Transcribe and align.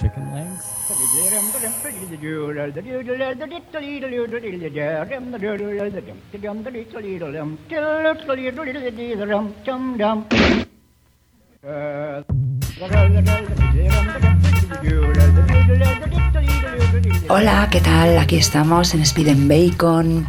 chicken 0.00 0.24
legs. 0.34 0.64
Hola, 17.28 17.68
¿qué 17.70 17.80
tal? 17.80 18.18
Aquí 18.18 18.36
estamos 18.36 18.94
en 18.94 19.00
Speed 19.02 19.28
and 19.28 19.48
Bacon 19.48 20.26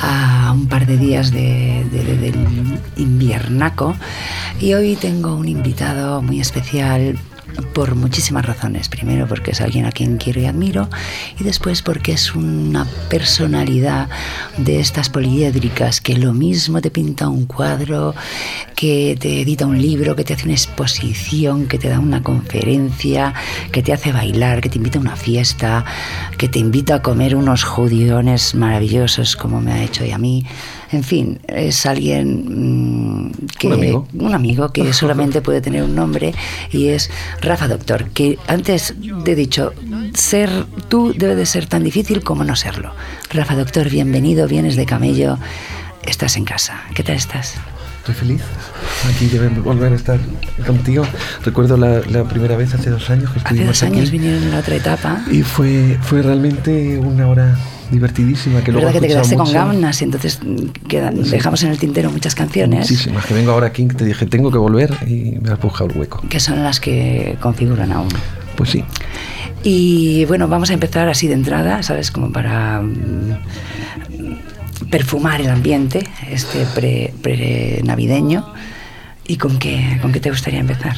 a 0.00 0.52
un 0.52 0.68
par 0.68 0.86
de 0.86 0.96
días 0.96 1.30
de, 1.32 1.84
de- 1.90 2.04
de- 2.04 2.16
del 2.16 2.80
inviernaco 2.96 3.94
y 4.60 4.74
hoy 4.74 4.96
tengo 4.96 5.34
un 5.36 5.48
invitado 5.48 6.20
muy 6.22 6.40
especial 6.40 7.18
por 7.74 7.94
muchísimas 7.94 8.46
razones. 8.46 8.88
Primero 8.88 9.26
porque 9.26 9.52
es 9.52 9.60
alguien 9.60 9.86
a 9.86 9.92
quien 9.92 10.18
quiero 10.18 10.40
y 10.40 10.46
admiro 10.46 10.88
y 11.38 11.44
después 11.44 11.82
porque 11.82 12.12
es 12.12 12.34
una 12.34 12.86
personalidad 13.08 14.08
de 14.56 14.80
estas 14.80 15.08
poliédricas 15.08 16.00
que 16.00 16.16
lo 16.16 16.32
mismo 16.32 16.80
te 16.80 16.90
pinta 16.90 17.28
un 17.28 17.46
cuadro, 17.46 18.14
que 18.74 19.16
te 19.18 19.42
edita 19.42 19.66
un 19.66 19.80
libro, 19.80 20.16
que 20.16 20.24
te 20.24 20.34
hace 20.34 20.44
una 20.44 20.54
exposición, 20.54 21.66
que 21.66 21.78
te 21.78 21.88
da 21.88 21.98
una 21.98 22.22
conferencia, 22.22 23.34
que 23.72 23.82
te 23.82 23.92
hace 23.92 24.12
bailar, 24.12 24.60
que 24.60 24.68
te 24.68 24.78
invita 24.78 24.98
a 24.98 25.02
una 25.02 25.16
fiesta, 25.16 25.84
que 26.36 26.48
te 26.48 26.58
invita 26.58 26.96
a 26.96 27.02
comer 27.02 27.34
unos 27.34 27.64
judiones 27.64 28.54
maravillosos 28.54 29.36
como 29.36 29.60
me 29.60 29.72
ha 29.72 29.82
hecho 29.82 30.04
y 30.04 30.12
a 30.12 30.18
mí. 30.18 30.44
En 30.90 31.02
fin, 31.04 31.38
es 31.48 31.84
alguien 31.86 33.26
mm, 33.26 33.32
que 33.58 33.66
Un 33.66 33.72
amigo. 33.74 34.08
un 34.14 34.34
amigo 34.34 34.72
que 34.72 34.92
solamente 34.94 35.42
puede 35.42 35.60
tener 35.60 35.82
un 35.82 35.94
nombre 35.94 36.34
y 36.70 36.88
es 36.88 37.10
Rafa 37.40 37.68
Doctor, 37.68 38.08
que 38.10 38.38
antes 38.46 38.94
de 38.98 39.34
dicho, 39.34 39.72
ser 40.14 40.50
tú 40.88 41.12
debe 41.16 41.34
de 41.34 41.46
ser 41.46 41.66
tan 41.66 41.84
difícil 41.84 42.22
como 42.22 42.44
no 42.44 42.56
serlo. 42.56 42.92
Rafa 43.30 43.54
Doctor, 43.54 43.90
bienvenido, 43.90 44.48
vienes 44.48 44.76
de 44.76 44.86
camello, 44.86 45.38
estás 46.06 46.36
en 46.36 46.44
casa. 46.44 46.80
¿Qué 46.94 47.02
tal 47.02 47.16
estás? 47.16 47.54
Estoy 47.98 48.14
feliz. 48.14 48.42
Aquí 49.14 49.26
de 49.26 49.48
volver 49.60 49.92
a 49.92 49.96
estar 49.96 50.18
contigo. 50.66 51.04
Recuerdo 51.44 51.76
la, 51.76 52.00
la 52.08 52.24
primera 52.24 52.56
vez 52.56 52.72
hace 52.72 52.88
dos 52.88 53.10
años 53.10 53.30
que 53.30 53.40
Hace 53.40 53.48
estuvimos 53.48 53.66
dos 53.66 53.82
años 53.82 54.08
aquí. 54.08 54.10
vinieron 54.12 54.42
en 54.44 54.50
la 54.52 54.60
otra 54.60 54.76
etapa. 54.76 55.22
Y 55.30 55.42
fue, 55.42 55.98
fue 56.00 56.22
realmente 56.22 56.98
una 56.98 57.28
hora 57.28 57.58
divertidísima. 57.90 58.62
Que 58.62 58.72
luego 58.72 58.86
¿Verdad 58.86 59.00
que 59.00 59.06
te 59.06 59.12
quedaste 59.12 59.34
escuchado 59.34 59.66
con 59.66 59.66
mucho. 59.66 59.80
ganas 59.80 60.00
y 60.00 60.04
entonces 60.04 60.40
quedan, 60.88 61.22
dejamos 61.22 61.62
en 61.62 61.70
el 61.70 61.78
tintero 61.78 62.10
muchas 62.10 62.34
canciones 62.34 62.80
Muchísimas. 62.80 63.26
Que 63.26 63.34
vengo 63.34 63.52
ahora 63.52 63.68
aquí, 63.68 63.86
te 63.86 64.04
dije, 64.04 64.26
tengo 64.26 64.50
que 64.50 64.58
volver 64.58 64.94
y 65.06 65.38
me 65.40 65.50
has 65.50 65.60
buscado 65.60 65.90
el 65.90 65.98
hueco. 65.98 66.22
que 66.28 66.40
son 66.40 66.62
las 66.62 66.80
que 66.80 67.36
configuran 67.40 67.92
aún. 67.92 68.08
Pues 68.56 68.70
sí. 68.70 68.84
Y 69.62 70.24
bueno, 70.26 70.48
vamos 70.48 70.70
a 70.70 70.74
empezar 70.74 71.08
así 71.08 71.28
de 71.28 71.34
entrada, 71.34 71.82
¿sabes? 71.82 72.10
Como 72.10 72.32
para 72.32 72.80
mm, 72.80 73.38
perfumar 74.90 75.40
el 75.40 75.50
ambiente, 75.50 76.04
este 76.30 76.64
pre, 76.74 77.82
navideño. 77.84 78.52
¿Y 79.26 79.36
con 79.36 79.58
qué, 79.58 79.98
con 80.00 80.12
qué 80.12 80.20
te 80.20 80.30
gustaría 80.30 80.60
empezar? 80.60 80.96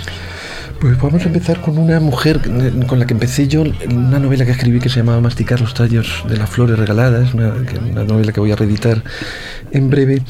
Pues 0.81 0.98
vamos 0.98 1.23
a 1.23 1.27
empezar 1.27 1.61
con 1.61 1.77
una 1.77 2.00
mujer 2.00 2.41
con 2.86 2.98
la 2.98 3.06
que 3.06 3.12
empecé 3.12 3.47
yo, 3.47 3.64
una 3.91 4.19
novela 4.19 4.47
que 4.47 4.53
escribí 4.53 4.81
que 4.81 4.89
se 4.89 4.97
llamaba 4.97 5.20
Masticar 5.20 5.61
los 5.61 5.75
tallos 5.75 6.25
de 6.27 6.39
las 6.39 6.48
flores 6.48 6.78
regaladas, 6.78 7.34
una, 7.34 7.53
una 7.91 8.05
novela 8.05 8.33
que 8.33 8.41
voy 8.41 8.50
a 8.50 8.56
reeditar 8.56 9.03
en 9.73 9.91
breve. 9.91 10.23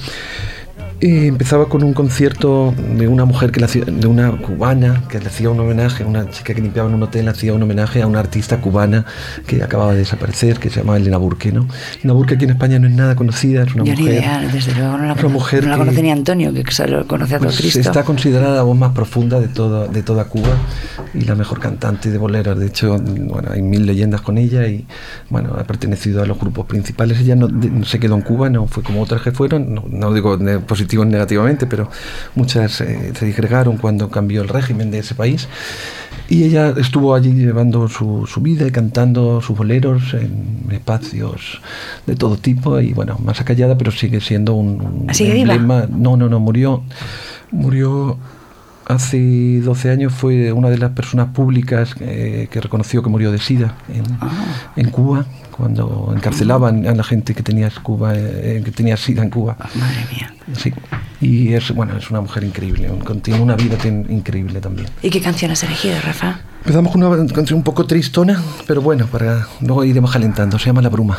Eh, 1.03 1.29
empezaba 1.29 1.67
con 1.71 1.83
un 1.83 1.95
concierto 1.95 2.75
de 2.99 3.09
una 3.09 3.25
mujer 3.25 3.51
que 3.53 3.61
le 3.61 3.65
hacía, 3.65 3.87
de 3.87 4.07
una 4.07 4.33
cubana 4.33 5.03
que 5.09 5.19
le 5.19 5.29
hacía 5.29 5.49
un 5.49 5.59
homenaje, 5.59 6.05
una 6.05 6.29
chica 6.29 6.53
que 6.53 6.61
limpiaba 6.61 6.91
en 6.91 6.95
un 6.95 7.03
hotel, 7.03 7.25
le 7.25 7.31
hacía 7.31 7.55
un 7.55 7.63
homenaje 7.63 8.03
a 8.03 8.07
una 8.07 8.19
artista 8.21 8.61
cubana 8.61 9.07
que 9.47 9.63
acababa 9.63 9.93
de 9.93 10.01
desaparecer, 10.01 10.59
que 10.59 10.69
se 10.69 10.81
llama 10.81 10.99
Elena 10.99 11.17
Burke, 11.17 11.53
¿no? 11.53 11.67
Elena 12.01 12.13
Burke 12.13 12.35
aquí 12.35 12.45
en 12.45 12.51
España 12.51 12.79
no 12.79 12.87
es 12.87 12.93
nada 12.95 13.17
conocida, 13.17 13.63
es 13.63 13.75
una 13.75 13.85
Yo 13.85 13.95
ni 13.95 14.01
mujer. 14.03 14.15
idea, 14.19 14.41
desde 14.53 14.75
luego 14.75 14.99
no 14.99 15.05
la, 15.07 15.13
una 15.15 15.29
mujer 15.29 15.63
no 15.65 15.71
la 15.71 15.77
que- 15.77 15.79
conoce 15.81 16.03
ni 16.03 16.11
Antonio, 16.11 16.53
que 16.53 16.65
lo 16.89 17.07
conoce 17.07 17.35
a 17.35 17.39
todo 17.39 17.49
pues 17.49 17.57
Cristo. 17.61 17.81
está 17.81 18.03
considerada 18.05 18.57
la 18.57 18.63
voz 18.63 18.77
más 18.77 18.93
profunda 18.93 19.41
de 19.41 19.49
toda, 19.49 19.89
de 19.89 20.03
toda 20.03 20.25
Cuba 20.27 20.51
y 21.15 21.23
la 21.23 21.35
mejor 21.35 21.61
cantante 21.61 22.11
de 22.11 22.19
boleros. 22.19 22.59
De 22.59 22.67
hecho, 22.67 22.99
bueno, 22.99 23.49
hay 23.53 23.63
mil 23.63 23.87
leyendas 23.87 24.21
con 24.21 24.37
ella 24.37 24.67
y 24.69 24.85
bueno, 25.31 25.55
ha 25.59 25.65
pertenecido 25.65 26.23
a 26.23 26.27
los 26.27 26.39
grupos 26.39 26.67
principales. 26.67 27.21
Ella 27.21 27.37
no, 27.37 27.49
de- 27.49 27.71
no 27.71 27.87
se 27.87 27.99
quedó 27.99 28.17
en 28.17 28.21
Cuba, 28.23 28.51
no 28.51 28.67
fue 28.67 28.83
como 28.83 29.01
otras 29.01 29.23
que 29.23 29.33
fueron, 29.33 29.73
no, 29.75 29.85
no 29.89 30.13
digo 30.13 30.37
ne- 30.37 30.59
positivo 30.59 30.90
negativamente, 30.99 31.67
pero 31.67 31.89
muchas 32.35 32.81
eh, 32.81 33.13
se 33.19 33.27
disgregaron 33.27 33.77
cuando 33.77 34.11
cambió 34.11 34.43
el 34.43 34.49
régimen 34.49 34.91
de 34.91 34.99
ese 34.99 35.15
país. 35.15 35.49
Y 36.29 36.45
ella 36.45 36.75
estuvo 36.77 37.15
allí 37.15 37.33
llevando 37.33 37.89
su, 37.89 38.27
su 38.27 38.41
vida 38.41 38.67
y 38.67 38.71
cantando 38.71 39.41
sus 39.41 39.57
boleros 39.57 40.15
en 40.15 40.67
espacios 40.71 41.61
de 42.07 42.15
todo 42.17 42.37
tipo 42.37 42.81
y 42.81 42.93
bueno, 42.93 43.19
más 43.25 43.41
acallada, 43.41 43.77
pero 43.77 43.91
sigue 43.91 44.21
siendo 44.21 44.55
un, 44.55 44.81
un 45.07 45.15
¿Sigue 45.15 45.35
viva? 45.35 45.55
emblema. 45.55 45.87
No, 45.91 46.17
no, 46.17 46.29
no, 46.29 46.39
murió, 46.41 46.83
murió 47.51 48.17
hace 48.93 49.61
12 49.61 49.91
años, 49.91 50.13
fue 50.13 50.53
una 50.53 50.69
de 50.71 50.79
las 50.79 50.91
personas 50.91 51.29
públicas 51.29 51.95
eh, 52.01 52.49
que 52.51 52.61
reconoció 52.61 53.03
que 53.03 53.09
murió 53.09 53.31
de 53.33 53.39
SIDA 53.39 53.75
en, 53.93 54.03
Ah. 54.21 54.31
en 54.77 54.91
Cuba, 54.91 55.27
cuando 55.51 56.13
encarcelaban 56.17 56.87
a 56.87 56.95
la 56.95 57.03
gente 57.05 57.35
que 57.35 57.43
tenía, 57.43 57.71
Cuba, 57.83 58.13
eh, 58.17 58.63
que 58.65 58.71
tenía 58.71 58.97
SIDA 58.97 59.23
en 59.23 59.31
Cuba. 59.31 59.57
Madre 59.75 60.07
mía. 60.13 60.35
Sí, 60.57 60.73
y 61.21 61.53
es, 61.55 61.73
bueno, 61.75 61.97
es 61.97 62.11
una 62.11 62.21
mujer 62.21 62.43
increíble, 62.45 62.91
un- 62.91 63.21
tiene 63.21 63.41
una 63.41 63.55
vida 63.57 63.77
increíble 64.09 64.61
también. 64.61 64.89
¿Y 65.03 65.11
qué 65.11 65.21
canción 65.21 65.51
has 65.53 65.63
elegido, 65.63 65.97
Rafa? 66.05 66.41
Empezamos 66.61 66.93
con 66.93 67.03
una 67.03 67.33
canción 67.33 67.59
un 67.59 67.65
poco 67.65 67.87
tristona, 67.87 68.43
pero 68.67 68.83
bueno, 68.83 69.07
para 69.07 69.47
luego 69.61 69.85
iremos 69.85 70.11
calentando. 70.13 70.59
Se 70.59 70.67
llama 70.67 70.83
La 70.83 70.89
Bruma. 70.91 71.19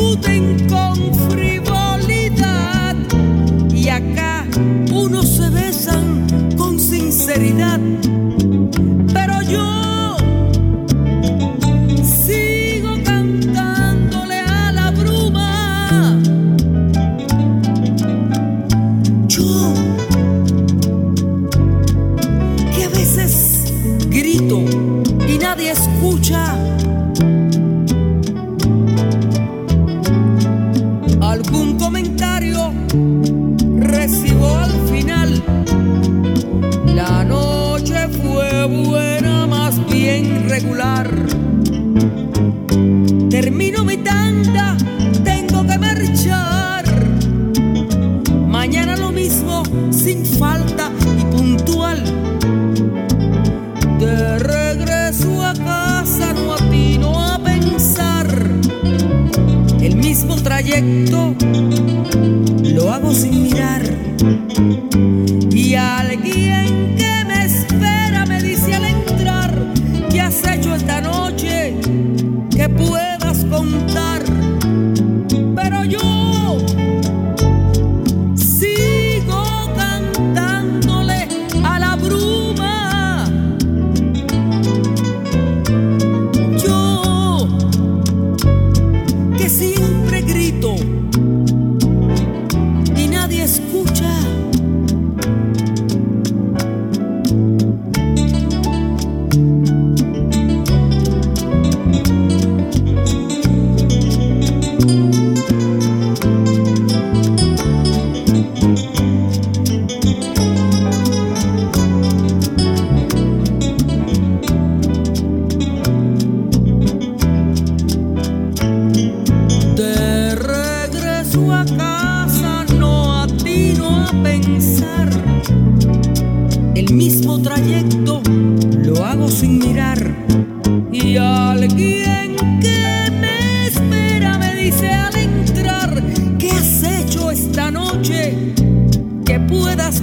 Discuten 0.00 0.66
con 0.68 0.96
frivolidad 1.14 1.49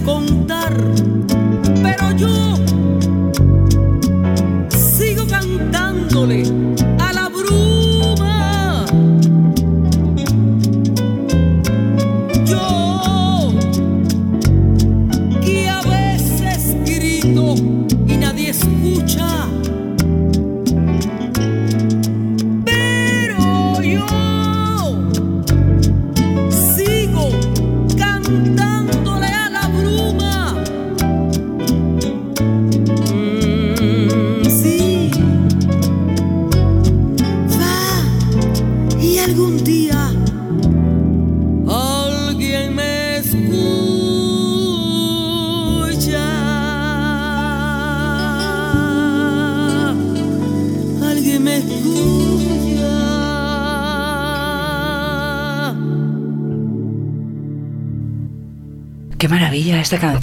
contar. 0.05 1.16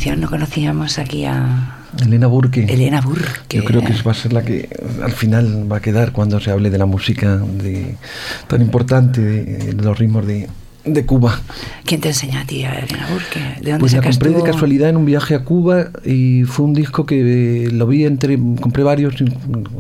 Canción. 0.05 0.21
No 0.21 0.29
conocíamos 0.29 0.99
aquí 0.99 1.25
a 1.25 1.79
Elena 2.01 2.27
Burke. 2.27 2.67
Elena 2.69 3.01
Burke. 3.01 3.57
Yo 3.57 3.65
creo 3.65 3.83
que 3.83 3.93
va 4.03 4.11
a 4.11 4.15
ser 4.15 4.33
la 4.33 4.43
que 4.43 4.69
al 5.03 5.13
final 5.13 5.71
va 5.71 5.79
a 5.79 5.81
quedar 5.81 6.13
cuando 6.13 6.41
se 6.41 6.51
hable 6.51 6.71
de 6.71 6.79
la 6.79 6.87
música 6.87 7.37
de, 7.37 7.97
tan 8.47 8.61
importante, 8.61 9.21
de, 9.21 9.45
de 9.73 9.83
los 9.83 9.99
ritmos 9.99 10.27
de, 10.27 10.49
de 10.85 11.07
Cuba. 11.07 11.41
¿Quién 11.87 12.01
te 12.01 12.09
enseñó 12.09 12.39
a 12.41 12.45
ti 12.47 12.65
a 12.65 12.79
Elena 12.79 13.07
Burke? 13.13 13.39
¿De 13.61 13.73
dónde 13.73 13.79
Pues 13.81 13.93
la 13.93 14.01
compré 14.01 14.31
de 14.31 14.43
casualidad 14.43 14.89
en 14.89 14.97
un 14.97 15.05
viaje 15.05 15.35
a 15.35 15.45
Cuba 15.45 15.89
y 16.03 16.45
fue 16.45 16.65
un 16.65 16.73
disco 16.73 17.05
que 17.05 17.67
eh, 17.67 17.71
lo 17.71 17.87
vi 17.87 18.07
entre, 18.07 18.39
compré 18.59 18.83
varios, 18.83 19.15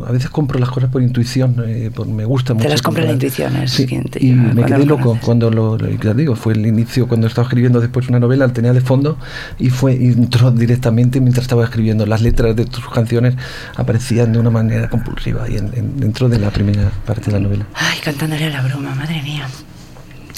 a 0.07 0.13
veces 0.13 0.29
compro 0.29 0.59
las 0.59 0.69
cosas 0.69 0.91
por 0.91 1.01
intuición, 1.03 1.57
eh, 1.67 1.91
por- 1.95 2.07
me 2.07 2.27
gusta 2.27 2.53
mucho. 2.53 2.69
las 2.69 2.83
compra 2.83 3.05
la 3.05 3.13
intuición, 3.13 3.57
es 3.57 3.71
Sí, 3.71 3.87
quien 3.87 4.05
te 4.05 4.23
y 4.23 4.33
me 4.33 4.65
quedé 4.67 4.81
lo 4.81 4.85
loco 4.85 5.03
conoces. 5.05 5.25
cuando 5.25 5.51
lo, 5.51 5.79
ya 5.79 6.13
digo, 6.13 6.37
fue 6.37 6.53
el 6.53 6.67
inicio 6.67 7.09
cuando 7.09 7.27
estaba 7.27 7.47
escribiendo 7.47 7.81
después 7.81 8.07
una 8.11 8.21
novela, 8.21 8.47
la 8.49 8.53
tenía 8.53 8.75
de 8.75 8.83
fondo 8.83 9.17
y 9.59 9.71
fue 9.71 9.95
entró 9.95 10.51
directamente 10.51 11.21
mientras 11.23 11.45
estaba 11.45 11.65
escribiendo. 11.65 12.05
Las 12.05 12.21
letras 12.21 12.55
de 12.55 12.67
sus 12.71 12.87
canciones 12.91 13.35
aparecían 13.77 14.31
de 14.33 14.39
una 14.41 14.51
manera 14.51 14.91
compulsiva 14.91 15.49
y 15.49 15.57
en- 15.57 15.71
en- 15.75 15.99
dentro 16.01 16.29
de 16.29 16.39
la 16.39 16.51
primera 16.51 16.91
parte 17.07 17.27
de 17.27 17.33
la 17.33 17.41
novela. 17.41 17.65
Ay, 17.75 17.99
cantándole 18.05 18.45
a 18.45 18.51
la 18.51 18.61
bruma, 18.63 18.95
madre 18.95 19.23
mía. 19.23 19.47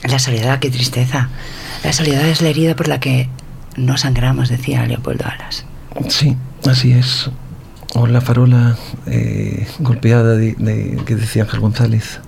La 0.04 0.18
soledad, 0.18 0.58
qué 0.60 0.70
tristeza. 0.70 1.28
La 1.84 1.92
soledad 1.92 2.26
es 2.26 2.42
la 2.42 2.48
herida 2.48 2.76
por 2.76 2.88
la 2.88 3.00
que 3.00 3.28
no 3.76 3.96
sangramos, 3.96 4.48
decía 4.48 4.86
Leopoldo 4.86 5.24
Alas. 5.26 5.64
Sí, 6.08 6.36
así 6.68 6.92
es. 6.92 7.30
O 7.94 8.06
la 8.06 8.20
farola 8.20 8.76
eh, 9.06 9.66
golpeada 9.78 10.34
de, 10.36 10.54
de- 10.58 11.02
que 11.06 11.16
decía 11.16 11.44
Ángel 11.44 11.60
González, 11.60 12.20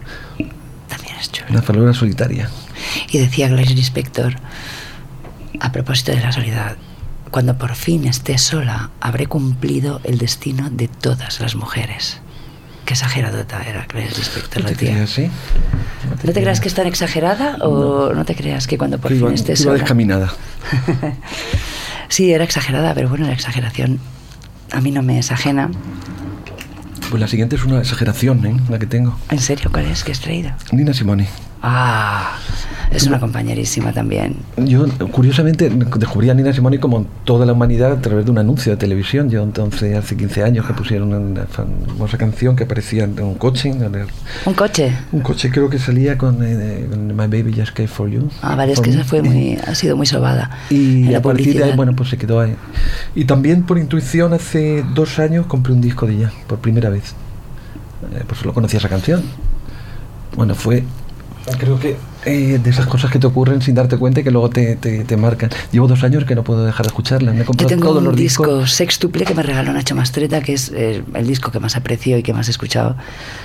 También 0.89 1.17
es 1.21 1.31
chulo. 1.31 1.49
la 1.51 1.63
farola 1.63 1.93
solitaria. 1.93 2.49
Y 3.11 3.19
decía 3.19 3.49
Clarice 3.49 3.75
Lispector, 3.75 4.37
a 5.61 5.73
propósito 5.73 6.13
de 6.13 6.21
la 6.21 6.33
soledad, 6.33 6.77
cuando 7.31 7.59
por 7.59 7.75
fin 7.75 8.07
esté 8.07 8.39
sola, 8.39 8.91
habré 9.01 9.27
cumplido 9.27 10.01
el 10.05 10.17
destino 10.19 10.71
de 10.71 10.89
todas 10.89 11.41
las 11.41 11.55
mujeres. 11.57 12.21
Qué 12.89 12.95
exageradota 12.95 13.63
era 13.65 13.85
Clarice 13.85 14.17
Lispector, 14.17 14.63
¿No 14.63 14.71
la 14.71 14.75
te 14.75 14.77
tía. 14.87 14.93
creas, 14.95 15.11
sí? 15.11 15.31
¿No 16.25 16.33
te 16.33 16.41
creas 16.41 16.59
que 16.59 16.69
es 16.69 16.75
tan 16.75 16.87
exagerada 16.87 17.57
o 17.61 18.15
no, 18.15 18.25
te 18.25 18.35
creas 18.35 18.67
que 18.67 18.79
cuando 18.79 18.97
por 18.99 19.11
Que 19.11 19.17
fin 19.19 19.27
iba, 19.27 19.35
esté 19.35 19.63
iba 19.63 19.75
descaminada. 19.75 20.33
Sí, 22.09 22.33
era 22.33 22.45
exagerada, 22.45 22.95
pero 22.95 23.11
bueno, 23.11 23.27
la 23.27 23.35
exageración 23.35 24.01
a 24.73 24.81
mí 24.81 24.91
no 24.91 25.03
me 25.03 25.19
es 25.19 25.31
ajena. 25.31 25.71
Pues 27.11 27.21
la 27.21 27.29
siguiente 27.29 27.57
es 27.57 27.65
una 27.65 27.79
exageración, 27.81 28.47
¿eh? 28.47 28.57
la 28.71 28.79
que 28.79 28.87
tengo. 28.87 29.19
¿En 29.29 29.39
serio 29.39 29.69
cuál 29.71 29.85
es 29.85 30.03
que 30.03 30.13
has 30.13 30.21
traído? 30.21 30.53
Nina 30.73 30.95
Simone. 30.95 31.29
Ah, 31.63 32.37
es 32.91 33.07
una 33.07 33.19
compañerísima 33.21 33.93
también. 33.93 34.37
Yo, 34.57 34.87
curiosamente, 35.13 35.69
descubrí 35.71 36.31
a 36.31 36.35
Nina 36.35 36.53
Simone 36.53 36.79
como 36.81 37.05
toda 37.25 37.45
la 37.45 37.53
humanidad 37.53 37.93
a 37.93 38.01
través 38.01 38.25
de 38.25 38.31
un 38.31 38.39
anuncio 38.39 38.73
de 38.73 38.79
televisión. 38.79 39.29
Yo 39.29 39.43
entonces, 39.43 39.97
hace 39.97 40.17
15 40.17 40.45
años, 40.45 40.67
que 40.67 40.73
pusieron 40.73 41.13
una 41.13 41.45
famosa 41.47 42.17
canción 42.17 42.55
que 42.57 42.65
aparecía 42.65 43.05
en 43.05 43.21
un 43.21 43.35
coche. 43.35 43.69
en 43.71 43.83
el- 43.95 44.07
¿Un 44.47 44.55
coche? 44.55 44.93
Un 45.13 45.21
coche 45.21 45.51
creo 45.51 45.69
que 45.69 45.79
salía 45.79 46.17
con, 46.17 46.39
eh, 46.43 46.87
con 46.89 47.09
My 47.09 47.27
Baby 47.27 47.53
Just 47.57 47.73
Came 47.75 47.89
For 47.89 48.09
You. 48.09 48.31
Ah, 48.41 48.55
vale, 48.55 48.73
es 48.73 48.81
que 48.81 48.91
esa 48.91 49.05
fue 49.05 49.23
muy, 49.23 49.59
ha 49.67 49.75
sido 49.75 49.97
muy 49.97 50.07
sobada. 50.07 50.51
Y 50.71 51.13
a 51.15 51.21
partir 51.21 51.57
de 51.59 51.65
ahí, 51.65 51.73
bueno, 51.77 51.95
pues 51.97 52.09
se 52.09 52.17
quedó 52.17 52.41
ahí. 52.41 52.55
Y 53.15 53.25
también 53.25 53.65
por 53.65 53.79
intuición, 53.79 54.33
hace 54.33 54.85
dos 54.95 55.19
años 55.19 55.47
compré 55.47 55.73
un 55.73 55.81
disco 55.81 56.07
de 56.07 56.15
ella, 56.15 56.33
por 56.47 56.59
primera 56.61 56.89
vez. 56.89 57.15
Eh, 58.15 58.23
pues 58.27 58.41
solo 58.41 58.55
conocía 58.55 58.79
esa 58.79 58.89
canción. 58.89 59.23
Bueno, 60.37 60.55
fue, 60.55 60.85
creo 61.57 61.79
que 61.79 61.97
eh, 62.29 62.59
de 62.63 62.71
esas 62.71 62.87
cosas 62.87 63.11
que 63.11 63.19
te 63.19 63.27
ocurren 63.27 63.61
sin 63.63 63.75
darte 63.75 63.97
cuenta 63.97 64.21
y 64.21 64.25
que 64.25 64.31
luego 64.31 64.51
te, 64.51 64.77
te, 64.77 65.05
te 65.05 65.17
marcan. 65.17 65.51
Llevo 65.73 65.89
dos 65.89 66.05
años 66.05 66.25
que 66.25 66.35
no 66.35 66.45
puedo 66.45 66.65
dejar 66.65 66.87
de 66.87 66.89
escucharla. 66.89 67.33
Me 67.33 67.39
he 67.39 67.41
Yo 67.41 67.47
comprado 67.47 67.69
tengo 67.69 67.89
todos 67.89 67.99
un 67.99 68.05
los 68.09 68.17
disco 68.17 68.45
discos. 68.47 68.73
sextuple 68.73 69.25
que 69.25 69.35
me 69.35 69.43
regaló 69.43 69.73
Nacho 69.73 69.95
Mastreta, 69.95 70.41
que 70.43 70.53
es 70.55 70.71
eh, 70.75 71.03
el 71.15 71.27
disco 71.27 71.51
que 71.51 71.59
más 71.61 71.77
aprecio 71.77 72.19
y 72.19 72.23
que 72.23 72.33
más 72.33 72.49
he 72.49 72.51
escuchado 72.51 72.97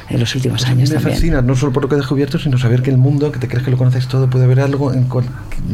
en 0.10 0.20
los 0.20 0.36
últimos 0.36 0.60
Pues 0.62 0.70
a 0.72 0.76
mí 0.76 0.82
años 0.82 0.90
me 0.90 0.96
también. 0.96 1.16
fascina, 1.16 1.42
no 1.42 1.56
solo 1.56 1.72
por 1.74 1.84
lo 1.84 1.90
que 1.90 1.96
he 1.96 1.98
descubierto, 1.98 2.38
sino 2.40 2.58
saber 2.58 2.82
que 2.82 2.90
el 2.92 2.98
mundo, 2.98 3.32
que 3.32 3.40
te 3.40 3.48
crees 3.48 3.64
que 3.64 3.72
lo 3.72 3.78
conoces 3.78 4.08
todo, 4.08 4.30
puede 4.30 4.46
haber 4.46 4.60
algo 4.60 4.94
en 4.94 5.06
cual- 5.06 5.26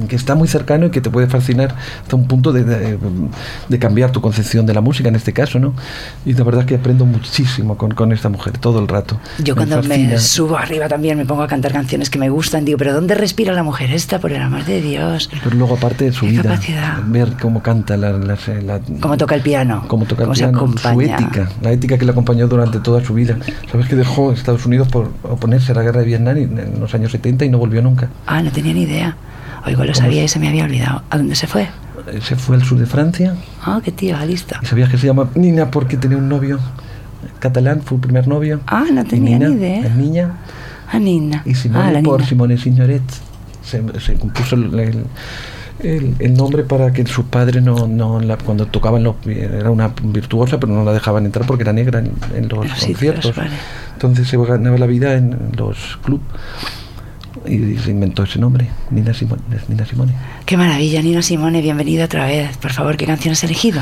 que 0.07 0.15
está 0.15 0.35
muy 0.35 0.47
cercano 0.47 0.85
y 0.87 0.89
que 0.91 1.01
te 1.01 1.09
puede 1.09 1.27
fascinar 1.27 1.75
hasta 2.01 2.15
un 2.15 2.27
punto 2.27 2.53
de, 2.53 2.63
de- 2.63 2.97
de 3.69 3.79
cambiar 3.79 4.11
tu 4.11 4.21
concepción 4.21 4.65
de 4.65 4.73
la 4.73 4.81
música, 4.81 5.09
en 5.09 5.15
este 5.15 5.33
caso, 5.33 5.59
¿no? 5.59 5.73
Y 6.25 6.33
la 6.33 6.43
verdad 6.43 6.61
es 6.61 6.67
que 6.67 6.75
aprendo 6.75 7.05
muchísimo 7.05 7.77
con, 7.77 7.91
con 7.91 8.11
esta 8.11 8.29
mujer, 8.29 8.57
todo 8.59 8.79
el 8.79 8.87
rato. 8.87 9.19
Yo 9.39 9.55
cuando 9.55 9.77
fascina. 9.77 10.09
me 10.09 10.19
subo 10.19 10.57
arriba 10.57 10.87
también 10.87 11.17
me 11.17 11.25
pongo 11.25 11.41
a 11.43 11.47
cantar 11.47 11.71
canciones 11.73 12.09
que 12.09 12.19
me 12.19 12.29
gustan, 12.29 12.65
digo, 12.65 12.77
pero 12.77 12.93
¿Dónde 12.99 13.15
respira 13.15 13.53
la 13.53 13.63
mujer 13.63 13.91
esta, 13.93 14.19
por 14.19 14.33
el 14.33 14.41
amor 14.41 14.65
de 14.65 14.81
Dios? 14.81 15.29
Pero 15.41 15.55
luego, 15.55 15.75
aparte 15.75 16.03
de 16.03 16.11
su 16.11 16.25
vida, 16.25 16.43
capacidad. 16.43 16.97
ver 17.05 17.31
cómo 17.41 17.63
canta, 17.63 17.95
la, 17.95 18.11
la- 18.11 18.37
la- 18.65 18.81
Cómo 18.99 19.15
toca 19.15 19.35
el 19.35 19.41
piano. 19.41 19.85
cómo 19.87 20.03
toca 20.05 20.23
el 20.23 20.27
cómo 20.27 20.33
piano, 20.35 20.77
su 20.77 20.99
ética, 21.01 21.49
la 21.61 21.71
ética 21.71 21.97
que 21.97 22.03
le 22.03 22.11
acompañó 22.11 22.49
durante 22.49 22.79
toda 22.81 23.01
su 23.01 23.13
vida. 23.13 23.37
¿Sabes 23.71 23.87
que 23.87 23.95
dejó 23.95 24.33
Estados 24.33 24.65
Unidos 24.65 24.89
por 24.89 25.11
oponerse 25.23 25.71
a 25.71 25.75
la 25.75 25.83
guerra 25.83 26.01
de 26.01 26.07
Vietnam 26.07 26.35
en 26.37 26.77
los 26.81 26.93
años 26.93 27.13
70 27.13 27.45
y 27.45 27.49
no 27.49 27.57
volvió 27.57 27.81
nunca? 27.81 28.09
Ah, 28.27 28.41
no 28.43 28.51
tenía 28.51 28.73
ni 28.73 28.81
idea. 28.81 29.15
Oigo, 29.65 29.85
lo 29.85 29.93
¿Cómo 29.93 30.03
sabía 30.05 30.21
y 30.25 30.27
se 30.27 30.37
me 30.39 30.49
había 30.49 30.65
olvidado. 30.65 31.01
¿A 31.09 31.17
dónde 31.17 31.35
se 31.35 31.47
fue? 31.47 31.69
Se 32.21 32.35
fue 32.35 32.57
al 32.57 32.63
sur 32.63 32.77
de 32.79 32.85
Francia 32.85 33.33
Ah, 33.63 33.79
qué 33.81 33.93
tío, 33.93 34.17
listo. 34.25 34.55
y 34.61 34.65
sabías 34.65 34.89
que 34.89 34.97
se 34.97 35.07
llama 35.07 35.29
Nina 35.35 35.71
porque 35.71 35.95
tenía 35.95 36.17
un 36.17 36.27
novio 36.27 36.59
catalán, 37.39 37.81
fue 37.81 37.95
el 37.95 38.01
primer 38.01 38.27
novio. 38.27 38.59
Ah, 38.67 38.83
no 38.91 39.05
tenía 39.05 39.37
Nina, 39.39 39.49
ni 39.51 39.55
idea. 39.55 39.85
Es 39.87 39.95
niña. 39.95 40.31
Ah, 40.91 40.99
Nina. 40.99 41.43
Y 41.45 41.53
Simone 41.55 41.99
ah, 41.99 42.01
por 42.03 42.19
Nina. 42.19 42.29
Simone 42.29 42.57
Signoret. 42.57 43.01
Se, 43.63 43.81
se 43.99 44.15
compuso 44.15 44.55
el, 44.55 44.79
el- 44.79 45.05
el- 45.81 46.15
el 46.19 46.33
nombre 46.33 46.63
para 46.63 46.91
que 46.91 47.05
sus 47.05 47.25
padres 47.25 47.63
no, 47.63 47.87
no 47.87 48.19
la- 48.19 48.37
cuando 48.37 48.65
tocaban 48.65 49.01
los 49.03 49.15
era 49.25 49.69
una 49.69 49.93
virtuosa 50.03 50.59
pero 50.59 50.73
no 50.73 50.83
la 50.83 50.91
dejaban 50.91 51.25
entrar 51.25 51.45
porque 51.45 51.63
era 51.63 51.71
negra 51.71 51.99
en, 51.99 52.11
en 52.35 52.49
los 52.49 52.59
conciertos 52.67 53.23
sitios, 53.25 53.35
vale. 53.35 53.51
entonces 53.93 54.27
se 54.27 54.35
ganaba 54.37 54.77
la 54.77 54.87
vida 54.87 55.13
en 55.13 55.37
los 55.55 55.97
clubs 56.03 56.23
y 57.47 57.77
se 57.77 57.91
inventó 57.91 58.23
ese 58.23 58.39
nombre 58.39 58.67
Nina 58.91 59.13
Simone, 59.13 59.41
Nina 59.69 59.85
Simone. 59.85 60.13
Qué 60.45 60.57
maravilla, 60.57 61.01
Nina 61.01 61.21
Simone, 61.21 61.61
bienvenida 61.61 62.05
otra 62.05 62.25
vez. 62.25 62.57
Por 62.57 62.73
favor, 62.73 62.97
¿qué 62.97 63.05
canción 63.05 63.31
has 63.31 63.43
elegido? 63.45 63.81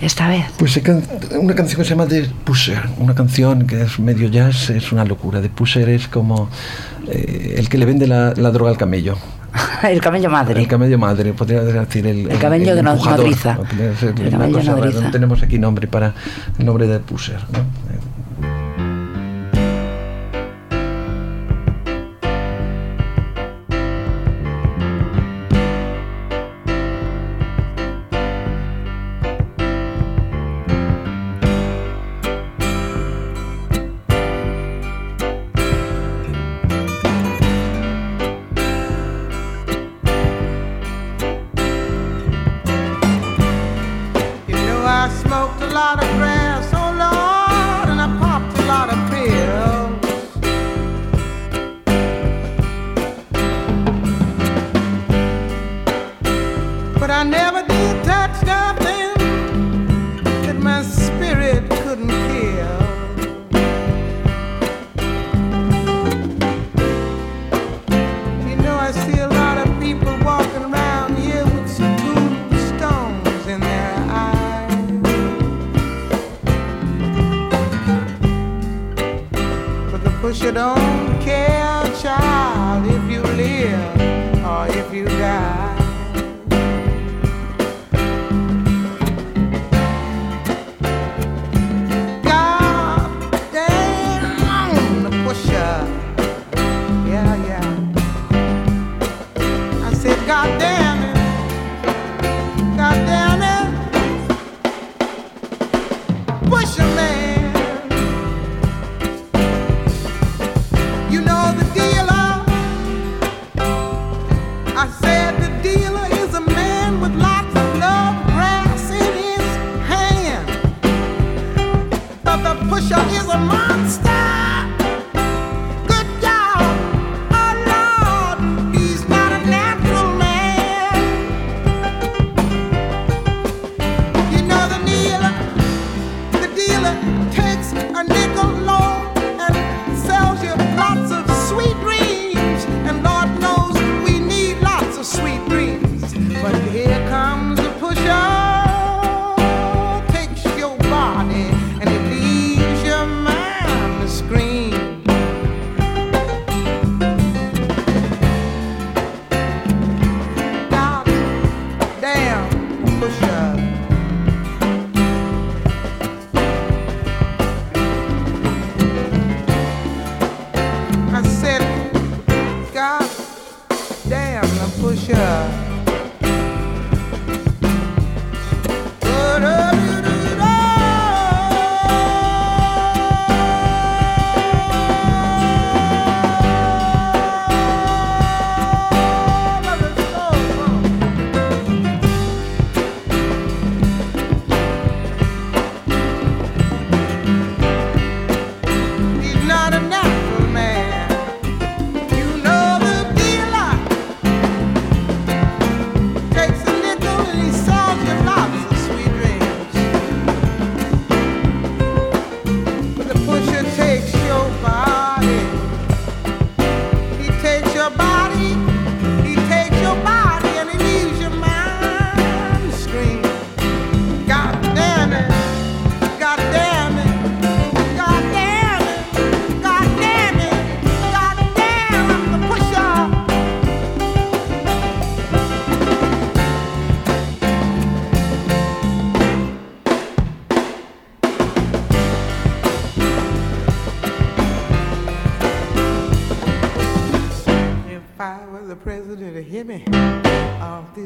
Esta 0.00 0.28
vez. 0.28 0.44
Pues 0.58 0.80
una 1.38 1.54
canción 1.54 1.78
que 1.78 1.84
se 1.84 1.90
llama 1.90 2.06
The 2.06 2.26
Pusher, 2.44 2.82
una 2.98 3.14
canción 3.14 3.66
que 3.66 3.82
es 3.82 3.98
medio 3.98 4.28
jazz, 4.28 4.70
es 4.70 4.92
una 4.92 5.04
locura. 5.04 5.42
The 5.42 5.50
Pusher 5.50 5.88
es 5.90 6.08
como 6.08 6.48
eh, 7.08 7.54
el 7.58 7.68
que 7.68 7.76
le 7.78 7.84
vende 7.84 8.06
la, 8.06 8.32
la 8.34 8.50
droga 8.50 8.70
al 8.70 8.78
camello. 8.78 9.16
el 9.82 10.00
camello 10.00 10.30
madre. 10.30 10.60
El 10.60 10.68
camello 10.68 10.96
madre, 10.98 11.32
podría 11.34 11.60
decir 11.62 12.06
el, 12.06 12.30
El 12.30 12.38
camello 12.38 12.74
que 12.74 12.82
no- 12.82 12.82
no 12.82 12.92
empujador, 12.92 13.26
riza. 13.26 13.54
¿no? 13.54 13.64
Podría 13.64 13.96
ser 13.96 14.14
El 14.20 14.30
camello 14.30 14.62
nodriza. 14.62 15.00
No 15.02 15.10
tenemos 15.10 15.42
aquí 15.42 15.58
nombre 15.58 15.86
para 15.86 16.14
el 16.58 16.64
nombre 16.64 16.86
de 16.86 16.98
Pusher. 17.00 17.40
¿no? 17.52 17.58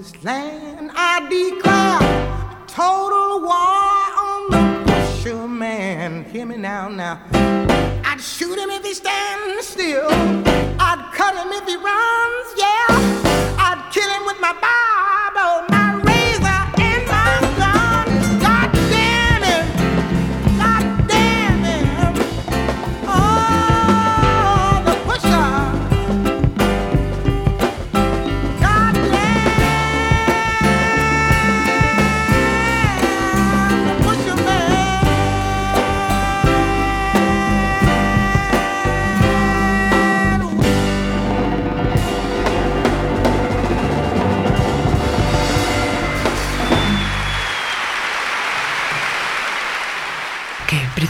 is 0.05 0.25
land. 0.25 0.44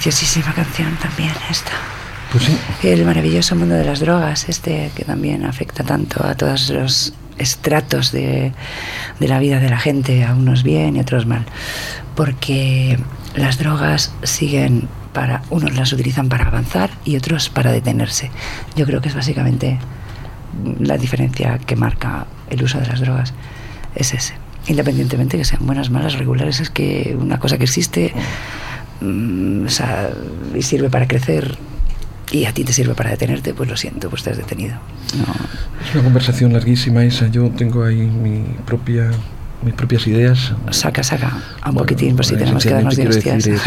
Preciosísima 0.05 0.53
canción 0.53 0.95
también 0.97 1.33
esta. 1.49 1.73
Pues 2.31 2.45
sí, 2.45 2.59
El 2.83 3.07
maravilloso 3.07 3.57
mundo 3.57 3.75
de 3.75 3.87
las 3.87 4.01
drogas, 4.01 4.51
este 4.51 4.91
que 4.95 5.03
también 5.03 5.47
afecta 5.47 5.83
tanto 5.83 6.23
a 6.27 6.35
todos 6.35 6.69
los 6.69 7.15
estratos 7.39 8.13
de, 8.13 8.53
de 9.19 9.29
la 9.29 9.39
vida 9.39 9.61
de 9.61 9.71
la 9.71 9.79
gente, 9.79 10.23
a 10.23 10.35
unos 10.35 10.63
bien 10.63 10.97
y 10.97 11.01
otros 11.01 11.25
mal. 11.25 11.47
Porque 12.17 12.99
las 13.35 13.57
drogas 13.57 14.13
siguen 14.25 14.89
para, 15.15 15.41
unos 15.49 15.75
las 15.75 15.91
utilizan 15.95 16.29
para 16.29 16.49
avanzar 16.49 16.91
y 17.07 17.17
otros 17.17 17.49
para 17.49 17.73
detenerse. 17.73 18.31
Yo 18.77 18.85
creo 18.85 19.01
que 19.01 19.09
es 19.09 19.15
básicamente 19.15 19.79
la 20.81 20.99
diferencia 20.99 21.59
que 21.65 21.77
marca 21.77 22.27
el 22.51 22.63
uso 22.63 22.79
de 22.79 22.89
las 22.89 23.01
drogas. 23.01 23.33
Es 23.95 24.13
ese. 24.13 24.35
Independientemente 24.67 25.39
que 25.39 25.47
sean 25.47 25.65
buenas, 25.65 25.89
malas, 25.89 26.19
regulares, 26.19 26.61
es 26.61 26.69
que 26.69 27.17
una 27.19 27.39
cosa 27.39 27.57
que 27.57 27.65
existe 27.65 28.13
o 29.03 29.69
sea, 29.69 30.11
y 30.55 30.63
sirve 30.63 30.89
para 30.91 31.07
crecer 31.09 31.57
y 32.33 32.47
a 32.47 32.53
ti 32.53 32.65
te 32.65 32.73
sirve 32.73 32.95
para 32.95 33.11
detenerte, 33.11 33.55
pues 33.55 33.69
lo 33.69 33.77
siento, 33.77 34.09
pues 34.11 34.23
te 34.23 34.31
has 34.31 34.37
detenido. 34.37 34.75
No, 35.19 35.25
es 35.87 35.95
una 35.95 36.05
conversación 36.05 36.53
larguísima 36.53 37.05
esa. 37.05 37.29
Yo 37.29 37.51
tengo 37.51 37.85
ahí 37.85 37.97
mi 37.97 38.45
propia, 38.67 39.11
mis 39.63 39.75
propias 39.75 40.07
ideas. 40.07 40.53
saca, 40.71 41.03
saca, 41.03 41.29
a 41.29 41.69
un 41.69 41.75
Bueno, 41.75 41.79
poquitín, 41.87 42.17
pues 42.17 42.29
si 42.29 42.37
tenemos 42.37 42.63
que 42.65 42.71
darnos 42.71 42.97
de 42.97 43.09
hostias. 43.09 43.47
es- 43.47 43.61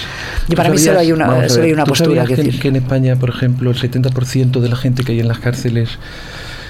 y 0.48 0.54
para 0.54 0.68
¿Tú 0.68 0.74
mí 0.76 0.78
solo 0.80 1.00
hay 1.00 1.12
una, 1.12 1.24
a 1.26 1.48
solo 1.48 1.60
ver, 1.60 1.64
hay 1.66 1.72
una 1.72 1.84
¿tú 1.84 1.90
postura 1.90 2.24
que 2.24 2.36
decir. 2.36 2.60
que 2.60 2.68
en 2.68 2.76
España, 2.76 3.16
por 3.16 3.30
ejemplo, 3.30 3.70
el 3.70 3.76
70% 3.76 4.60
de 4.60 4.68
la 4.68 4.76
gente 4.76 5.02
que 5.02 5.12
hay 5.12 5.20
en 5.20 5.28
las 5.28 5.38
cárceles 5.40 5.98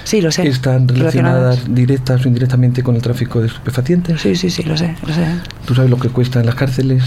Sí, 0.03 0.21
lo 0.21 0.31
sé. 0.31 0.47
están 0.47 0.87
relacionadas. 0.87 1.57
relacionadas 1.59 1.75
directas 1.75 2.25
o 2.25 2.27
indirectamente 2.27 2.83
con 2.83 2.95
el 2.95 3.01
tráfico 3.01 3.39
de 3.41 3.47
estupefacientes? 3.47 4.19
Sí, 4.21 4.35
sí, 4.35 4.49
sí, 4.49 4.63
lo 4.63 4.75
sé, 4.77 4.95
lo 5.07 5.13
sé. 5.13 5.25
¿Tú 5.65 5.73
sabes 5.75 5.89
lo 5.89 5.97
que 5.97 6.09
cuesta 6.09 6.39
en 6.39 6.45
las 6.47 6.55
cárceles? 6.55 7.03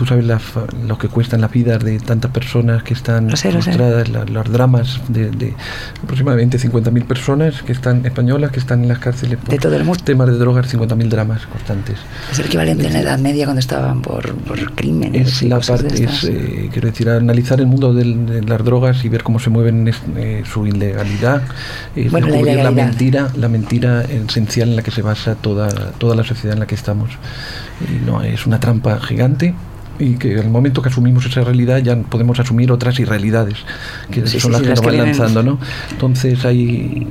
¿Tú 0.00 0.06
sabes 0.06 0.24
la 0.24 0.40
lo 0.88 0.96
que 0.96 1.08
cuestan 1.08 1.42
las 1.42 1.50
vidas 1.52 1.84
de 1.84 1.98
tantas 2.00 2.30
personas 2.30 2.82
que 2.82 2.94
están 2.94 3.28
frustradas, 3.28 4.08
la- 4.08 4.24
los 4.24 4.50
dramas 4.50 4.98
de, 5.08 5.30
de 5.30 5.54
aproximadamente 6.02 6.58
50.000 6.58 7.04
personas 7.04 7.60
que 7.62 7.72
están 7.72 8.06
españolas, 8.06 8.50
que 8.50 8.60
están 8.60 8.80
en 8.80 8.88
las 8.88 8.98
cárceles 8.98 9.36
por 9.38 9.50
De 9.50 9.58
todo 9.58 9.76
el 9.76 9.84
mundo. 9.84 10.02
temas 10.02 10.28
de 10.28 10.38
drogas, 10.38 10.72
50.000 10.74 11.08
dramas 11.10 11.46
constantes? 11.48 11.98
Es 12.32 12.38
el 12.38 12.46
equivalente 12.46 12.86
en 12.86 12.94
la 12.94 13.00
Edad 13.00 13.18
Media 13.18 13.44
cuando 13.44 13.60
estaban 13.60 14.00
por, 14.00 14.34
por 14.36 14.72
crímenes. 14.74 15.28
Es 15.28 15.42
y 15.42 15.48
la 15.48 15.56
cosas 15.56 15.82
de 15.82 15.88
parte, 15.90 16.04
es, 16.04 16.24
eh, 16.24 16.70
quiero 16.72 16.88
decir, 16.88 17.10
analizar 17.10 17.60
el 17.60 17.66
mundo 17.66 17.92
del- 17.92 18.24
de 18.24 18.42
las 18.42 18.64
drogas 18.64 19.04
y 19.04 19.10
ver 19.10 19.22
cómo 19.22 19.38
se 19.38 19.50
mueven 19.50 19.86
es- 19.86 20.00
eh, 20.16 20.44
su 20.50 20.66
ilegalidad, 20.66 21.42
eh, 21.94 22.08
Bueno, 22.10 22.28
la 22.28 22.62
la, 22.64 22.70
mentira, 22.70 23.28
la 23.36 23.48
mentira 23.50 24.00
esencial 24.04 24.70
en 24.70 24.76
la 24.76 24.82
que 24.82 24.92
se 24.92 25.02
basa 25.02 25.34
toda, 25.34 25.68
toda 25.98 26.16
la 26.16 26.24
sociedad 26.24 26.54
en 26.54 26.60
la 26.60 26.66
que 26.66 26.74
estamos. 26.74 27.10
Y 27.86 28.02
no, 28.06 28.22
es 28.22 28.46
una 28.46 28.60
trampa 28.60 28.98
gigante 28.98 29.54
y 30.00 30.14
que 30.14 30.38
al 30.38 30.48
momento 30.48 30.82
que 30.82 30.88
asumimos 30.88 31.26
esa 31.26 31.42
realidad 31.42 31.78
ya 31.78 31.94
podemos 31.96 32.40
asumir 32.40 32.72
otras 32.72 32.98
irrealidades 32.98 33.58
que 34.10 34.26
Sí, 34.26 34.40
son 34.40 34.52
sí, 34.52 34.52
las 34.52 34.60
sí, 34.60 34.64
que 34.64 34.70
nos 34.70 34.84
van 34.84 34.96
lanzando, 34.96 35.42
¿no? 35.42 35.58
Entonces 35.90 36.44
ahí, 36.44 37.06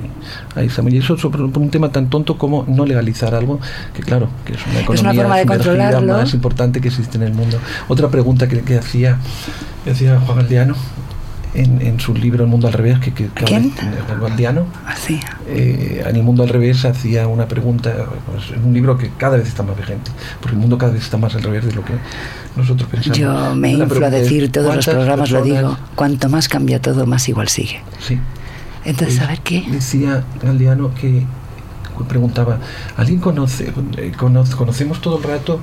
ahí 0.55 0.67
estamos. 0.67 0.91
Y 0.93 0.97
eso 0.97 1.17
sobre 1.17 1.43
un 1.43 1.69
tema 1.69 1.91
tan 1.91 2.09
tonto 2.09 2.37
como 2.37 2.65
no 2.67 2.85
legalizar 2.85 3.35
algo, 3.35 3.59
que 3.93 4.01
claro, 4.01 4.29
que 4.45 4.53
es 4.53 4.59
una 4.65 4.81
economía 4.81 5.13
forma 5.13 5.37
de 5.37 5.43
sumergida 5.43 5.65
controlarlo. 5.65 6.13
más 6.13 6.33
importante 6.33 6.81
que 6.81 6.87
existe 6.87 7.17
en 7.17 7.23
el 7.23 7.33
mundo. 7.33 7.57
Otra 7.87 8.09
pregunta 8.09 8.47
que, 8.47 8.61
que 8.61 8.77
hacía, 8.77 9.17
que 9.83 9.91
hacía 9.91 10.19
Juan 10.19 10.39
Galdiano 10.39 10.75
en, 11.53 11.81
en 11.81 11.99
su 11.99 12.13
libro 12.13 12.43
El 12.43 12.49
mundo 12.49 12.67
al 12.67 12.73
revés, 12.73 12.99
que, 12.99 13.11
que, 13.13 13.27
que 13.27 13.43
¿Quién? 13.45 13.73
Galdiano, 14.21 14.65
Así. 14.85 15.19
eh, 15.47 16.03
en 16.07 16.15
El 16.15 16.23
mundo 16.23 16.43
al 16.43 16.49
revés 16.49 16.85
hacía 16.85 17.27
una 17.27 17.47
pregunta, 17.47 17.91
pues, 18.31 18.51
en 18.51 18.63
un 18.65 18.73
libro 18.73 18.97
que 18.97 19.09
cada 19.17 19.37
vez 19.37 19.47
está 19.47 19.63
más 19.63 19.75
vigente, 19.77 20.11
porque 20.41 20.55
el 20.55 20.61
mundo 20.61 20.77
cada 20.77 20.91
vez 20.91 21.03
está 21.03 21.17
más 21.17 21.33
al 21.35 21.43
revés 21.43 21.65
de 21.65 21.71
lo 21.73 21.83
que 21.83 21.93
nosotros 22.55 22.89
pensamos. 22.89 23.17
Yo 23.17 23.55
me 23.55 23.73
La 23.73 23.83
inflo 23.85 24.05
a 24.05 24.09
decir 24.09 24.51
todos 24.51 24.75
los 24.75 24.85
¿cuántas 24.85 24.93
programas, 24.95 25.31
lo 25.31 25.43
digo, 25.43 25.77
cuanto 25.95 26.29
más 26.29 26.47
cambia 26.47 26.81
todo, 26.81 27.05
más 27.05 27.27
igual 27.29 27.47
sigue. 27.49 27.81
Sí. 27.99 28.19
Entonces, 28.85 29.17
Pues, 29.17 29.27
a 29.27 29.31
ver 29.31 29.39
qué. 29.41 29.63
Decía 29.69 30.23
Galdiano 30.41 30.93
que 30.93 31.25
preguntaba, 32.05 32.57
¿alguien 32.97 33.19
conoce, 33.19 33.71
eh, 33.97 34.11
cono- 34.17 34.43
conocemos 34.57 35.01
todo 35.01 35.17
el 35.17 35.23
rato 35.23 35.59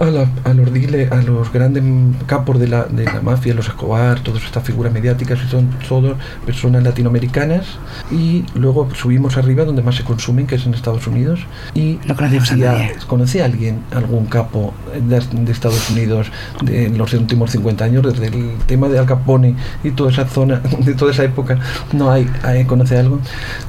a, 0.00 0.04
la- 0.06 0.28
a 0.44 0.54
los 0.54 0.72
dile- 0.72 1.10
a 1.10 1.22
los 1.22 1.52
grandes 1.52 1.82
capos 2.26 2.58
de 2.58 2.68
la, 2.68 2.84
de 2.84 3.04
la 3.04 3.20
mafia, 3.20 3.54
los 3.54 3.68
Escobar, 3.68 4.20
todas 4.20 4.42
estas 4.44 4.64
figuras 4.64 4.92
mediáticas, 4.92 5.38
y 5.46 5.48
son 5.50 5.68
todas 5.88 6.14
personas 6.44 6.82
latinoamericanas, 6.82 7.66
y 8.10 8.44
luego 8.54 8.88
subimos 8.94 9.36
arriba 9.36 9.64
donde 9.64 9.82
más 9.82 9.96
se 9.96 10.04
consumen, 10.04 10.46
que 10.46 10.56
es 10.56 10.66
en 10.66 10.74
Estados 10.74 11.06
Unidos, 11.06 11.40
y 11.74 11.98
No 12.06 12.16
conocemos 12.16 12.50
a 12.50 12.54
decía, 12.54 12.72
nadie. 12.72 12.92
¿conoce 13.06 13.42
a 13.42 13.44
alguien, 13.44 13.80
algún 13.94 14.26
capo 14.26 14.72
de, 14.94 15.20
de 15.44 15.52
Estados 15.52 15.90
Unidos 15.90 16.30
de 16.62 16.88
los 16.90 17.12
últimos 17.14 17.50
50 17.50 17.84
años, 17.84 18.02
desde 18.04 18.26
el 18.28 18.56
tema 18.66 18.88
de 18.88 18.98
Al 18.98 19.06
Capone 19.06 19.54
y 19.84 19.90
toda 19.90 20.10
esa 20.10 20.26
zona, 20.26 20.60
de 20.80 20.94
toda 20.94 21.12
esa 21.12 21.24
época, 21.24 21.58
no 21.92 22.10
hay, 22.10 22.28
hay- 22.42 22.64
conoce 22.64 22.98
algo? 22.98 23.18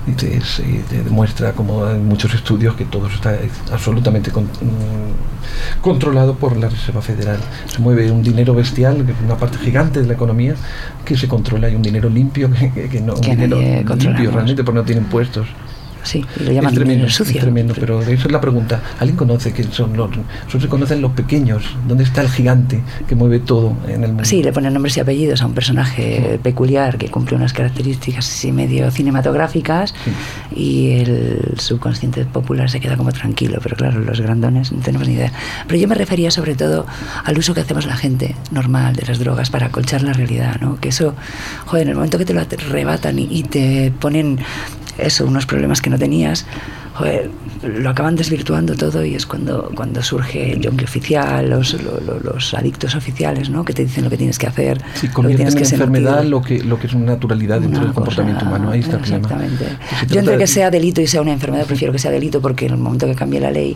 Dice, 0.05 0.39
sí, 0.41 0.83
te 0.89 1.01
demuestra 1.03 1.53
como 1.53 1.85
en 1.95 2.08
muchos 2.08 2.34
estudios 2.34 2.75
que 2.75 2.86
todo 2.86 3.08
está 3.08 3.38
absolutamente 3.71 4.32
con- 4.32 4.45
mm, 4.45 5.82
controlado 5.82 6.36
por 6.36 6.58
la 6.58 6.69
Reserva 6.69 7.01
Federal. 7.01 7.39
Se 7.67 7.80
mueve 7.80 8.12
un 8.12 8.23
dinero 8.23 8.54
bestial, 8.54 9.06
que 9.06 9.12
es 9.12 9.17
una 9.23 9.36
parte 9.38 9.58
gigante 9.58 10.01
de 10.01 10.08
la 10.08 10.13
economía 10.13 10.56
que 11.06 11.15
se 11.17 11.27
controla 11.27 11.69
y 11.69 11.75
un 11.75 11.82
dinero 11.82 12.10
limpio 12.10 12.49
que, 12.89 13.01
no, 13.01 13.13
un 13.15 13.21
Que 13.21 13.32
dinero 13.32 13.58
limpio 14.13 14.32
realmente 14.32 14.63
porque 14.63 14.80
no 14.80 14.86
tiene 14.86 15.01
impuestos. 15.01 15.47
Sí, 16.03 16.25
y 16.39 16.43
lo 16.43 16.51
llaman 16.51 16.73
es 16.73 16.79
tremendo, 16.79 17.09
sucio. 17.09 17.35
es 17.35 17.41
tremendo, 17.41 17.73
pero 17.79 18.01
esa 18.01 18.25
es 18.25 18.31
la 18.31 18.41
pregunta. 18.41 18.81
¿Alguien 18.99 19.17
conoce 19.17 19.53
que 19.53 19.63
son 19.63 19.95
los, 19.95 20.09
solo 20.47 20.61
se 20.61 20.67
conocen 20.67 21.01
los 21.01 21.11
pequeños? 21.11 21.63
¿Dónde 21.87 22.03
está 22.03 22.21
el 22.21 22.29
gigante 22.29 22.81
que 23.07 23.15
mueve 23.15 23.39
todo 23.39 23.75
en 23.87 24.03
el 24.03 24.09
mundo? 24.09 24.25
Sí, 24.25 24.43
le 24.43 24.51
ponen 24.51 24.73
nombres 24.73 24.97
y 24.97 24.99
apellidos 24.99 25.41
a 25.41 25.45
un 25.45 25.53
personaje 25.53 26.39
peculiar 26.41 26.97
que 26.97 27.09
cumple 27.09 27.35
unas 27.35 27.53
características 27.53 28.27
así 28.27 28.51
medio 28.51 28.89
cinematográficas 28.91 29.93
y 30.55 30.91
el 30.91 31.55
subconsciente 31.57 32.25
popular 32.25 32.69
se 32.69 32.79
queda 32.79 32.97
como 32.97 33.11
tranquilo, 33.11 33.59
pero 33.61 33.75
claro, 33.75 33.99
los 33.99 34.19
grandones 34.21 34.71
no 34.71 34.79
tenemos 34.81 35.07
ni 35.07 35.15
idea. 35.15 35.31
Pero 35.67 35.79
yo 35.79 35.87
me 35.87 35.95
refería 35.95 36.31
sobre 36.31 36.55
todo 36.55 36.85
al 37.23 37.37
uso 37.37 37.53
que 37.53 37.61
hacemos 37.61 37.85
la 37.85 37.95
gente 37.95 38.35
normal 38.51 38.95
de 38.95 39.05
las 39.05 39.19
drogas 39.19 39.49
para 39.49 39.67
acolchar 39.67 40.01
la 40.03 40.13
realidad, 40.13 40.57
¿no? 40.61 40.79
Que 40.79 40.89
eso, 40.89 41.15
joder, 41.65 41.83
en 41.83 41.89
el 41.89 41.95
momento 41.95 42.17
que 42.17 42.25
te 42.25 42.33
lo 42.33 42.41
arrebatan 42.41 43.19
y, 43.19 43.27
y 43.29 43.43
te 43.43 43.91
ponen 43.99 44.39
eso, 44.97 45.25
unos 45.25 45.45
problemas 45.45 45.82
que 45.82 45.89
no 45.89 45.97
tenías, 45.97 46.45
joder, 46.93 47.30
lo 47.63 47.89
acaban 47.89 48.15
desvirtuando 48.15 48.75
todo 48.75 49.04
y 49.06 49.15
es 49.15 49.25
cuando, 49.25 49.71
cuando 49.75 50.01
surge 50.04 50.54
el 50.54 50.62
yonki 50.62 50.84
oficial, 50.86 51.49
los, 51.49 51.73
lo- 51.82 51.99
lo- 52.01 52.19
los 52.19 52.54
adictos 52.54 52.95
oficiales, 52.95 53.49
¿no? 53.49 53.63
Que 53.63 53.73
te 53.73 53.84
dicen 53.86 54.04
lo 54.04 54.10
que 54.10 54.17
tienes 54.17 54.38
que 54.38 54.47
hacer, 54.47 54.82
Sí, 54.95 55.08
tienes 55.10 55.54
en 55.54 55.58
que 55.60 55.65
sentir. 55.65 55.73
enfermedad 55.73 56.23
lo 56.25 56.41
que, 56.41 56.63
lo 56.63 56.80
que 56.80 56.88
es 56.88 56.93
una 56.93 57.06
naturalidad 57.13 57.60
dentro 57.62 57.77
Una 57.80 57.86
del 57.88 57.93
comportamiento 57.95 58.45
cosa- 58.45 58.56
humano. 58.56 58.71
Ahí 58.71 58.80
está 58.82 58.97
el 58.97 59.01
problema. 59.21 59.30
Yo 60.08 60.19
entre 60.19 60.38
que 60.38 60.47
sea 60.47 60.69
delito 60.71 61.01
y 61.01 61.08
sea 61.08 61.21
una 61.21 61.34
enfermedad, 61.34 61.65
prefiero 61.65 61.93
que 61.93 61.99
sea 61.99 62.12
delito 62.12 62.41
porque 62.41 62.65
en 62.65 62.71
el 62.73 62.77
momento 62.80 63.06
que 63.08 63.15
cambie 63.15 63.39
la 63.39 63.51
ley, 63.51 63.75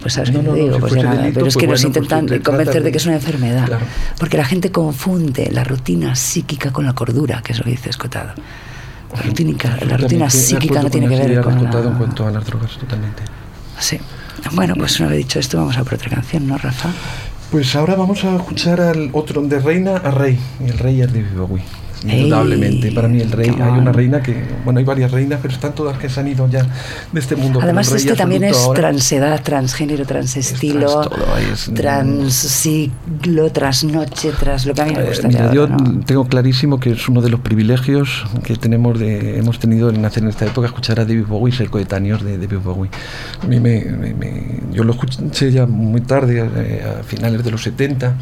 pues 0.00 0.14
sabes 0.14 0.32
No, 0.32 0.40
qué 0.40 0.46
no, 0.46 0.52
te 0.54 0.58
no, 0.60 0.64
digo, 0.64 0.74
si 0.76 0.80
pues 0.80 0.94
ya 0.94 1.02
nada. 1.02 1.16
delito, 1.16 1.34
pero 1.34 1.46
es 1.46 1.54
pues 1.54 1.60
que 1.60 1.66
nos 1.66 1.82
bueno, 1.82 1.92
pues 1.92 2.04
intentan 2.04 2.26
te 2.26 2.34
trata 2.40 2.50
convencer 2.50 2.74
de 2.74 2.80
de- 2.84 2.92
que 2.92 2.98
es 2.98 3.06
una 3.06 3.14
enfermedad, 3.16 3.66
Claro. 3.66 3.84
porque 4.18 4.36
la 4.38 4.44
gente 4.46 4.72
confunde 4.72 5.50
la 5.52 5.62
rutina 5.62 6.14
psíquica 6.16 6.72
con 6.72 6.86
la 6.86 6.94
cordura, 6.94 7.42
que 7.44 7.52
es 7.52 7.58
lo 7.58 7.64
que 7.64 7.70
dice 7.72 7.90
Escotado. 7.90 8.32
La 9.14 9.22
rutina, 9.22 9.78
la 9.86 9.96
rutina 9.96 10.30
psíquica 10.30 10.82
no 10.82 10.90
tiene 10.90 11.08
con 11.08 11.16
que 11.16 11.26
ver 11.26 11.40
con 11.42 11.64
la... 11.64 11.80
en 11.80 11.94
cuanto 11.94 12.26
a 12.26 12.30
las 12.30 12.44
drogas, 12.44 12.78
totalmente. 12.78 13.22
Sí. 13.78 13.98
Bueno, 14.52 14.74
pues 14.76 14.98
una 15.00 15.08
vez 15.08 15.18
dicho 15.18 15.38
esto, 15.38 15.58
vamos 15.58 15.76
a 15.76 15.84
por 15.84 15.94
otra 15.94 16.10
canción, 16.10 16.46
¿no, 16.46 16.56
Rafa? 16.56 16.90
Pues 17.50 17.74
ahora 17.74 17.96
vamos 17.96 18.24
a 18.24 18.36
escuchar 18.36 18.80
al 18.80 19.10
otro, 19.12 19.42
de 19.42 19.58
reina 19.58 19.96
a 19.96 20.10
rey. 20.10 20.38
Y 20.64 20.70
el 20.70 20.78
rey 20.78 21.00
es 21.00 21.36
Bowie. 21.36 21.62
Indudablemente. 22.06 22.92
Para 22.92 23.08
mí 23.08 23.20
el 23.20 23.30
rey, 23.30 23.50
hay 23.50 23.78
una 23.78 23.92
reina 23.92 24.22
que, 24.22 24.42
bueno, 24.64 24.78
hay 24.78 24.84
varias 24.84 25.10
reinas, 25.10 25.38
pero 25.42 25.54
están 25.54 25.74
todas 25.74 25.98
que 25.98 26.08
se 26.08 26.20
han 26.20 26.28
ido 26.28 26.48
ya 26.48 26.66
de 27.12 27.20
este 27.20 27.36
mundo. 27.36 27.60
Además, 27.62 27.90
este 27.92 28.14
también 28.14 28.44
es 28.44 28.56
ahora- 28.56 28.80
transedad, 28.80 29.42
transgénero, 29.42 30.04
transestilo, 30.06 31.08
trans 31.08 31.68
es- 31.68 31.74
transsiglo, 31.74 33.50
trasnoche, 33.52 34.30
tras 34.38 34.66
lo 34.66 34.74
que 34.74 34.82
a 34.82 34.84
mí 34.86 34.92
me 34.94 35.00
Eh, 35.02 35.06
gustaría. 35.08 35.40
mira, 35.42 35.52
yo 35.52 35.68
tengo 36.06 36.26
clarísimo 36.26 36.80
que 36.80 36.92
es 36.92 37.08
uno 37.08 37.20
de 37.22 37.28
los 37.30 37.40
privilegios 37.40 38.24
que 38.42 38.56
tenemos 38.56 38.98
de, 38.98 39.38
hemos 39.38 39.58
tenido 39.58 39.90
en 39.90 40.00
nacer 40.02 40.22
en 40.22 40.28
esta 40.30 40.46
época, 40.46 40.66
escuchar 40.66 41.00
a 41.00 41.04
David 41.04 41.26
Bowie 41.26 41.52
y 41.52 41.56
ser 41.56 41.70
coetáneos 41.70 42.22
de 42.24 42.38
David 42.38 42.58
Bowie. 42.64 42.90
A 43.42 43.46
mí 43.46 43.60
me, 43.60 43.84
me- 43.84 44.14
me- 44.14 44.60
yo 44.72 44.84
lo 44.84 44.92
escuché 44.92 45.50
ya 45.52 45.66
muy 45.66 46.00
tarde, 46.00 46.48
eh, 46.56 46.84
a 47.00 47.02
finales 47.02 47.42
de 47.44 47.50
los 47.50 47.62
70, 47.62 48.14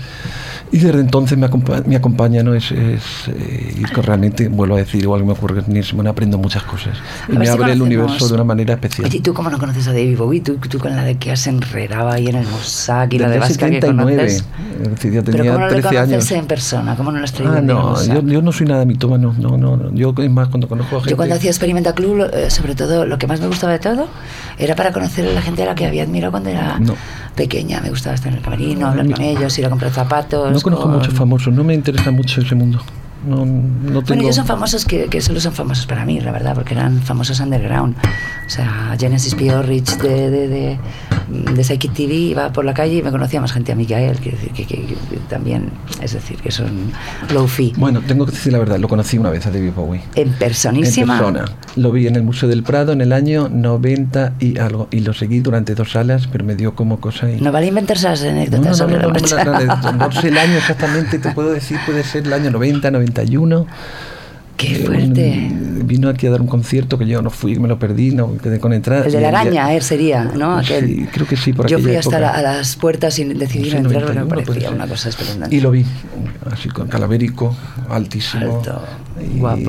y 0.73 0.79
desde 0.79 1.01
entonces 1.01 1.37
me, 1.38 1.47
acompa- 1.47 1.85
me 1.87 1.97
acompaña, 1.97 2.43
¿no? 2.43 2.55
Es, 2.55 2.71
es 2.73 3.03
eh, 3.29 3.67
con 3.94 4.04
realmente, 4.04 4.48
vuelvo 4.48 4.76
a 4.76 4.78
decir, 4.78 5.02
igual 5.02 5.20
que 5.20 5.26
me 5.26 5.33
ocurre 5.33 5.62
con 5.62 5.72
Nina 5.72 5.85
Simone, 5.85 6.09
aprendo 6.11 6.38
muchas 6.38 6.62
cosas. 6.62 6.96
Y 7.28 7.33
me 7.37 7.44
si 7.46 7.50
abre 7.52 7.72
el 7.72 7.83
universo 7.83 8.28
de 8.28 8.35
una 8.35 8.44
manera 8.44 8.74
especial. 8.74 9.07
Oye, 9.09 9.18
¿y 9.18 9.20
tú 9.20 9.33
cómo 9.35 9.50
no 9.50 9.59
conoces 9.59 9.87
a 9.88 9.92
David 9.92 10.16
Bowie? 10.18 10.40
¿Tú, 10.40 10.57
tú 10.57 10.78
con 10.78 10.94
la 10.94 11.04
de 11.04 11.16
que 11.16 11.31
has 11.33 11.46
enredado 11.46 12.09
ahí 12.11 12.26
en 12.28 12.37
el 12.37 12.46
Mossack 12.46 13.12
y 13.14 13.18
la 13.18 13.28
de 13.28 13.35
Desde 13.38 13.48
Vasca 13.48 13.66
que 13.70 13.74
79, 13.76 14.16
conoces. 14.16 14.44
es 14.83 14.90
decir, 14.90 15.11
Pero 15.12 15.22
tenía 15.24 15.52
¿cómo 15.52 15.64
no 15.64 15.66
le 15.66 15.72
13 15.83 15.88
conoces 15.88 16.12
años. 16.12 16.31
en 16.33 16.46
persona? 16.46 16.96
¿Cómo 16.96 17.12
no 17.12 17.18
lo 17.18 17.24
has 17.24 17.33
traído 17.33 17.54
Ah, 17.57 17.61
no, 17.61 18.04
yo, 18.04 18.22
yo 18.22 18.42
no 18.42 18.52
soy 18.52 18.66
nada 18.66 18.85
mitómano, 18.85 19.35
no, 19.38 19.57
no, 19.57 19.76
no. 19.76 19.94
Yo 19.94 20.14
es 20.18 20.31
más 20.31 20.48
cuando 20.48 20.68
conozco 20.68 20.96
a 20.96 21.00
gente. 21.00 21.11
Yo 21.11 21.16
cuando 21.16 21.35
hacía 21.35 21.50
Experimenta 21.50 21.94
Club, 21.94 22.16
lo- 22.16 22.33
eh, 22.33 22.50
sobre 22.50 22.74
todo, 22.74 23.07
lo 23.07 23.18
que 23.18 23.26
más 23.26 23.40
me 23.40 23.46
gustaba 23.46 23.72
de 23.72 23.78
todo 23.78 24.09
era 24.59 24.74
para 24.74 24.92
conocer 24.92 25.26
a 25.28 25.33
la 25.33 25.42
gente 25.42 25.62
a 25.62 25.66
la 25.66 25.74
que 25.74 25.87
había 25.87 26.02
admirado 26.02 26.31
cuando 26.33 26.50
era 26.50 26.78
No. 26.78 26.94
pequeña. 27.35 27.81
Me 27.81 27.90
gustaba 27.90 28.14
estar 28.14 28.31
en 28.33 28.38
el 28.38 28.44
camerino, 28.44 28.87
hablar 28.88 29.11
con 29.11 29.20
ellos, 29.22 29.59
ir 29.59 29.66
a 29.66 29.70
comprar 29.70 29.92
zapatos. 29.92 30.52
No 30.52 30.61
conozco 30.61 30.85
con- 30.87 30.94
muchos 30.96 31.14
famosos, 31.14 31.52
no 31.54 31.64
me 31.64 31.74
interesa 31.74 32.11
mucho 32.11 32.40
ese 32.40 32.54
mundo. 32.54 32.81
No, 33.26 33.44
no 33.44 33.46
tengo... 33.85 34.02
Bueno, 34.07 34.22
ellos 34.22 34.37
son 34.37 34.46
famosos 34.46 34.85
que, 34.85 35.07
que 35.07 35.20
solo 35.20 35.40
son 35.40 35.52
famosos 35.52 35.87
para 35.87 36.04
mí, 36.04 36.20
la 36.20 36.31
verdad, 36.33 36.54
porque 36.54 36.74
eran 36.74 37.00
famosos 37.02 37.40
underground. 37.40 37.96
O 38.46 38.50
sea, 38.50 38.96
Genesis 38.98 39.35
Piorrich 39.35 39.96
de, 39.98 40.31
de, 40.31 40.48
de, 40.48 40.78
de 41.54 41.64
Psychic 41.64 41.92
TV 41.92 42.14
iba 42.14 42.52
por 42.52 42.64
la 42.64 42.72
calle 42.74 42.96
y 42.96 43.02
me 43.02 43.11
conocía 43.11 43.40
más 43.40 43.52
gente 43.52 43.72
a 43.72 43.74
mí 43.74 43.85
que 43.87 43.94
a 43.94 44.00
él. 44.00 44.18
Que, 44.18 44.31
que- 44.31 44.64
que 44.66 44.96
también, 45.28 45.70
es 46.00 46.12
decir, 46.14 46.38
que 46.38 46.50
son 46.50 46.92
low 47.33 47.46
fee. 47.46 47.72
Bueno, 47.76 48.00
tengo 48.07 48.24
que 48.24 48.33
decir 48.33 48.52
la 48.52 48.59
verdad, 48.59 48.78
lo 48.78 48.88
conocí 48.88 49.18
una 49.18 49.31
vez 49.31 49.46
a 49.46 49.50
David 49.50 49.72
Bowie. 49.76 50.00
En 50.14 50.31
personísima. 50.33 51.14
En 51.14 51.18
persona. 51.35 51.44
Lo 51.76 51.92
vi 51.92 52.07
en 52.07 52.16
el 52.16 52.22
Museo 52.22 52.48
del 52.48 52.62
Prado 52.62 52.92
en 52.92 53.00
el 53.00 53.12
año 53.12 53.48
90 53.50 54.35
y 54.40 54.59
algo. 54.59 54.88
Y 54.90 55.00
lo 55.00 55.12
seguí 55.12 55.40
durante 55.40 55.74
dos 55.74 55.92
salas, 55.92 56.26
pero 56.28 56.44
me 56.44 56.54
dio 56.57 56.74
como 56.74 57.00
cosa 57.00 57.31
y... 57.31 57.40
No 57.40 57.52
vale 57.52 57.66
inventarse 57.66 58.09
las 58.09 58.22
anécdotas 58.22 58.61
no, 58.64 58.70
no, 58.70 58.74
sobre 58.76 58.94
no, 58.94 59.00
la 59.00 59.07
no, 59.09 59.12
marcha. 59.12 59.44
no, 59.44 59.61
no, 59.61 59.92
no, 59.92 60.07
no 60.07 60.12
sé 60.12 60.28
el 60.28 60.38
año 60.38 60.54
exactamente, 60.57 61.18
te 61.18 61.31
puedo 61.33 61.50
decir, 61.52 61.78
puede 61.85 62.02
ser 62.04 62.26
el 62.26 62.33
año 62.33 62.50
90, 62.50 62.90
91. 63.12 63.66
Qué 64.57 64.73
Eh, 64.73 64.85
fuerte. 64.87 65.49
un- 65.53 65.87
vino 65.87 66.09
aquí 66.09 66.27
a 66.27 66.31
dar 66.33 66.40
un 66.40 66.49
concierto 66.49 66.99
que 66.99 67.07
yo 67.07 67.23
no 67.23 67.31
fui, 67.31 67.57
me 67.61 67.68
lo 67.68 67.79
perdí, 67.79 68.11
no 68.11 68.37
quedé 68.38 68.59
con 68.59 68.73
entrada. 68.73 69.07
El 69.07 69.12
de 69.12 69.21
la 69.21 69.29
araña, 69.29 69.73
él 69.73 69.83
sería, 69.83 70.25
¿no? 70.25 70.57
Aquel. 70.59 70.85
Sí, 70.88 71.07
creo 71.12 71.29
que 71.29 71.37
sí, 71.37 71.53
por 71.53 71.68
Yo 71.68 71.79
fui 71.79 71.94
hasta 71.94 72.16
época. 72.18 72.18
la- 72.18 72.31
a 72.33 72.42
las 72.57 72.75
puertas 72.75 73.16
y 73.21 73.25
decidí 73.25 73.66
Sí, 73.66 73.71
no 73.77 73.77
entrar 73.88 74.03
porque 74.03 74.18
me 74.18 74.25
91 74.25 74.29
puede 74.35 74.47
parecía 74.47 74.68
ser. 74.71 74.77
una 74.77 74.87
cosa 74.88 75.09
espeluznante. 75.11 75.55
Y 75.55 75.61
lo 75.61 75.71
vi, 75.71 75.85
así 76.51 76.68
con 76.71 76.88
calavérico, 76.88 77.55
altísimo. 77.88 78.57
Alto, 78.57 78.83
y, 79.33 79.38
guapo, 79.38 79.61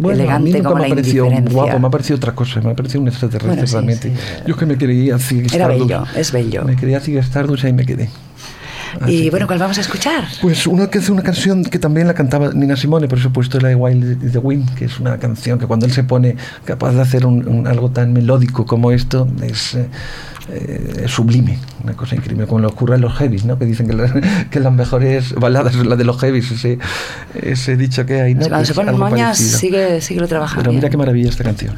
bueno, 0.00 0.10
elegante 0.10 0.34
a 0.34 0.38
mí 0.40 0.52
nunca 0.54 0.68
como 0.70 0.80
me 0.80 0.86
ha 0.86 0.88
parecido 0.88 1.30
guapo, 1.52 1.78
me 1.78 1.86
ha 1.86 1.90
parecido 1.90 2.16
otra 2.16 2.34
cosa, 2.34 2.60
me 2.60 2.70
ha 2.70 2.74
parecido 2.74 3.00
un 3.02 3.08
extraterrestre 3.08 3.48
Bueno, 3.54 3.66
sí, 3.68 3.72
realmente. 3.72 4.08
sí. 4.10 4.42
Yo 4.44 4.54
es 4.54 4.58
que 4.58 4.66
me 4.66 4.76
creía 4.76 5.18
Ziggy 5.20 5.54
Era 5.54 5.68
bello, 5.68 6.02
es 6.16 6.32
bello. 6.32 6.64
Me 6.64 6.74
creía 6.74 6.98
Ziggy 6.98 7.18
Stardust 7.18 7.62
y 7.62 7.66
ahí 7.68 7.72
me 7.74 7.86
quedé. 7.86 8.08
Así 9.00 9.24
Y 9.26 9.30
bueno, 9.30 9.46
¿cuál 9.46 9.58
vamos 9.58 9.78
a 9.78 9.80
escuchar? 9.80 10.24
Pues 10.40 10.66
una 10.66 10.88
que 10.88 10.98
hace 10.98 11.12
una 11.12 11.22
canción 11.22 11.64
que 11.64 11.78
también 11.78 12.06
la 12.06 12.14
cantaba 12.14 12.52
Nina 12.52 12.76
Simone, 12.76 13.08
por 13.08 13.18
eso 13.18 13.28
he 13.28 13.30
puesto 13.30 13.60
la 13.60 13.68
de 13.68 13.74
Wild 13.74 14.24
is 14.24 14.32
the 14.32 14.38
Wind, 14.38 14.74
que 14.74 14.86
es 14.86 14.98
una 15.00 15.18
canción 15.18 15.58
que 15.58 15.66
cuando 15.66 15.86
él 15.86 15.92
se 15.92 16.04
pone 16.04 16.36
capaz 16.64 16.92
de 16.92 17.02
hacer 17.02 17.26
un, 17.26 17.46
un- 17.46 17.66
algo 17.66 17.90
tan 17.90 18.12
melódico 18.12 18.66
como 18.66 18.90
esto, 18.92 19.28
es, 19.42 19.74
eh, 19.74 19.88
eh, 20.52 21.04
sublime, 21.06 21.58
una 21.84 21.92
cosa 21.94 22.16
increíble, 22.16 22.46
como 22.46 22.60
le 22.60 22.66
ocurre 22.66 22.94
a 22.96 22.98
los 22.98 23.14
heavies, 23.18 23.44
¿no? 23.44 23.58
que 23.58 23.64
dicen 23.66 23.86
que, 23.86 23.92
la- 23.94 24.46
que 24.50 24.60
las 24.60 24.72
mejores 24.72 25.34
baladas 25.34 25.74
son 25.74 25.88
las 25.88 25.98
de 25.98 26.04
los 26.04 26.18
heavies, 26.20 26.50
ese, 26.50 26.78
ese 27.40 27.76
dicho 27.76 28.04
que 28.06 28.20
hay. 28.20 28.34
¿no? 28.34 28.40
Cuando 28.40 28.56
Pues 28.58 28.68
se 28.68 28.74
ponen 28.74 28.98
moñas, 28.98 29.38
sigue, 29.38 30.00
sigue 30.00 30.20
lo 30.20 30.28
trabajando. 30.28 30.62
Pero 30.62 30.72
mira 30.72 30.82
bien. 30.82 30.90
qué 30.92 30.96
maravilla 30.96 31.28
esta 31.30 31.44
canción. 31.44 31.76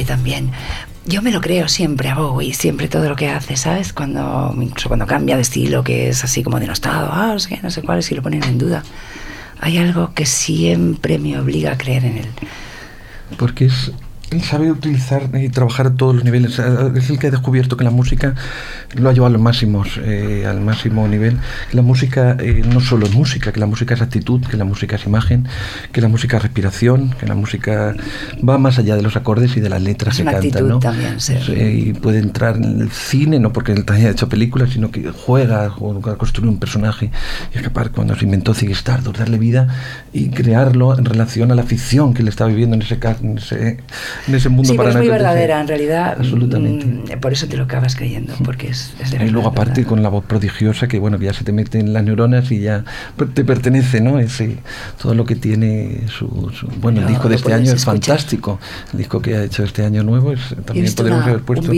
Bowie 0.00 0.04
también. 0.04 0.50
Yo 1.06 1.22
me 1.22 1.30
lo 1.30 1.40
creo 1.40 1.68
siempre 1.68 2.08
a 2.08 2.14
Bowie, 2.14 2.54
siempre 2.54 2.88
todo 2.88 3.08
lo 3.08 3.16
que 3.16 3.28
hace, 3.28 3.56
¿sabes? 3.56 3.92
Cuando, 3.92 4.54
incluso 4.60 4.88
cuando 4.88 5.06
cambia 5.06 5.36
de 5.36 5.42
estilo, 5.42 5.82
que 5.82 6.08
es 6.08 6.24
así 6.24 6.42
como 6.42 6.60
denostado, 6.60 7.10
ah, 7.12 7.30
no 7.32 7.38
sé 7.38 7.58
no 7.62 7.70
sé 7.70 7.82
cuál, 7.82 8.02
si 8.02 8.14
lo 8.14 8.22
ponen 8.22 8.44
en 8.44 8.58
duda. 8.58 8.82
Hay 9.60 9.78
algo 9.78 10.14
que 10.14 10.26
siempre 10.26 11.18
me 11.18 11.38
obliga 11.38 11.72
a 11.72 11.78
creer 11.78 12.04
en 12.04 12.18
él. 12.18 12.28
porque 13.36 13.66
es 13.66 13.92
él 14.30 14.42
sabe 14.42 14.70
utilizar 14.70 15.28
y 15.34 15.48
trabajar 15.48 15.88
a 15.88 15.94
todos 15.94 16.14
los 16.14 16.24
niveles. 16.24 16.58
Es 16.96 17.10
el 17.10 17.18
que 17.18 17.26
ha 17.26 17.30
descubierto 17.30 17.76
que 17.76 17.82
la 17.82 17.90
música 17.90 18.36
lo 18.94 19.08
ha 19.08 19.12
llevado 19.12 19.26
a 19.28 19.32
los 19.32 19.40
máximos, 19.42 19.98
eh, 20.02 20.44
al 20.46 20.60
máximo 20.60 21.06
nivel. 21.08 21.38
La 21.72 21.82
música 21.82 22.36
eh, 22.40 22.62
no 22.66 22.80
solo 22.80 23.06
es 23.06 23.14
música, 23.14 23.52
que 23.52 23.60
la 23.60 23.66
música 23.66 23.94
es 23.94 24.02
actitud, 24.02 24.40
que 24.46 24.56
la 24.56 24.64
música 24.64 24.96
es 24.96 25.06
imagen, 25.06 25.46
que 25.92 26.00
la 26.00 26.08
música 26.08 26.36
es 26.38 26.42
respiración, 26.42 27.10
que 27.18 27.26
la 27.26 27.34
música 27.34 27.94
va 28.46 28.58
más 28.58 28.78
allá 28.78 28.96
de 28.96 29.02
los 29.02 29.16
acordes 29.16 29.56
y 29.56 29.60
de 29.60 29.68
las 29.68 29.82
letras 29.82 30.14
Es 30.14 30.16
que 30.18 30.22
una 30.22 30.32
cantan. 30.32 30.48
actitud 30.50 30.68
¿no? 30.68 30.78
también, 30.80 31.20
sí. 31.20 31.34
y 31.52 31.92
puede 31.92 32.18
entrar 32.18 32.56
en 32.56 32.80
el 32.80 32.90
cine, 32.90 33.38
no 33.38 33.52
porque 33.52 33.72
él 33.72 33.84
haya 33.88 34.10
hecho 34.10 34.28
películas, 34.28 34.70
sino 34.70 34.90
que 34.90 35.10
juega, 35.10 35.70
juega 35.70 36.12
a 36.12 36.16
construir 36.16 36.48
un 36.50 36.58
personaje 36.58 37.10
y 37.54 37.58
escapar 37.58 37.90
cuando 37.92 38.16
se 38.16 38.24
inventó 38.24 38.54
Ziggy 38.54 38.72
Stardust, 38.72 39.18
darle 39.18 39.38
vida 39.38 39.68
y 40.12 40.30
crearlo 40.30 40.98
en 40.98 41.04
relación 41.04 41.52
a 41.52 41.54
la 41.54 41.62
ficción 41.62 42.12
que 42.14 42.22
él 42.22 42.28
estaba 42.28 42.48
viviendo 42.50 42.74
en 42.76 42.82
ese, 42.82 42.98
en 43.22 43.38
ese, 43.38 43.78
en 44.26 44.34
ese 44.34 44.48
mundo 44.48 44.70
Sí, 44.70 44.76
pero 44.76 44.90
es 44.90 44.96
muy 44.96 45.08
verdadera, 45.08 45.60
en 45.60 45.68
realidad. 45.68 46.16
Absolutamente. 46.18 47.16
mm, 47.16 47.20
Por 47.20 47.32
eso 47.32 47.46
te 47.46 47.56
lo 47.56 47.64
acabas 47.64 47.94
creyendo, 47.96 48.34
porque 48.44 48.68
es, 48.68 48.79
es 49.00 49.10
de 49.10 49.26
Y 49.26 49.30
luego 49.30 49.48
aparte 49.48 49.84
con 49.84 50.02
la 50.02 50.08
voz 50.08 50.24
prodigiosa 50.24 50.88
que 50.88 50.98
bueno 50.98 51.18
que 51.18 51.26
ya 51.26 51.32
se 51.32 51.44
te 51.44 51.52
mete 51.52 51.78
en 51.78 51.92
las 51.92 52.02
neuronas 52.04 52.50
y 52.50 52.60
ya 52.60 52.84
te 53.34 53.44
pertenece, 53.44 54.00
¿no? 54.00 54.18
Ese 54.18 54.58
todo 55.00 55.14
lo 55.14 55.24
que 55.24 55.36
tiene 55.36 56.02
su, 56.08 56.50
su- 56.58 56.66
bueno 56.80 57.00
el 57.00 57.06
disco 57.08 57.28
de 57.28 57.36
este 57.36 57.52
año 57.52 57.72
es 57.72 57.84
fantástico. 57.84 58.58
El 58.92 58.98
disco 58.98 59.20
que 59.22 59.36
ha 59.36 59.44
hecho 59.44 59.64
este 59.64 59.84
año 59.84 60.02
nuevo 60.02 60.32
es 60.32 60.40
también 60.64 60.86
podemos 60.94 61.22
haber 61.30 61.42
puesto 61.42 61.70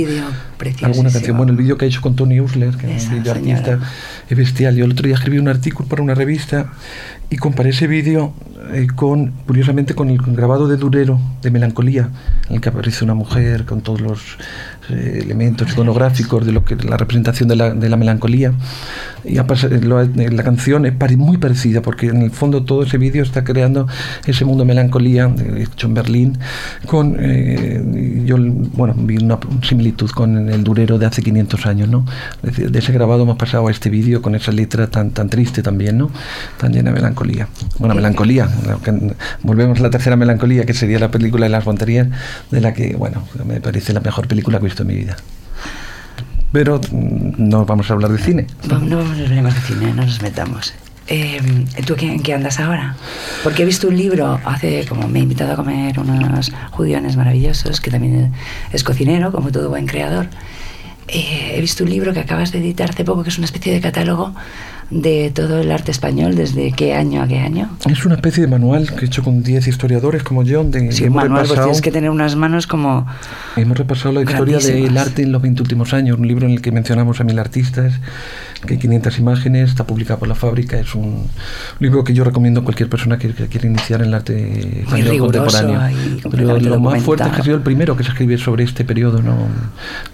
alguna 0.87 1.11
canción. 1.12 1.37
Bueno, 1.37 1.53
el 1.53 1.59
vídeo 1.59 1.77
que 1.79 1.85
ha 1.85 1.88
hecho 1.88 2.01
con 2.01 2.15
Tony 2.17 2.41
Usler, 2.41 2.77
que 2.77 2.97
es 2.97 3.09
un 3.09 3.29
artista 3.29 3.79
es 4.29 4.37
bestial. 4.37 4.77
Yo 4.77 4.85
el 4.85 4.93
otro 4.93 5.07
día 5.07 5.15
escribí 5.17 5.38
un 5.38 5.49
artículo 5.49 5.88
para 5.88 6.03
una 6.03 6.15
revista 6.15 6.73
y 7.33 7.37
comparé 7.38 7.71
ese 7.71 7.87
vídeo 7.87 8.33
eh, 8.73 8.87
con 8.95 9.33
curiosamente 9.47 9.95
con 9.95 10.11
el 10.11 10.18
grabado 10.18 10.68
de 10.68 10.77
Durero 10.77 11.18
de 11.42 11.51
Melancolía, 11.51 12.11
en 12.49 12.57
el 12.57 12.61
que 12.61 12.68
aparece 12.68 13.05
una 13.05 13.14
mujer 13.14 13.64
con 13.64 13.81
todos 13.81 14.01
los 14.01 14.21
eh, 14.90 15.21
elementos 15.25 15.73
iconográficos 15.73 16.45
de 16.47 16.53
lo 16.53 16.64
que 16.64 16.77
la 16.77 16.97
representación 16.97 17.49
de 17.49 17.57
la, 17.57 17.73
de 17.75 17.88
la 17.88 17.97
melancolía. 17.97 18.53
Y 19.25 19.37
lo 19.37 20.01
eh, 20.03 20.31
la 20.31 20.42
canción 20.42 20.85
es 20.85 20.92
pare- 20.92 21.16
muy 21.16 21.38
parecida 21.38 21.81
porque 21.81 22.07
en 22.09 22.23
el 22.23 22.31
fondo 22.31 22.64
todo 22.64 22.83
ese 22.83 22.99
vídeo 22.99 23.23
está 23.23 23.45
creando 23.45 23.87
ese 24.27 24.45
mundo 24.45 24.64
de 24.64 24.68
melancolía 24.68 25.33
hecho 25.57 25.87
en 25.87 25.95
Berlín 25.95 26.38
con 26.87 27.16
eh, 27.18 28.23
yo 28.27 28.37
bueno 28.75 28.95
vi 28.97 29.16
una 29.18 29.38
similitud 29.62 30.11
con 30.11 30.49
el 30.51 30.64
durero 30.64 30.99
de 30.99 31.07
hace 31.07 31.23
500 31.23 31.66
años 31.66 31.88
no 31.88 32.05
de 32.42 32.79
ese 32.79 32.92
grabado 32.92 33.23
hemos 33.23 33.37
pasado 33.37 33.68
a 33.68 33.71
este 33.71 33.90
vídeo 33.90 34.21
con 34.23 34.35
esa 34.35 34.51
letra 34.51 34.88
tan 34.88 35.11
tan 35.12 35.29
triste 35.29 35.62
también 35.62 35.99
no 35.99 36.11
tan 36.59 36.73
llena 36.73 36.90
de 36.90 36.97
melancolía 36.97 37.22
bueno 37.79 37.95
melancolía 37.95 38.49
lo 38.67 38.81
que- 38.83 39.15
volvemos 39.43 39.79
a 39.81 39.83
la 39.83 39.91
tercera 39.91 40.17
melancolía 40.17 40.65
que 40.65 40.75
sería 40.75 40.99
la 40.99 41.11
película 41.11 41.47
de 41.47 41.51
las 41.51 41.65
Monterías 41.67 42.09
de 42.51 42.61
la 42.61 42.73
que 42.75 42.95
bueno 42.97 43.23
me 43.47 43.61
parece 43.61 43.93
la 43.93 44.01
mejor 44.01 44.27
película 44.29 44.59
que 44.59 44.65
he 44.67 44.69
visto 44.69 44.83
en 44.83 44.89
mi 44.89 44.95
vida 44.97 45.17
Pero 46.53 46.81
mm, 46.91 47.33
no 47.49 47.65
vamos 47.65 47.89
a 47.91 47.95
hablar 47.95 48.11
de 48.13 48.19
cine. 48.19 48.47
Vamos, 48.69 48.89
no 48.91 48.99
vamos 48.99 49.19
a 49.19 49.23
hablar 49.39 49.55
de 49.55 49.61
cine, 49.63 49.93
no 49.95 50.05
nos 50.05 50.21
metamos. 50.21 50.75
Eh, 51.09 51.41
¿Tú 51.87 51.97
en 51.99 52.23
qué 52.23 52.35
andas 52.35 52.61
ahora? 52.61 52.95
Porque 53.43 53.63
he 53.63 53.67
visto 53.67 53.89
un 53.89 53.97
libro, 53.97 54.39
hace 54.45 54.85
como 54.87 55.09
me 55.09 55.19
he 55.19 55.23
invitado 55.23 55.53
a 55.53 55.57
comer 55.57 55.99
unos 55.99 56.53
judiones 56.71 57.17
maravillosos, 57.17 57.81
que 57.81 57.91
también 57.91 58.33
es 58.73 58.85
cocinero, 58.85 59.33
como 59.33 59.51
todo 59.51 59.69
buen 59.71 59.87
creador. 59.87 60.27
Eh, 61.09 61.55
he 61.57 61.61
visto 61.61 61.85
un 61.85 61.91
libro 61.91 62.13
que 62.13 62.21
acabas 62.21 62.53
de 62.53 62.59
editar 62.59 62.91
hace 62.91 63.05
poco, 63.05 63.23
que 63.25 63.31
es 63.31 63.39
una 63.39 63.47
especie 63.47 63.73
de 63.73 63.81
catálogo 63.81 64.35
de 64.93 65.33
todo 65.35 65.61
el 65.61 65.73
arte 65.73 65.91
español, 65.91 66.35
desde 66.35 66.73
qué 66.73 66.95
año 66.95 67.23
a 67.23 67.27
qué 67.27 67.39
año. 67.39 67.71
Es 67.89 68.05
una 68.05 68.17
especie 68.17 68.43
de 68.43 68.49
manual 68.49 68.93
que 68.95 69.05
he 69.05 69.09
hecho 69.09 69.23
con 69.23 69.43
10 69.43 69.67
historiadores 69.67 70.23
como 70.23 70.43
yo, 70.43 70.63
de, 70.65 70.93
Sí, 70.93 71.05
hemos 71.05 71.23
Manuel, 71.23 71.47
pues 71.47 71.61
tienes 71.61 71.81
que 71.81 71.91
tener 71.91 72.11
unas 72.11 72.37
manos 72.37 72.67
como... 72.67 73.07
Hemos 73.57 73.79
repasado 73.79 74.13
la 74.13 74.23
historia 74.23 74.59
del 74.59 74.97
arte 74.99 75.23
en 75.23 75.33
los 75.33 75.41
20 75.41 75.63
últimos 75.63 75.95
años, 75.95 76.19
un 76.19 76.29
libro 76.29 76.47
en 76.47 76.53
el 76.53 76.61
que 76.61 76.73
mencionamos 76.73 77.21
a 77.21 77.25
mil 77.25 77.39
artistas, 77.39 77.95
que 78.67 78.75
hay 78.75 78.81
500 78.81 79.19
imágenes, 79.19 79.71
está 79.71 79.87
publicado 79.87 80.21
por 80.21 80.29
la 80.29 80.35
fábrica, 80.35 80.79
es 80.79 80.95
un 80.95 81.27
libro 81.81 82.05
que 82.05 82.13
yo 82.13 82.23
recomiendo 82.23 82.61
a 82.61 82.65
cualquier 82.65 82.89
persona 82.89 83.19
que, 83.19 83.33
que 83.33 83.47
quiera 83.47 83.67
iniciar 83.67 84.03
en 84.03 84.09
el 84.09 84.15
arte 84.15 84.81
español 84.83 85.19
contemporáneo. 85.19 85.81
Pero 86.31 86.61
lo 86.61 86.81
más 86.81 87.03
fuerte 87.03 87.25
es 87.25 87.35
que 87.35 87.41
ha 87.41 87.45
sido 87.45 87.57
el 87.57 87.63
primero 87.63 87.97
que 87.97 88.05
se 88.05 88.11
escribe 88.11 88.37
sobre 88.37 88.65
este 88.65 88.85
periodo, 88.85 89.23
¿no? 89.23 89.37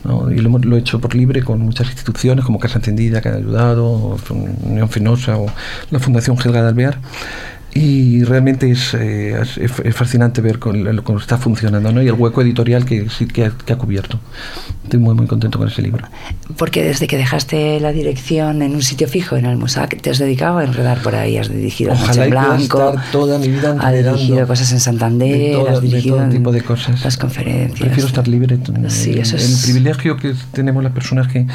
¿no? 0.04 0.30
y 0.30 0.38
lo, 0.38 0.56
lo 0.56 0.76
he 0.76 0.80
hecho 0.80 1.00
por 1.00 1.14
libre 1.14 1.42
con 1.42 1.60
muchas 1.60 1.88
instituciones 1.88 2.44
como 2.44 2.58
Casa 2.58 2.78
Encendida 2.78 3.20
que 3.20 3.28
han 3.28 3.36
ayudado, 3.36 3.86
o 3.86 4.18
Unión 4.70 4.88
Fenosa 4.88 5.38
o 5.38 5.46
la 5.90 5.98
Fundación 5.98 6.38
Gelga 6.38 6.62
de 6.62 6.68
Alvear. 6.68 6.98
Y 7.74 8.24
realmente 8.24 8.70
es, 8.70 8.94
eh, 8.94 9.38
es, 9.40 9.58
es 9.58 9.94
fascinante 9.94 10.40
ver 10.40 10.58
lo- 10.58 11.04
cómo 11.04 11.18
está 11.18 11.36
funcionando 11.38 11.92
¿no? 11.92 12.02
y 12.02 12.06
el 12.08 12.14
hueco 12.14 12.40
editorial 12.42 12.84
que 12.84 13.06
que 13.32 13.44
ha, 13.46 13.50
que 13.50 13.72
ha 13.72 13.76
cubierto. 13.76 14.18
Estoy 14.84 14.98
muy 15.00 15.14
muy 15.14 15.26
contento 15.26 15.58
con 15.58 15.68
ese 15.68 15.82
libro. 15.82 16.06
Porque 16.56 16.82
desde 16.82 17.06
que 17.06 17.18
dejaste 17.18 17.78
la 17.78 17.92
dirección 17.92 18.62
en 18.62 18.74
un 18.74 18.82
sitio 18.82 19.06
fijo, 19.06 19.36
en 19.36 19.44
el 19.44 19.58
MUSAC, 19.58 20.00
te 20.00 20.08
has 20.10 20.18
dedicado 20.18 20.58
a 20.58 20.64
enredar 20.64 21.02
por 21.02 21.14
ahí, 21.14 21.36
has 21.36 21.50
dirigido 21.50 21.90
Noche 21.92 22.04
Ojalá 22.04 22.26
pueda 22.26 22.56
Blanco, 22.56 22.90
estar 22.90 23.10
toda 23.12 23.38
mi 23.38 23.48
vida 23.48 23.76
has 23.78 23.92
dirigido 23.92 24.46
cosas 24.46 24.72
en 24.72 24.80
Santander, 24.80 25.38
de 25.38 25.52
todo- 25.52 25.68
has 25.68 25.80
dirigido 25.82 26.16
todo 26.16 26.28
tipo 26.30 26.52
de 26.52 26.62
cosas. 26.62 27.04
las 27.04 27.16
conferencias. 27.18 27.78
Prefiero 27.80 28.06
estar 28.08 28.26
libre. 28.26 28.58
Sí, 28.88 29.10
el, 29.12 29.18
eso 29.18 29.36
el 29.36 29.42
es... 29.42 29.62
privilegio 29.64 30.16
que 30.16 30.34
tenemos 30.52 30.82
las 30.82 30.92
personas 30.94 31.28
que, 31.28 31.46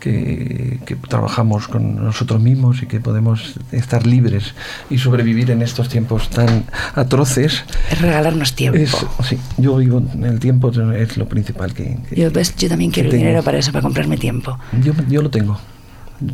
que, 0.00 0.78
que 0.86 0.94
trabajamos 0.94 1.66
con 1.66 1.96
nosotros 2.04 2.40
mismos 2.40 2.82
y 2.82 2.86
que 2.86 3.00
podemos 3.00 3.54
estar 3.72 4.06
libres 4.06 4.54
y 4.90 4.98
sobrevivir 4.98 5.50
en 5.50 5.55
estos 5.62 5.88
tiempos 5.88 6.28
tan 6.30 6.64
atroces. 6.94 7.64
es 7.90 8.00
regalarnos 8.00 8.54
tiempo. 8.54 8.78
Es, 8.78 8.96
sí, 9.28 9.38
yo 9.56 9.76
vivo 9.76 10.02
en 10.14 10.24
el 10.24 10.38
tiempo, 10.40 10.70
es 10.92 11.16
lo 11.16 11.28
principal 11.28 11.72
que, 11.74 11.98
que- 12.08 12.20
Yo, 12.20 12.30
ves, 12.30 12.54
yo 12.56 12.68
también 12.68 12.90
quiero 12.90 13.08
el 13.10 13.16
dinero 13.16 13.42
para 13.42 13.58
eso, 13.58 13.72
para 13.72 13.82
comprarme 13.82 14.16
tiempo. 14.16 14.58
Yo, 14.82 14.92
yo 15.08 15.22
lo 15.22 15.30
tengo. 15.30 15.58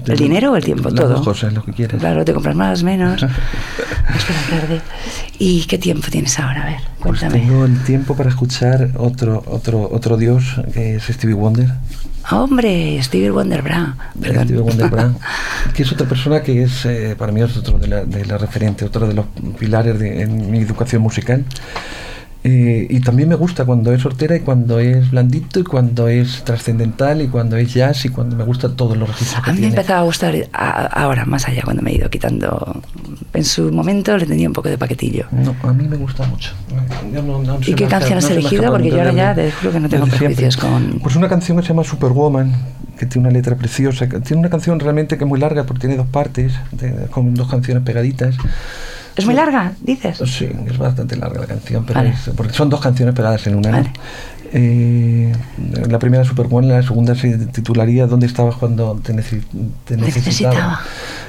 ¿El 0.07 0.17
dinero 0.17 0.53
o 0.53 0.57
el 0.57 0.63
tiempo? 0.65 0.91
Las 0.91 0.95
Todo. 1.01 1.09
dos 1.09 1.23
cosas, 1.25 1.53
lo 1.53 1.65
que 1.65 1.73
quieras. 1.73 1.99
Claro, 1.99 2.25
te 2.25 2.33
compras 2.33 2.55
más, 2.55 2.85
menos. 2.85 3.21
Hasta 3.23 4.33
la 4.53 4.61
tarde. 4.61 4.81
¿Y 5.41 5.65
qué 5.65 5.77
tiempo 5.77 6.07
tienes 6.09 6.39
ahora? 6.39 6.63
A 6.63 6.67
ver, 6.67 6.77
Pues 7.01 7.19
cuéntame. 7.19 7.41
tengo 7.45 7.65
el 7.65 7.83
tiempo 7.83 8.15
para 8.17 8.29
escuchar 8.31 8.91
otro, 8.97 9.43
otro, 9.47 9.89
otro 9.91 10.17
dios, 10.17 10.45
que 10.73 10.95
es 10.97 11.05
Stevie 11.07 11.35
Wonder. 11.35 11.69
Hombre, 12.31 13.03
Stevie 13.03 13.31
Wonder 13.31 13.63
Brown. 13.63 13.95
Stevie 14.19 14.61
Wonder 14.61 14.89
Brown, 14.89 15.19
que 15.75 15.83
es 15.83 15.93
otra 15.93 16.07
persona 16.07 16.43
que 16.43 16.63
es, 16.63 16.85
eh, 16.87 17.15
para 17.19 17.33
mí, 17.33 17.43
es 17.43 17.57
otro 17.57 17.79
de 17.79 17.89
la, 17.89 18.05
de 18.05 18.25
la 18.25 18.39
referente, 18.39 18.85
otro 18.85 19.07
de 19.07 19.15
los 19.15 19.27
pilares 19.59 19.99
de, 19.99 20.23
en 20.23 20.51
mi 20.51 20.61
educación 20.61 21.03
musical. 21.03 21.45
Eh, 22.45 22.89
y 22.91 22.99
también 23.01 23.29
me 23.29 23.37
gusta 23.37 23.65
cuando 23.65 23.93
es 23.93 24.05
hortera 24.05 24.35
y 24.35 24.41
cuando 24.41 24.81
es 24.81 25.13
blandito 25.13 25.61
y 25.61 25.63
cuando 25.63 26.09
es 26.09 26.43
trascendental 26.43 27.23
y 27.23 27.29
cuando 27.29 27.57
es 27.57 27.73
jazz 27.73 28.05
y 28.05 28.09
cuando 28.09 28.35
me 28.35 28.43
gusta 28.43 28.69
todos 28.75 28.97
los 28.97 29.09
registros 29.09 29.45
que 29.45 29.51
A 29.51 29.53
mí 29.53 29.61
me 29.61 29.67
tiene. 29.69 29.77
empezaba 29.77 30.01
a 30.01 30.03
gustar 30.03 30.35
a- 30.53 30.87
ahora, 30.87 31.25
más 31.25 31.47
allá, 31.47 31.63
cuando 31.63 31.83
me 31.83 31.93
he 31.93 31.95
ido 31.99 32.11
quitando. 32.11 32.83
En 33.33 33.45
su 33.45 33.71
momento 33.71 34.17
le 34.17 34.27
tenía 34.27 34.49
un 34.49 34.55
poco 34.55 34.69
de 34.69 34.77
paquetillo. 34.77 35.27
No, 35.31 35.55
a 35.63 35.73
mí 35.73 35.87
me 35.87 35.97
gusta 35.97 36.27
mucho. 36.27 36.51
Yo 37.13 37.23
no- 37.23 37.43
no 37.45 37.63
se 37.63 37.71
¿Y 37.71 37.75
qué 37.75 37.85
me 37.85 37.91
canción 37.91 38.19
has 38.19 38.25
no 38.25 38.31
me 38.31 38.37
elegido? 38.41 38.71
Porque 38.73 38.91
yo 38.91 38.99
ahora 38.99 39.13
ya 39.13 39.31
mí. 39.31 39.37
te 39.43 39.53
juro 39.53 39.73
que 39.73 39.81
no 39.81 39.89
tengo 39.89 40.07
prejuicios 40.07 40.57
con- 40.57 40.99
Pues 41.01 41.15
una 41.15 41.29
canción 41.29 41.57
que 41.59 41.63
se 41.63 41.69
llama 41.69 41.85
Superwoman, 41.85 42.53
que 42.99 43.07
tiene 43.07 43.29
una 43.29 43.35
letra 43.35 43.55
preciosa. 43.55 44.09
que 44.09 44.19
Tiene 44.21 44.41
una 44.41 44.51
canción 44.51 44.81
realmente 44.81 45.17
que 45.17 45.23
es 45.23 45.29
muy 45.29 45.39
larga 45.39 45.63
porque 45.63 45.83
tiene 45.83 45.97
dos 45.97 46.09
partes, 46.09 46.53
de- 46.73 47.07
con 47.11 47.35
dos 47.35 47.49
canciones 47.49 47.85
pegaditas. 47.85 48.35
¿Es 49.17 49.25
muy 49.27 49.35
larga, 49.35 49.73
dices? 49.83 50.19
Sí, 50.27 50.49
es 50.67 50.79
bastante 50.79 51.17
larga 51.17 51.41
la 51.41 51.47
canción, 51.47 51.85
pero 51.85 52.01
Vale. 52.01 52.11
es- 52.11 52.31
porque 52.37 52.53
son 52.55 52.71
dos 52.71 52.81
canciones 52.81 53.15
pegadas 53.15 53.47
en 53.47 53.57
una. 53.57 53.93
Eh, 54.55 55.33
la 55.89 55.99
primera 55.99 56.25
Superwoman, 56.25 56.69
la 56.69 56.83
segunda 56.83 57.15
se 57.15 57.39
titularía 57.47 58.07
¿Dónde 58.07 58.27
estabas 58.27 58.57
cuando 58.57 59.01
te, 59.03 59.15
necesi- 59.15 59.43
te 59.87 59.95
Te 59.95 59.97
necesitaba? 59.97 60.55
necesitaba. 60.55 60.81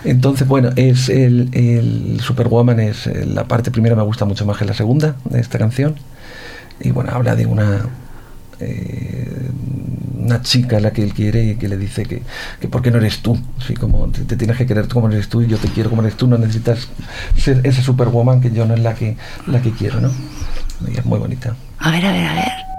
Entonces, 0.03 0.45
bueno, 0.47 0.71
es 0.75 1.07
el, 1.07 1.49
el 1.53 2.19
Superwoman 2.19 2.81
es 2.81 3.07
eh, 3.07 3.25
la 3.25 3.45
parte 3.45 3.71
primera 3.71 3.95
me 3.95 4.03
gusta 4.03 4.25
mucho 4.25 4.45
más 4.45 4.57
que 4.57 4.65
la 4.65 4.73
segunda 4.73 5.15
de 5.25 5.39
esta 5.39 5.57
canción. 5.57 5.95
Y 6.81 6.91
bueno, 6.91 7.11
habla 7.13 7.35
de 7.35 7.45
una 7.45 7.85
eh, 8.59 9.49
una 10.17 10.41
chica 10.41 10.77
a 10.77 10.79
la 10.79 10.91
que 10.91 11.03
él 11.03 11.13
quiere 11.13 11.43
y 11.43 11.55
que 11.55 11.67
le 11.67 11.77
dice 11.77 12.05
que, 12.05 12.21
que 12.59 12.67
por 12.67 12.81
qué 12.81 12.91
no 12.91 12.97
eres 12.97 13.19
tú, 13.19 13.37
así 13.59 13.73
como 13.73 14.07
te, 14.07 14.35
tienes 14.37 14.57
que 14.57 14.65
querer 14.65 14.87
como 14.87 15.09
eres 15.09 15.27
tú 15.27 15.41
y 15.41 15.47
yo 15.47 15.57
te 15.57 15.67
quiero 15.67 15.89
como 15.89 16.01
eres 16.01 16.15
tú, 16.15 16.27
no 16.27 16.37
necesitas 16.37 16.87
ser 17.37 17.61
esa 17.63 17.81
superwoman 17.81 18.41
que 18.41 18.51
yo 18.51 18.65
no 18.65 18.73
es 18.73 18.79
la 18.79 18.95
que 18.95 19.17
la 19.47 19.61
que 19.61 19.71
quiero, 19.71 19.99
¿no? 19.99 20.11
Es 20.95 21.05
muy 21.05 21.19
bonita. 21.19 21.55
A 21.79 21.91
ver, 21.91 22.05
a 22.05 22.11
ver, 22.11 22.27
a 22.27 22.33
ver. 22.33 22.72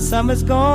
Summer's 0.00 0.42
gone 0.42 0.69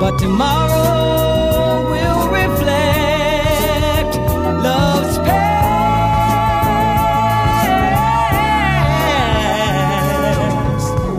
But 0.01 0.19
tomorrow 0.19 1.89
will 1.93 2.23
reflect 2.41 4.13
love's 4.67 5.17
past. 5.19 5.55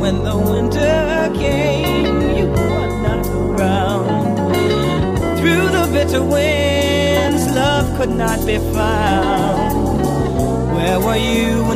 When 0.01 0.15
the 0.29 0.37
winter 0.51 1.31
came, 1.33 2.19
you 2.37 2.47
were 2.47 2.93
not 3.07 3.25
around. 3.39 4.35
Through 5.37 5.67
the 5.77 5.85
bitter 5.93 6.21
winds, 6.21 7.43
love 7.55 7.87
could 7.97 8.13
not 8.25 8.45
be 8.45 8.57
found. 8.75 10.03
Where 10.75 10.99
were 10.99 11.15
you 11.15 11.74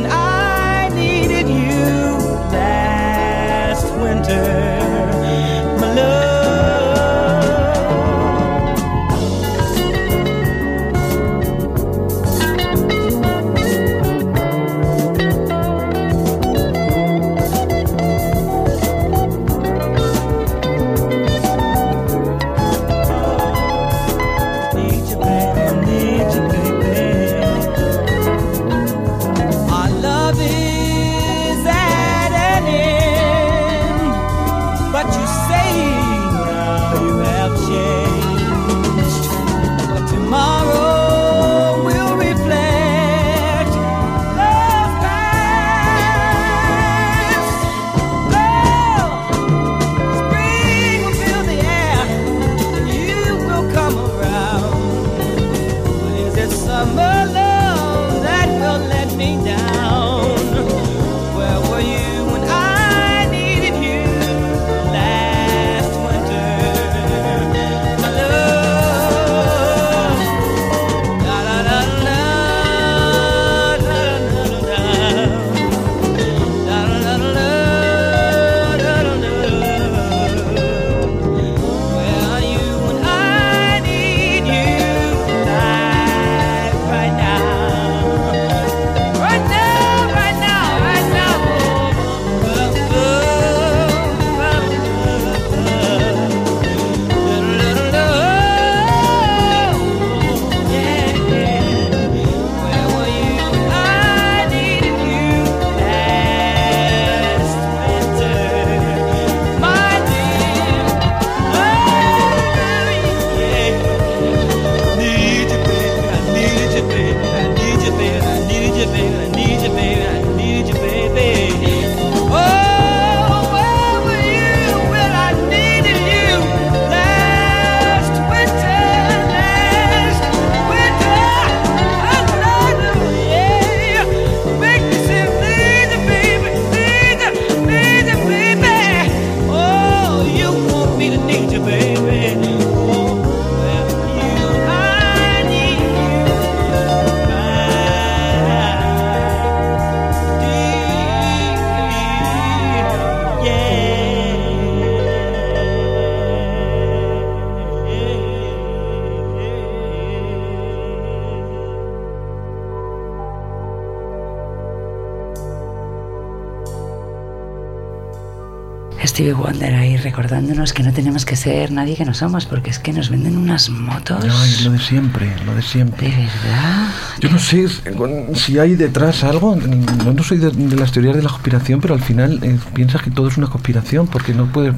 Stevie 169.20 169.34
Wonder 169.34 169.74
ahí 169.74 169.98
recordándonos 169.98 170.72
que 170.72 170.82
no 170.82 170.94
tenemos 170.94 171.26
que 171.26 171.36
ser 171.36 171.70
nadie 171.72 171.94
que 171.94 172.06
no 172.06 172.14
somos, 172.14 172.46
porque 172.46 172.70
es 172.70 172.78
que 172.78 172.90
nos 172.94 173.10
venden 173.10 173.36
unas 173.36 173.68
motos. 173.68 174.24
Ay, 174.24 174.64
lo 174.64 174.70
de 174.72 174.78
siempre, 174.78 175.30
lo 175.44 175.50
de 175.50 175.56
De 175.56 175.62
siempre. 175.62 176.08
verdad. 176.08 176.88
Yo 177.20 177.28
no 177.28 177.38
sé 177.38 177.66
con- 177.98 178.34
si 178.34 178.58
hay 178.58 178.76
detrás 178.76 179.22
algo, 179.22 179.56
no, 179.56 180.12
no 180.14 180.22
soy 180.22 180.38
de, 180.38 180.50
de 180.50 180.74
las 180.76 180.92
teorías 180.92 181.16
de 181.16 181.22
la 181.22 181.28
conspiración, 181.28 181.82
pero 181.82 181.92
al 181.92 182.00
final 182.00 182.38
eh, 182.42 182.58
piensas 182.72 183.02
que 183.02 183.10
todo 183.10 183.28
es 183.28 183.36
una 183.36 183.48
conspiración, 183.48 184.06
porque 184.06 184.32
no 184.32 184.46
puedes 184.46 184.72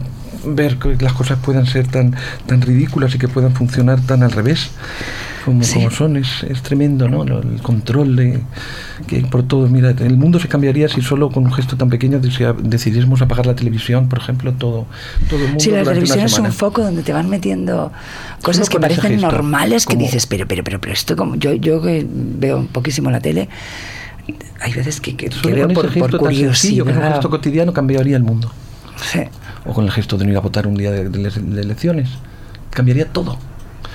ver 0.45 0.77
que 0.77 0.97
las 1.01 1.13
cosas 1.13 1.39
puedan 1.39 1.67
ser 1.67 1.87
tan, 1.87 2.17
tan 2.47 2.63
ridículas 2.63 3.15
y 3.15 3.19
que 3.19 3.29
puedan 3.29 3.55
funcionar 3.55 4.01
tan 4.01 4.25
al 4.25 4.33
revés 4.33 4.71
como, 5.45 5.63
Sí. 5.63 5.75
como 5.75 5.91
son. 5.91 6.17
Es, 6.17 6.43
es 6.45 6.63
tremendo, 6.63 7.09
¿no? 7.09 7.23
El 7.25 7.61
control 7.63 8.17
de, 8.17 8.41
que 9.07 9.17
hay 9.17 9.23
por 9.25 9.43
todo. 9.43 9.67
Mira, 9.69 9.91
el 9.91 10.17
mundo 10.17 10.39
se 10.39 10.49
cambiaría 10.49 10.89
si 10.89 11.03
solo 11.03 11.31
con 11.31 11.45
un 11.45 11.53
gesto 11.53 11.77
tan 11.77 11.89
pequeño 11.91 12.21
decidiésemos 12.21 13.23
apagar 13.23 13.47
la 13.47 13.55
televisión, 13.55 14.09
por 14.09 14.19
ejemplo, 14.19 14.53
todo, 14.53 14.87
todo 15.29 15.41
el 15.41 15.47
mundo. 15.49 15.61
Si 15.61 15.71
la 15.71 15.83
televisión 15.85 16.21
es 16.21 16.39
un 16.39 16.53
foco 16.53 16.83
donde 16.83 17.03
te 17.03 17.13
van 17.13 17.29
metiendo 17.29 17.93
cosas 18.43 18.69
que 18.69 18.79
parecen 18.81 19.13
gesto, 19.13 19.27
normales 19.31 19.87
que 19.87 19.95
como- 19.95 20.07
dices, 20.07 20.27
pero, 20.27 20.47
pero, 20.47 20.65
pero, 20.65 20.81
pero 20.81 20.93
esto 20.93 21.17
como 21.17 21.37
yo, 21.37 21.53
yo 21.55 21.81
que 21.83 22.07
veo 22.09 22.67
poquísimo 22.73 23.11
la 23.11 23.21
tele, 23.21 23.49
hay 24.61 24.73
veces 24.73 25.01
que, 25.01 25.17
que, 25.17 25.27
que 25.29 25.35
Solo 25.35 25.55
veo 25.55 25.69
por, 25.69 25.87
ese 25.87 25.99
por 25.99 26.11
gesto 26.11 26.25
tan 26.25 26.35
sencillo, 26.35 26.85
que 26.85 26.91
es 26.91 26.97
un 26.97 27.01
curiosidad. 27.03 27.13
gesto 27.15 27.31
cotidiano, 27.31 27.73
cambiaría 27.73 28.17
el 28.17 28.23
mundo. 28.23 28.53
Sí. 29.11 29.21
o 29.67 29.73
con 29.73 29.85
el 29.85 29.91
gesto 29.91 30.17
de 30.17 30.25
no 30.25 30.31
ir 30.31 30.37
a 30.37 30.41
votar 30.41 30.67
un 30.69 30.75
día 30.77 30.91
de, 30.93 31.09
de- 31.09 31.31
de 31.31 31.61
elecciones. 31.61 32.09
Cambiaría 32.71 33.07
todo. 33.07 33.37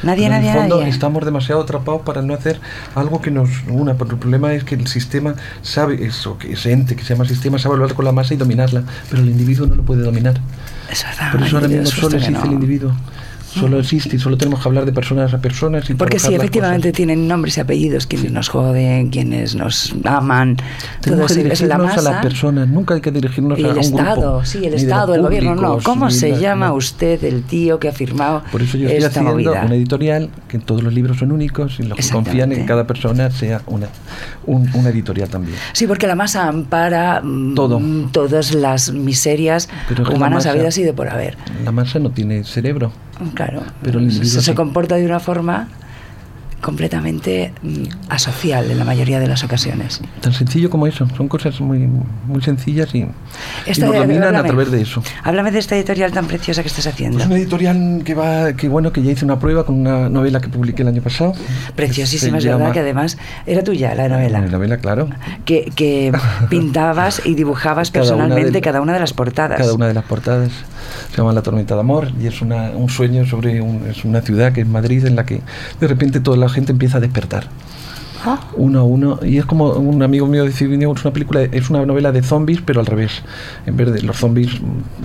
Nadie, 0.04 0.26
Pero 0.26 0.36
en 0.36 0.42
nadie, 0.42 0.52
el 0.52 0.58
fondo 0.60 0.78
nadie. 0.80 0.90
estamos 0.92 1.26
demasiado 1.26 1.62
atrapados 1.62 2.02
para 2.04 2.22
no 2.22 2.34
hacer 2.34 2.60
algo 2.96 3.22
que 3.22 3.32
nos 3.32 3.50
una. 3.70 3.96
Porque 3.96 4.14
el 4.14 4.20
problema 4.20 4.54
es 4.54 4.64
que 4.64 4.76
el 4.76 4.88
sistema 4.88 5.36
sabe 5.62 6.06
eso, 6.06 6.38
que 6.38 6.54
ese 6.54 6.72
ente 6.72 6.96
que 6.96 7.04
se 7.04 7.14
llama 7.16 7.26
sistema 7.26 7.58
sabe 7.58 7.76
hablar 7.76 7.94
con 7.94 8.06
la 8.06 8.12
masa 8.12 8.34
y 8.34 8.38
dominarla, 8.38 8.84
pero 9.10 9.22
el 9.24 9.30
individuo 9.30 9.66
no 9.68 9.76
lo 9.76 9.84
puede 9.84 10.04
dominar. 10.04 10.40
Es 10.92 11.04
verdad. 11.04 11.32
Por 11.32 11.42
eso 11.44 11.56
ahora 11.58 11.66
Ah, 11.68 11.70
mismo 11.70 11.86
solo 11.88 12.18
existe 12.18 12.32
no. 12.32 12.44
el 12.46 12.52
individuo. 12.54 12.92
Solo 13.60 13.80
existe 13.80 14.16
y 14.16 14.20
solo 14.20 14.38
tenemos 14.38 14.62
que 14.62 14.68
hablar 14.70 14.86
de 14.86 14.92
personas 14.94 15.34
a 15.34 15.40
personas. 15.40 15.90
Y 15.90 15.94
Porque 15.96 16.20
sí, 16.20 16.34
efectivamente 16.34 16.92
tienen 16.92 17.28
nombres 17.28 17.58
y 17.58 17.62
apellidos, 17.62 18.06
quienes 18.08 18.32
nos 18.32 18.50
joden, 18.50 19.10
quienes 19.10 19.56
nos 19.56 19.94
aman, 20.04 20.56
todo 20.58 20.66
Tenemos 21.02 21.28
que 21.34 21.34
es 21.34 21.38
la 21.38 21.44
dirigirnos 21.78 21.92
a 21.92 21.96
las 21.96 22.04
masa. 22.06 22.22
personas, 22.22 22.68
nunca 22.68 22.94
hay 22.96 23.02
que 23.02 23.12
dirigirnos 23.12 23.60
Y 23.60 23.64
a 23.64 23.68
el 23.68 23.74
un 23.74 23.80
Estado, 23.80 24.32
grupo. 24.34 24.46
sí, 24.46 24.66
el 24.66 24.74
Estado, 24.74 25.16
el 25.16 25.22
gobierno, 25.22 25.56
no. 25.56 25.80
¿Cómo 25.84 26.10
se 26.10 26.30
la- 26.32 26.38
llama 26.38 26.68
no. 26.68 26.76
usted 26.76 27.24
el 27.24 27.44
tío 27.44 27.80
que 27.80 27.90
ha 27.90 27.94
firmado 27.94 28.44
Por 28.52 28.62
eso 28.62 28.78
yo 28.78 28.86
estoy 28.88 28.98
esta 28.98 29.08
haciendo 29.10 29.32
movida? 29.32 29.64
una 29.66 29.76
editorial 29.76 30.30
que 30.48 30.60
todos 30.60 30.84
los 30.84 30.94
libros 30.94 31.18
son 31.18 31.32
únicos 31.32 31.80
y 31.80 31.84
los 31.84 31.98
que 31.98 32.08
confían 32.10 32.52
en 32.52 32.60
que 32.60 32.66
cada 32.66 32.86
persona 32.88 33.30
sea 33.32 33.62
una, 33.68 33.88
un- 34.46 34.70
una 34.74 34.90
editorial 34.90 35.30
también. 35.30 35.58
Sí, 35.74 35.88
porque 35.88 36.08
la 36.08 36.16
masa 36.16 36.48
ampara 36.48 37.22
mm, 37.24 37.56
Todo. 37.56 37.82
todas 38.12 38.54
las 38.54 38.92
miserias 38.92 39.70
humanas 40.14 40.46
masa- 40.46 40.52
habidas 40.52 40.78
y 40.78 40.84
de 40.84 40.94
por 40.94 41.10
haber. 41.10 41.38
La 41.64 41.72
masa 41.72 42.00
no 42.00 42.12
tiene 42.12 42.44
cerebro. 42.44 42.92
Claro, 43.34 43.47
Pero 43.82 44.00
el 44.00 44.06
individuo 44.06 44.30
se, 44.30 44.42
se 44.42 44.56
comporta 44.56 44.96
de 44.96 45.06
una 45.06 45.20
forma 45.20 45.68
completamente 46.60 47.54
mm, 47.62 47.84
asocial 48.10 48.72
en 48.72 48.80
la 48.80 48.84
mayoría 48.84 49.20
de 49.20 49.28
las 49.28 49.44
ocasiones. 49.44 50.02
Tan 50.22 50.34
sencillo 50.34 50.72
como 50.72 50.88
eso. 50.88 51.08
Son 51.16 51.28
cosas 51.28 51.62
muy, 51.62 51.88
muy 52.26 52.42
sencillas 52.42 52.94
y, 52.96 53.00
y 53.02 53.08
Esta- 53.68 53.86
nos 53.86 53.96
dominan 53.96 54.24
a 54.24 54.28
háblame. 54.30 54.48
través 54.50 54.72
de 54.72 54.82
eso. 54.82 55.04
Háblame 55.24 55.52
de 55.52 55.60
esta 55.60 55.76
editorial 55.76 56.12
tan 56.12 56.26
preciosa 56.26 56.64
que 56.64 56.68
estás 56.68 56.88
haciendo. 56.88 57.20
Es 57.20 57.28
una 57.28 57.36
editorial 57.38 58.02
que 58.04 58.16
va, 58.16 58.54
que 58.54 58.70
bueno, 58.70 58.92
que 58.92 59.04
ya 59.04 59.12
hice 59.12 59.24
una 59.24 59.38
prueba 59.38 59.66
con 59.68 59.76
una 59.80 60.10
novela 60.10 60.42
que 60.42 60.50
publiqué 60.50 60.82
el 60.82 60.88
año 60.88 61.02
pasado. 61.04 61.34
Preciosísima, 61.76 62.38
es 62.40 62.44
Se 62.44 62.50
verdad, 62.50 62.62
llama- 62.64 62.74
que 62.74 62.80
además 62.80 63.20
era 63.46 63.64
tuya 63.64 63.94
la 63.94 64.10
novela. 64.10 64.42
La 64.42 64.48
novela, 64.48 64.78
claro. 64.78 65.10
Que, 65.46 65.72
que 65.76 66.12
pintabas 66.50 67.22
y 67.24 67.36
dibujabas 67.36 67.92
Cada 67.92 68.04
una 68.06 68.14
personalmente 68.16 68.52
de- 68.52 68.62
cada 68.62 68.82
una 68.82 68.94
de 68.94 69.00
las 69.00 69.14
portadas. 69.14 69.60
Cada 69.60 69.76
una 69.76 69.88
de 69.88 69.94
las 69.94 70.04
portadas 70.06 70.50
se 71.12 71.18
llama 71.18 71.34
La 71.34 71.42
tormenta 71.42 71.76
de 71.76 71.82
amor 71.82 72.10
y 72.22 72.28
es 72.28 72.42
una, 72.42 72.72
un 72.72 72.90
sueño 72.90 73.26
sobre 73.26 73.62
un- 73.62 73.88
es 73.88 74.06
una 74.06 74.22
ciudad 74.22 74.54
que 74.54 74.62
es 74.62 74.68
Madrid 74.68 75.06
en 75.06 75.16
la 75.16 75.26
que 75.26 75.42
de 75.80 75.88
repente 75.88 76.20
toda 76.20 76.38
la 76.38 76.50
gente 76.50 76.72
empieza 76.72 76.98
a 76.98 77.02
despertar. 77.02 77.48
Ah, 78.26 78.40
uno 78.56 78.80
a 78.80 78.84
uno 78.84 79.20
y 79.24 79.38
es 79.38 79.46
como 79.46 79.70
un 79.74 80.02
amigo 80.02 80.26
mío 80.26 80.44
decía 80.44 80.68
es 80.68 81.06
una 81.06 81.14
película 81.14 81.44
es 81.44 81.70
una 81.70 81.86
novela 81.86 82.12
de 82.12 82.24
zombies 82.24 82.62
pero 82.66 82.80
al 82.80 82.86
revés. 82.88 83.22
En 83.66 83.78
vez 83.78 83.92
de 83.94 84.02
los 84.02 84.18
zombies 84.18 84.50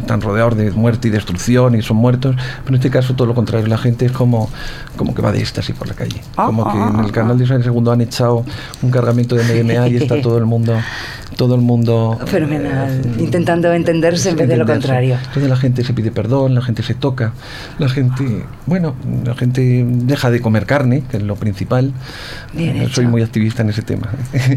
están 0.00 0.22
rodeados 0.22 0.56
de 0.56 0.70
muerte 0.70 1.08
y 1.08 1.10
destrucción 1.10 1.74
y 1.74 1.82
son 1.82 1.98
muertos 1.98 2.34
pero 2.64 2.68
en 2.70 2.74
este 2.76 2.90
caso 2.90 3.14
todo 3.14 3.26
lo 3.28 3.34
contrario 3.34 3.66
la 3.66 3.78
gente 3.78 4.06
es 4.06 4.12
como 4.12 4.48
como 4.96 5.14
que 5.14 5.20
va 5.22 5.30
de 5.30 5.40
éxtasis 5.40 5.74
por 5.76 5.88
la 5.88 5.94
calle. 5.94 6.22
Ah, 6.36 6.46
como 6.46 6.64
que 6.64 6.78
ah, 6.78 6.90
en 6.94 7.00
ah, 7.00 7.04
el 7.04 7.12
canal 7.12 7.38
de 7.38 7.44
Isabel 7.44 7.64
II 7.64 7.90
han 7.90 8.00
echado 8.00 8.44
un 8.82 8.90
cargamento 8.90 9.36
de 9.36 9.44
MDMA 9.44 9.88
y 9.88 9.96
está 9.96 10.20
todo 10.22 10.38
el 10.38 10.46
mundo 10.46 10.74
todo 11.46 11.56
el 11.56 11.60
mundo 11.60 12.18
Fenomenal. 12.26 12.88
eh, 13.04 13.22
Intentando 13.22 13.72
entenderse 13.72 14.30
en 14.30 14.36
vez 14.36 14.48
de 14.48 14.56
lo 14.56 14.64
contrario. 14.66 15.16
Entonces 15.26 15.48
la 15.50 15.56
gente 15.56 15.82
se 15.82 15.92
pide 15.92 16.10
perdón, 16.12 16.54
la 16.54 16.62
gente 16.62 16.82
se 16.84 16.94
toca, 16.94 17.32
la 17.78 17.88
gente, 17.88 18.44
bueno, 18.66 18.94
la 19.24 19.34
gente 19.34 19.84
deja 19.86 20.30
de 20.30 20.40
comer 20.40 20.66
carne, 20.66 21.02
que 21.10 21.16
es 21.16 21.22
lo 21.22 21.34
principal. 21.36 21.92
Bien 22.54 22.76
Eh. 22.76 22.88
Soy 22.92 23.06
muy 23.06 23.22
activista 23.22 23.62
en 23.62 23.70
ese 23.70 23.82
tema. 23.82 24.08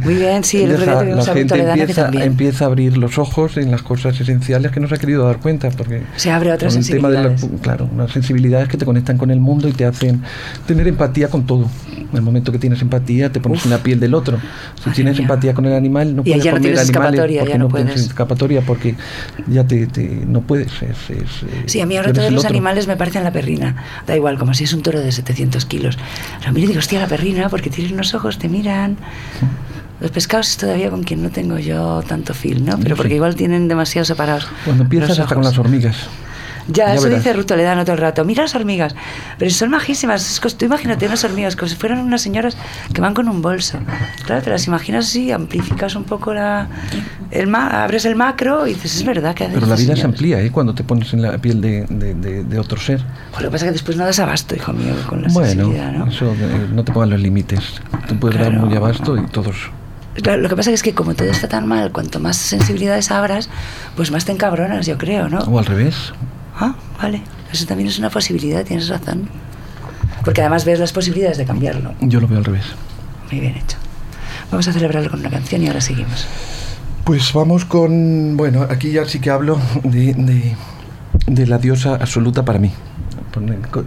Muy 0.04 0.14
bien, 0.16 0.44
sí, 0.44 0.62
el 0.64 0.72
otro 0.76 0.86
día 0.86 1.16
Deja- 1.16 1.16
la 1.16 1.34
gente 1.34 2.24
empieza, 2.24 2.66
a 2.66 2.68
abrir 2.68 2.98
los 2.98 3.18
ojos 3.18 3.58
en 3.58 3.72
las 3.72 3.82
cosas 3.82 4.20
esenciales 4.20 4.72
que 4.72 4.80
no 4.80 4.88
se 4.88 4.96
ha 4.96 4.98
querido 4.98 5.26
dar 5.26 5.38
cuenta, 5.40 5.70
porque 5.72 6.04
Se 6.18 6.30
abre 6.32 6.52
otras 6.52 6.74
con 6.74 6.84
el 6.84 6.88
tema 6.90 7.10
de 7.10 7.16
la- 7.16 7.24
sensibilidades. 7.30 7.62
claro, 7.62 7.90
unas 7.92 8.12
sensibilidades 8.12 8.68
que 8.70 8.78
te 8.78 8.86
conectan 8.86 9.18
con 9.18 9.32
el 9.32 9.40
mundo 9.40 9.68
y 9.68 9.72
te 9.72 9.86
hacen 9.86 10.22
tener 10.68 10.88
empatía 10.88 11.28
con 11.30 11.46
todo. 11.46 11.70
En 11.98 12.16
el 12.18 12.22
momento 12.22 12.52
que 12.52 12.60
tienes 12.60 12.82
empatía, 12.82 13.32
te 13.32 13.40
pones 13.40 13.60
Uf. 13.60 13.66
en 13.66 13.72
la 13.72 13.80
piel 13.80 14.00
del 14.00 14.14
otro. 14.14 14.38
Si 14.84 14.90
tienes 14.92 15.16
mía. 15.18 15.24
empatía 15.24 15.54
con 15.54 15.66
el 15.66 15.74
animal, 15.74 16.16
no 16.16 16.24
puedes 16.24 16.46
comer 16.46 16.75
tienes 16.84 16.90
escapatoria, 16.90 17.40
porque 17.42 17.52
ya 17.54 17.58
no 17.58 17.68
tienes 17.68 17.94
puedes. 17.94 18.08
escapatoria 18.08 18.62
porque 18.62 18.96
ya 19.48 19.64
te, 19.66 19.88
te- 19.88 20.24
no 20.26 20.42
puedes. 20.42 20.72
Es, 20.82 21.10
es, 21.10 21.44
eh, 21.44 21.64
Sí, 21.66 21.82
a 21.82 21.86
mí 21.86 21.98
ahora 21.98 22.14
todos 22.14 22.32
los 22.32 22.44
otro. 22.44 22.50
animales 22.50 22.88
me 22.88 22.96
parecen 22.98 23.24
la 23.24 23.32
perrina. 23.32 23.76
Da 24.08 24.16
igual, 24.16 24.38
como 24.38 24.54
si 24.54 24.64
es 24.66 24.74
un 24.74 24.82
toro 24.82 25.00
de 25.00 25.12
700 25.12 25.66
kilos. 25.66 25.98
Lo 26.46 26.52
miro 26.54 26.66
y 26.66 26.68
digo, 26.70 26.80
hostia, 26.80 27.00
la 27.00 27.08
perrina, 27.08 27.50
porque 27.50 27.70
tienen 27.70 27.94
unos 27.94 28.14
ojos, 28.14 28.38
te 28.38 28.50
miran. 28.50 28.98
Los 30.02 30.12
pescados 30.12 30.50
es 30.50 30.58
todavía 30.58 30.90
con 30.90 31.04
quien 31.04 31.24
no 31.24 31.30
tengo 31.30 31.58
yo 31.58 32.04
tanto 32.08 32.34
feel, 32.34 32.66
¿no? 32.66 32.78
Pero 32.78 32.96
porque 32.98 33.16
igual 33.16 33.36
tienen 33.36 33.68
demasiado 33.70 34.04
separados. 34.06 34.46
Cuando 34.66 34.84
empiezas 34.84 35.18
hasta 35.20 35.34
con 35.36 35.44
las 35.44 35.58
hormigas. 35.58 35.96
Ya, 36.68 36.88
Ya 36.88 36.94
eso 36.96 37.04
verás. 37.04 37.20
dice 37.24 37.34
Ruth 37.34 37.46
Toledano 37.46 37.84
todo 37.84 37.94
el 37.94 38.02
rato. 38.02 38.26
Mira 38.26 38.44
las 38.44 38.56
hormigas. 38.56 38.96
Pero 39.38 39.52
son 39.52 39.70
majísimas. 39.70 40.42
Tú 40.58 40.66
imagínate 40.66 41.06
unas 41.06 41.24
hormigas 41.24 41.56
como 41.56 41.70
si 41.70 41.76
fueran 41.76 42.00
unas 42.00 42.22
señoras 42.22 42.58
que 42.94 43.02
van 43.02 43.14
con 43.14 43.28
un 43.30 43.42
bolso. 43.42 43.78
Claro, 44.26 44.42
te 44.42 44.50
las 44.50 44.66
imaginas 44.68 45.06
así, 45.06 45.32
amplificas 45.32 45.96
un 45.96 46.06
poco 46.06 46.34
la, 46.34 46.68
el 47.32 47.48
ma- 47.48 47.84
abres 47.84 48.06
el 48.06 48.16
macro 48.16 48.66
y 48.68 48.74
dices, 48.74 48.96
es 48.96 49.06
verdad 49.06 49.36
que 49.36 49.46
Pero 49.46 49.60
la 49.62 49.76
vida 49.76 49.76
se 49.76 49.82
señoras". 49.86 50.06
amplía 50.06 50.42
¿eh? 50.42 50.52
cuando 50.52 50.74
te 50.74 50.84
pones 50.84 51.14
en 51.14 51.22
la 51.22 51.38
piel 51.38 51.62
de, 51.62 51.86
de- 51.90 52.14
de- 52.16 52.44
de 52.44 52.60
otro 52.60 52.80
ser. 52.80 53.02
Pues 53.32 53.44
lo 53.44 53.50
que 53.50 53.52
pasa 53.52 53.66
es 53.66 53.70
que 53.70 53.74
después 53.74 53.98
no 53.98 54.06
das 54.06 54.20
abasto, 54.20 54.56
hijo 54.56 54.74
mío, 54.74 54.94
con 55.08 55.22
la 55.22 55.28
Bueno, 55.30 55.50
sensibilidad, 55.50 55.92
¿no? 55.92 56.08
eso 56.08 56.34
eh, 56.34 56.68
no 56.74 56.84
te 56.84 56.92
pongan 56.92 57.12
los 57.12 57.20
límites. 57.22 57.82
Tú 58.08 58.18
puedes 58.20 58.40
dar 58.40 58.50
Claro. 58.52 58.66
muy 58.66 58.76
abasto 58.76 59.16
y 59.18 59.26
todos. 59.28 59.56
Claro, 60.22 60.42
lo 60.42 60.50
que 60.50 60.56
pasa 60.56 60.72
es 60.72 60.82
que 60.82 60.94
como 60.94 61.14
todo 61.14 61.28
está 61.30 61.48
tan 61.50 61.68
mal, 61.68 61.92
cuanto 61.92 62.20
más 62.22 62.38
sensibilidades 62.38 63.12
abras, 63.12 63.50
pues 63.98 64.12
más 64.12 64.24
te 64.26 64.32
encabronas, 64.32 64.86
yo 64.88 64.98
creo, 64.98 65.28
¿no? 65.30 65.40
O 65.40 65.60
al 65.60 65.66
revés. 65.66 66.14
Ah, 66.60 66.76
vale. 67.02 67.22
Eso 67.52 67.66
también 67.66 67.90
es 67.90 68.00
una 68.00 68.10
posibilidad, 68.10 68.64
tienes 68.66 68.88
razón. 68.90 69.30
Porque 70.24 70.42
además 70.42 70.66
ves 70.66 70.80
las 70.80 70.92
posibilidades 70.94 71.38
de 71.38 71.46
cambiarlo. 71.46 71.94
Yo 72.02 72.20
lo 72.20 72.28
veo 72.28 72.40
al 72.40 72.46
revés. 72.46 72.64
Muy 73.32 73.40
bien 73.42 73.56
hecho. 73.56 73.78
Vamos 74.52 74.68
a 74.68 74.74
celebrarlo 74.74 75.10
con 75.10 75.20
una 75.20 75.30
canción 75.30 75.62
y 75.64 75.68
ahora 75.68 75.82
seguimos. 75.82 76.26
Pues 77.04 77.32
vamos 77.34 77.66
con. 77.66 78.36
Bueno, 78.38 78.66
aquí 78.70 78.92
ya 78.92 79.06
sí 79.06 79.20
que 79.20 79.30
hablo 79.30 79.60
de, 79.84 80.14
de, 80.14 80.56
de 81.28 81.48
la 81.48 81.58
diosa 81.58 81.96
absoluta 81.96 82.44
para 82.46 82.60
mí. 82.60 82.72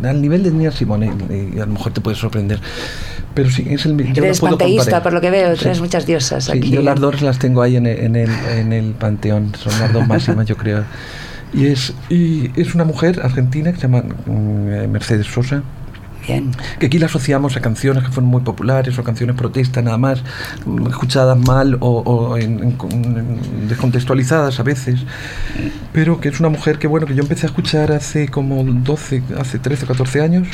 Al 0.04 0.20
nivel 0.20 0.42
de 0.42 0.50
Nina 0.50 0.70
Simone, 0.70 1.10
y 1.30 1.58
a 1.58 1.64
lo 1.64 1.72
mejor 1.72 1.92
te 1.92 2.00
puede 2.02 2.16
sorprender. 2.16 2.60
Pero 3.34 3.50
sí, 3.50 3.66
es 3.70 3.86
el. 3.86 3.96
yo 4.12 4.22
Eres 4.22 4.40
puedo 4.40 4.58
panteísta, 4.58 4.84
comparar. 4.84 5.02
por 5.02 5.12
lo 5.14 5.20
que 5.22 5.30
veo, 5.30 5.54
Sí. 5.56 5.60
tienes 5.62 5.80
muchas 5.80 6.04
diosas 6.06 6.44
Sí, 6.44 6.58
aquí. 6.58 6.70
yo 6.70 6.82
las 6.82 7.00
dos 7.00 7.22
las 7.22 7.38
tengo 7.38 7.62
ahí 7.62 7.76
en 7.76 7.86
el, 7.86 7.98
en 7.98 8.16
el, 8.16 8.30
en 8.30 8.72
el 8.74 8.92
panteón, 8.92 9.52
son 9.58 9.78
las 9.80 9.92
dos 9.92 10.06
máximas, 10.08 10.46
yo 10.46 10.56
creo. 10.56 10.84
Y 11.52 11.66
es, 11.66 11.94
y 12.10 12.50
es 12.60 12.74
una 12.74 12.84
mujer 12.84 13.20
argentina 13.22 13.70
que 13.72 13.76
se 13.76 13.82
llama 13.88 14.02
mm, 14.26 14.90
Mercedes 14.90 15.26
Sosa, 15.26 15.62
Bien. 16.26 16.50
que 16.78 16.86
aquí 16.86 16.98
la 16.98 17.06
asociamos 17.06 17.56
a 17.56 17.60
canciones 17.60 18.04
que 18.04 18.10
fueron 18.10 18.30
muy 18.30 18.42
populares 18.42 18.98
o 18.98 19.02
canciones 19.04 19.34
protesta 19.34 19.80
nada 19.80 19.96
más, 19.96 20.22
mm, 20.66 20.86
escuchadas 20.88 21.38
mal 21.38 21.78
o, 21.80 22.00
o 22.00 22.36
en- 22.36 22.62
en- 22.62 23.68
descontextualizadas 23.68 24.60
a 24.60 24.62
veces, 24.62 25.00
pero 25.92 26.20
que 26.20 26.28
es 26.28 26.38
una 26.38 26.50
mujer 26.50 26.78
que 26.78 26.86
bueno, 26.86 27.06
que 27.06 27.14
yo 27.14 27.22
empecé 27.22 27.46
a 27.46 27.48
escuchar 27.48 27.92
hace 27.92 28.28
como 28.28 28.62
12, 28.62 29.22
hace 29.40 29.58
13 29.58 29.84
o 29.86 29.88
14 29.88 30.20
años. 30.20 30.46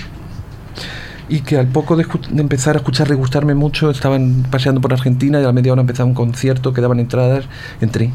Y 1.27 1.41
que 1.41 1.57
al 1.57 1.67
poco 1.69 1.97
de, 1.97 2.07
de 2.31 2.41
empezar 2.43 2.75
a 2.77 2.79
escuchar, 2.81 3.09
de 3.09 3.15
gustarme 3.15 3.55
mucho, 3.55 3.89
estaban 3.91 4.45
paseando 4.51 4.83
por 4.83 4.93
Argentina 4.93 5.41
y 5.41 5.43
a 5.43 5.47
la 5.47 5.53
media 5.55 5.73
hora 5.73 5.81
empezaba 5.81 6.07
un 6.07 6.15
concierto 6.15 6.75
que 6.75 6.83
daban 6.83 7.01
entradas, 7.01 7.47
entré 7.81 8.11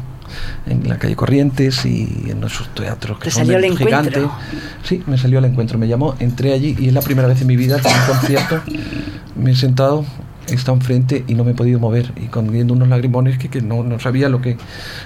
en 0.66 0.88
la 0.88 0.98
calle 0.98 1.16
Corrientes 1.16 1.84
y 1.86 2.26
en 2.28 2.42
esos 2.44 2.68
teatros 2.74 3.18
que 3.18 3.24
Te 3.24 3.30
son 3.30 3.46
salió 3.46 3.58
el 3.58 3.76
gigantes. 3.76 4.16
encuentro. 4.16 4.38
Sí, 4.82 5.02
me 5.06 5.18
salió 5.18 5.38
el 5.38 5.44
encuentro, 5.46 5.78
me 5.78 5.88
llamó, 5.88 6.14
entré 6.18 6.52
allí 6.52 6.76
y 6.78 6.88
es 6.88 6.92
la 6.94 7.02
primera 7.02 7.28
vez 7.28 7.40
en 7.40 7.46
mi 7.46 7.56
vida 7.56 7.80
que 7.80 7.88
en 7.88 7.94
un 7.94 8.06
concierto 8.06 8.60
me 9.36 9.52
he 9.52 9.56
sentado, 9.56 10.04
he 10.48 10.54
estado 10.54 10.76
enfrente 10.76 11.24
y 11.28 11.34
no 11.34 11.44
me 11.44 11.52
he 11.52 11.54
podido 11.54 11.78
mover 11.78 12.12
y 12.16 12.26
con 12.26 12.50
viendo 12.50 12.74
unos 12.74 12.88
lagrimones 12.88 13.38
que, 13.38 13.48
que 13.48 13.60
no, 13.60 13.84
no 13.84 14.00
sabía 14.00 14.28
lo 14.28 14.40
que, 14.40 14.56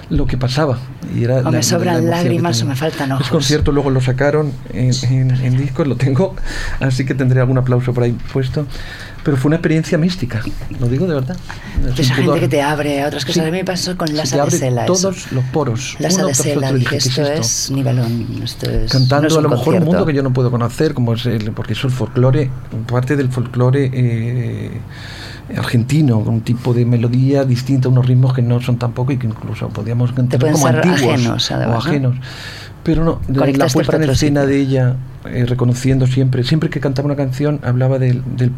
lo 0.09 0.25
que 0.25 0.37
pasaba. 0.37 0.77
Y 1.15 1.23
era 1.23 1.37
O 1.39 1.51
me 1.51 1.61
sobran 1.61 2.09
lágrimas 2.09 2.61
o 2.63 2.65
me 2.65 2.75
faltan 2.75 3.11
ojos. 3.11 3.25
Ese 3.25 3.31
concierto 3.31 3.71
luego 3.71 3.89
lo 3.91 4.01
sacaron 4.01 4.51
en, 4.73 4.91
en, 5.11 5.31
en 5.31 5.57
discos, 5.57 5.87
lo 5.87 5.95
tengo, 5.97 6.35
así 6.79 7.05
que 7.05 7.13
tendré 7.13 7.39
algún 7.41 7.57
aplauso 7.57 7.93
por 7.93 8.03
ahí 8.03 8.15
puesto. 8.33 8.65
Pero 9.25 9.37
fue 9.37 9.49
una 9.49 9.55
experiencia 9.55 9.97
mística, 9.97 10.43
lo 10.79 10.87
digo 10.87 11.07
de 11.07 11.15
verdad. 11.15 11.35
Esa 11.97 12.13
gente 12.13 12.39
que 12.41 12.47
te 12.47 12.61
abre 12.61 13.01
a 13.01 13.07
otras 13.07 13.25
cosas. 13.25 13.41
Sí. 13.41 13.47
a 13.49 13.51
mí 13.51 13.57
me 13.57 13.65
pasó 13.65 13.97
con 13.97 14.07
Sela. 14.07 14.83
eso. 14.83 14.93
todos 14.93 15.31
los 15.31 15.43
poros. 15.45 15.95
Otro, 15.95 16.29
y 16.29 16.33
dije, 16.33 16.77
dije, 16.77 16.89
¿qué 16.89 16.97
esto 16.97 17.23
es 17.23 17.71
nivelón. 17.71 18.41
Esto 18.43 18.69
es, 18.69 18.91
cantando 18.91 19.23
no 19.23 19.27
es 19.29 19.37
a 19.39 19.41
lo 19.41 19.49
mejor 19.49 19.73
un 19.73 19.83
mundo 19.83 20.05
que 20.05 20.13
yo 20.13 20.21
no 20.21 20.31
puedo 20.31 20.51
conocer, 20.51 20.93
como 20.93 21.15
es 21.15 21.25
el, 21.25 21.51
porque 21.53 21.73
eso 21.73 21.87
el 21.87 21.93
folclore, 21.93 22.51
parte 22.85 23.15
del 23.15 23.29
folclore 23.29 23.89
eh, 23.91 24.79
argentino, 25.57 26.23
con 26.23 26.35
un 26.35 26.41
tipo 26.41 26.75
de 26.75 26.85
melodía 26.85 27.45
distinta, 27.45 27.89
unos 27.89 28.05
ritmos 28.05 28.31
que 28.31 28.43
no 28.43 28.61
son 28.61 28.77
tampoco 28.77 29.11
y 29.11 29.17
que 29.17 29.25
incluso 29.25 29.69
podríamos 29.69 30.11
cantar 30.11 30.39
como 30.39 30.55
ser 30.55 30.75
antiguos 30.75 31.01
ajenos, 31.01 31.51
además, 31.51 31.85
o 31.87 31.99
¿no? 31.99 32.13
Pero 32.85 33.03
no, 33.03 33.19
de 33.27 33.57
la 33.57 33.65
puesta 33.65 33.95
en 33.95 34.03
escena 34.03 34.45
de 34.45 34.61
ella, 34.61 34.95
eh, 35.25 35.45
reconociendo 35.47 36.05
siempre, 36.05 36.43
siempre 36.43 36.69
que 36.69 36.79
cantaba 36.79 37.07
una 37.07 37.15
canción, 37.15 37.59
hablaba 37.63 37.97
del, 37.97 38.21
del 38.37 38.51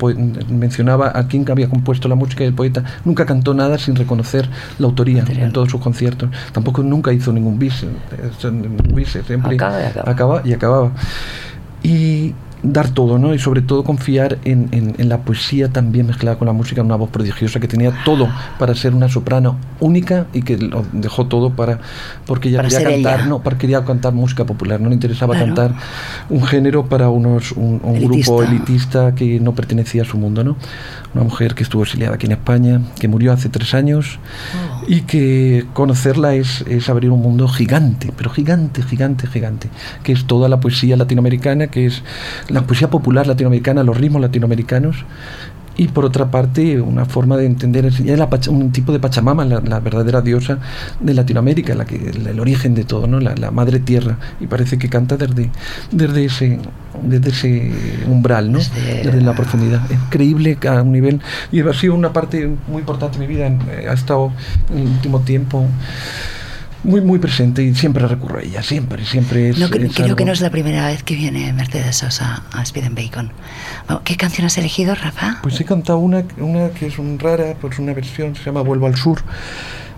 mencionaba 0.49 1.17
a 1.17 1.29
quién 1.29 1.49
había 1.49 1.69
compuesto 1.69 2.09
la 2.09 2.15
música 2.15 2.43
del 2.43 2.53
poeta, 2.53 2.83
nunca 3.05 3.25
cantó 3.25 3.53
nada 3.53 3.77
sin 3.77 3.95
reconocer 3.95 4.49
la 4.79 4.87
autoría 4.87 5.21
Material. 5.21 5.45
en 5.45 5.53
todos 5.53 5.71
sus 5.71 5.79
conciertos, 5.79 6.29
tampoco 6.51 6.83
nunca 6.83 7.13
hizo 7.13 7.31
ningún 7.31 7.57
bis, 7.57 7.83
eh, 7.83 7.87
bis, 8.93 9.17
siempre 9.25 9.55
Acaba 9.55 9.81
y 9.81 9.85
acaba. 9.85 10.11
acaba 10.11 10.41
y 10.43 10.53
acababa. 10.53 10.91
Y, 11.83 12.33
dar 12.63 12.89
todo, 12.89 13.19
¿no? 13.19 13.33
Y 13.33 13.39
sobre 13.39 13.61
todo 13.61 13.83
confiar 13.83 14.39
en, 14.43 14.69
en- 14.71 14.95
en 14.97 15.09
la 15.09 15.19
poesía 15.19 15.69
también 15.69 16.07
mezclada 16.07 16.37
con 16.37 16.47
la 16.47 16.53
música, 16.53 16.81
una 16.81 16.95
voz 16.95 17.09
prodigiosa 17.09 17.59
que 17.59 17.67
tenía 17.67 17.91
todo 18.03 18.27
para 18.59 18.73
ser 18.75 18.93
una 18.95 19.07
soprano 19.09 19.57
única 19.79 20.25
y 20.33 20.41
que 20.41 20.57
lo 20.57 20.83
dejó 20.91 21.27
todo 21.27 21.51
para 21.51 21.79
porque 22.25 22.49
ella 22.49 22.57
Para 22.59 22.69
quería 22.69 22.89
cantar, 22.89 23.19
ella. 23.19 23.29
no, 23.29 23.43
para 23.43 23.57
quería 23.57 23.85
cantar 23.85 24.13
música 24.13 24.45
popular, 24.45 24.81
no 24.81 24.89
le 24.89 24.95
interesaba 24.95 25.33
Claro. 25.35 25.47
cantar 25.55 25.75
un 26.29 26.43
género 26.45 26.85
para 26.87 27.09
unos 27.09 27.51
un, 27.51 27.79
un 27.83 27.99
grupo 28.01 28.41
Elitista. 28.43 29.07
elitista 29.07 29.15
que 29.15 29.39
no 29.39 29.53
pertenecía 29.53 30.01
a 30.01 30.05
su 30.05 30.17
mundo, 30.17 30.43
¿no? 30.43 30.57
Una 31.13 31.23
mujer 31.23 31.53
que 31.55 31.63
estuvo 31.63 31.83
exiliada 31.83 32.15
aquí 32.15 32.25
en 32.25 32.33
España, 32.33 32.81
que 32.99 33.07
murió 33.07 33.31
hace 33.33 33.49
tres 33.49 33.73
años 33.73 34.19
Oh. 34.55 34.83
y 34.87 35.01
que 35.01 35.65
conocerla 35.73 36.35
es, 36.35 36.63
es 36.67 36.89
abrir 36.89 37.11
un 37.11 37.21
mundo 37.21 37.47
gigante, 37.47 38.11
pero 38.15 38.29
gigante, 38.29 38.81
gigante, 38.83 39.27
gigante, 39.27 39.69
que 40.03 40.11
es 40.11 40.25
toda 40.25 40.47
la 40.49 40.59
poesía 40.59 40.95
latinoamericana, 40.97 41.67
que 41.67 41.85
es 41.87 42.03
la 42.49 42.61
poesía 42.63 42.89
popular 42.89 43.27
latinoamericana, 43.27 43.83
los 43.83 43.97
ritmos 43.97 44.21
latinoamericanos. 44.21 45.05
Y 45.79 45.89
por 45.89 46.05
otra 46.05 46.31
parte, 46.31 46.81
una 46.81 47.05
forma 47.05 47.37
de 47.37 47.45
entender 47.45 47.85
es 47.85 47.99
la 47.99 48.27
un 48.49 48.71
tipo 48.71 48.91
de 48.91 48.99
Pachamama, 48.99 49.45
la, 49.45 49.61
la 49.61 49.79
verdadera 49.79 50.21
diosa 50.21 50.57
de 50.99 51.13
Latinoamérica, 51.13 51.75
la 51.75 51.85
que, 51.85 51.97
el, 51.97 52.25
el 52.25 52.39
origen 52.39 52.73
de 52.73 52.83
todo, 52.83 53.05
¿no? 53.05 53.19
la, 53.19 53.51
madre 53.51 53.77
tierra. 53.77 54.17
Y 54.39 54.47
parece 54.47 54.79
que 54.79 54.89
canta 54.89 55.17
desde, 55.17 55.51
desde, 55.91 56.25
ese, 56.25 56.59
desde 57.03 57.29
ese 57.29 57.71
umbral, 58.07 58.51
¿no? 58.51 58.57
Desde- 58.57 59.21
la 59.21 59.33
profundidad. 59.35 59.81
Es 59.91 59.99
creíble 60.09 60.57
a 60.67 60.81
un 60.81 60.93
nivel. 60.93 61.21
Y 61.51 61.61
ha 61.61 61.73
sido 61.73 61.93
una 61.93 62.11
parte 62.11 62.49
muy 62.67 62.79
importante 62.79 63.19
de 63.19 63.27
mi 63.27 63.31
vida. 63.31 63.45
eh, 63.45 63.85
Ha 63.87 63.93
estado 63.93 64.31
en 64.73 64.79
el 64.79 64.87
último 64.87 65.19
tiempo 65.19 65.67
muy, 66.83 67.01
muy 67.01 67.19
presente 67.19 67.63
y 67.63 67.73
siempre 67.75 68.07
recurro 68.07 68.39
a 68.39 68.43
ella. 68.43 68.61
Siempre, 68.63 69.05
siempre 69.05 69.49
es. 69.49 69.57
No, 69.57 69.67
cre- 69.67 69.85
es 69.85 69.93
creo 69.95 70.15
que 70.15 70.23
algo- 70.23 70.25
no 70.25 70.31
es 70.31 70.41
la 70.41 70.49
primera 70.49 70.87
vez 70.87 71.03
que 71.03 71.15
viene 71.15 71.51
Mercedes 71.53 71.97
Sosa 71.97 72.43
a 72.51 72.61
Speed 72.63 72.85
and 72.85 72.95
Bacon. 72.95 73.31
Vamos, 73.87 74.03
¿Qué 74.05 74.15
canción 74.17 74.45
has 74.47 74.57
elegido, 74.57 74.95
Rafa? 74.95 75.39
Pues 75.43 75.59
he 75.59 75.65
cantado 75.65 75.99
una, 75.99 76.23
una 76.37 76.69
que 76.69 76.87
es 76.87 76.97
un 76.99 77.19
rara, 77.19 77.55
pues 77.59 77.79
una 77.79 77.93
versión, 77.93 78.35
se 78.35 78.43
llama 78.43 78.61
Vuelvo 78.61 78.87
al 78.87 78.95
Sur. 78.95 79.21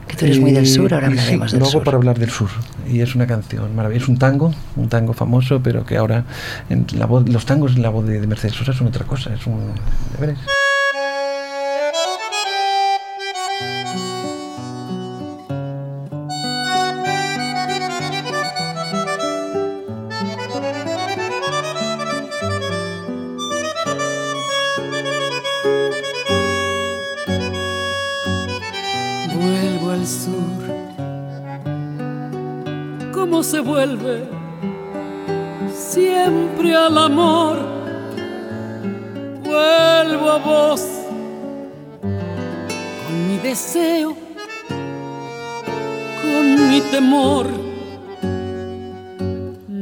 Que 0.08 0.16
tú 0.16 0.26
eres 0.26 0.40
muy 0.40 0.52
del 0.52 0.66
sur, 0.66 0.92
ahora 0.92 1.08
y 1.08 1.12
sí, 1.12 1.20
hablaremos 1.20 1.52
del 1.52 1.60
lo 1.60 1.66
hago 1.68 1.72
sur. 1.72 1.84
para 1.84 1.98
hablar 1.98 2.18
del 2.18 2.32
sur. 2.32 2.50
Y 2.92 3.02
es 3.02 3.14
una 3.14 3.28
canción 3.28 3.76
maravillosa. 3.76 4.06
Es 4.06 4.10
un 4.10 4.18
tango, 4.18 4.52
un 4.76 4.90
tango 4.90 5.14
famoso, 5.14 5.62
pero 5.62 5.86
que 5.86 5.98
ahora 5.98 6.26
en 6.72 6.88
la 6.98 7.06
voz, 7.06 7.30
los 7.30 7.46
tangos 7.46 7.76
en 7.76 7.84
la 7.84 7.90
voz 7.90 8.08
de, 8.08 8.20
de 8.20 8.26
Mercedes 8.26 8.56
Sosa 8.56 8.74
son 8.74 8.88
otra 8.88 9.06
cosa. 9.06 9.32
Es 9.36 9.46
un. 9.46 9.60
ya 10.16 10.20
veréis. 10.20 10.40
Se 33.50 33.62
vuelve? 33.62 34.28
Siempre 35.74 36.76
al 36.76 36.96
amor. 36.96 37.58
Vuelvo 39.44 40.30
a 40.30 40.38
vos. 40.38 40.86
Con 42.00 43.28
mi 43.28 43.38
deseo. 43.40 44.16
Con 46.22 46.70
mi 46.70 46.80
temor. 46.92 47.48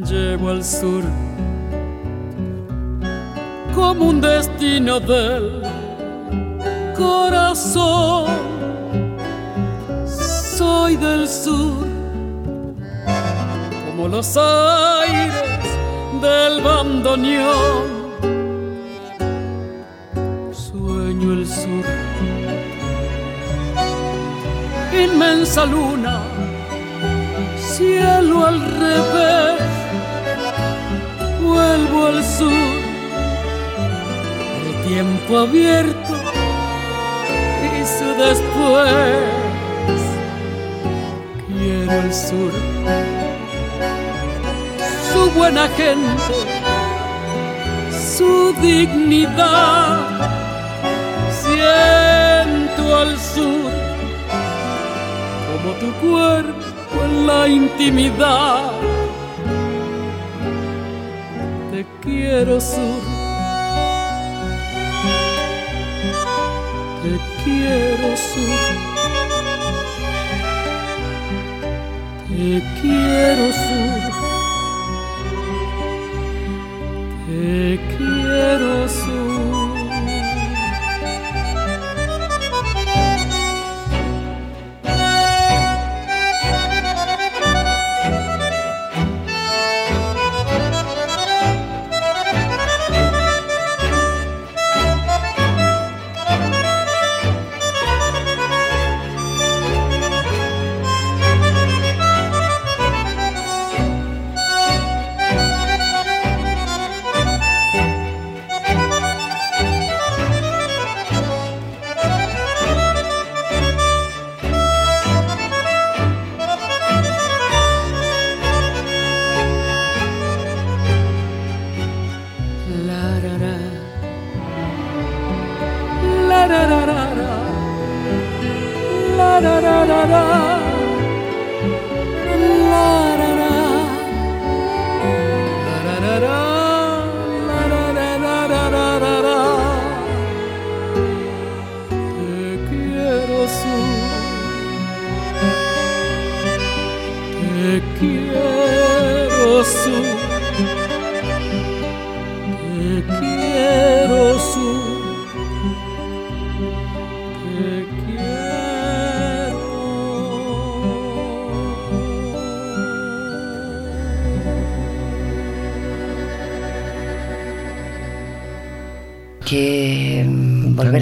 Llevo 0.10 0.50
al 0.50 0.64
sur. 0.64 1.04
Como 3.76 4.06
un 4.06 4.22
destino 4.22 5.02
del 5.02 5.62
corazón 6.96 8.28
soy 10.58 10.96
del 10.96 11.28
sur, 11.28 11.87
como 13.98 14.10
los 14.10 14.38
aires 14.38 15.34
del 16.22 16.62
bandoneón. 16.62 17.98
Sueño 20.52 21.34
el 21.34 21.48
sur, 21.48 21.84
inmensa 24.94 25.66
luna, 25.66 26.22
cielo 27.58 28.46
al 28.46 28.62
revés. 28.62 29.62
Vuelvo 31.42 32.08
al 32.08 32.24
sur, 32.24 32.54
el 34.68 34.88
tiempo 34.88 35.40
abierto 35.40 36.14
y 37.66 37.86
su 37.86 38.08
después 38.26 39.38
quiero 41.48 41.92
el 42.04 42.14
sur, 42.14 42.52
su 42.52 43.17
buena 45.38 45.68
gente, 45.70 46.24
su 48.16 48.54
dignidad. 48.62 50.00
Siento 51.44 52.98
al 52.98 53.18
sur 53.20 53.72
como 55.48 55.74
tu 55.80 55.92
cuerpo 56.08 57.04
en 57.06 57.28
la 57.28 57.48
intimidad. 57.48 58.72
Te 61.72 61.86
quiero 62.02 62.60
sur. 62.60 63.02
Te 67.04 67.14
quiero 67.44 68.18
sur. 68.18 68.88
Te 72.28 72.62
quiero 72.82 73.54
sur. 73.54 74.27
Te 77.48 77.87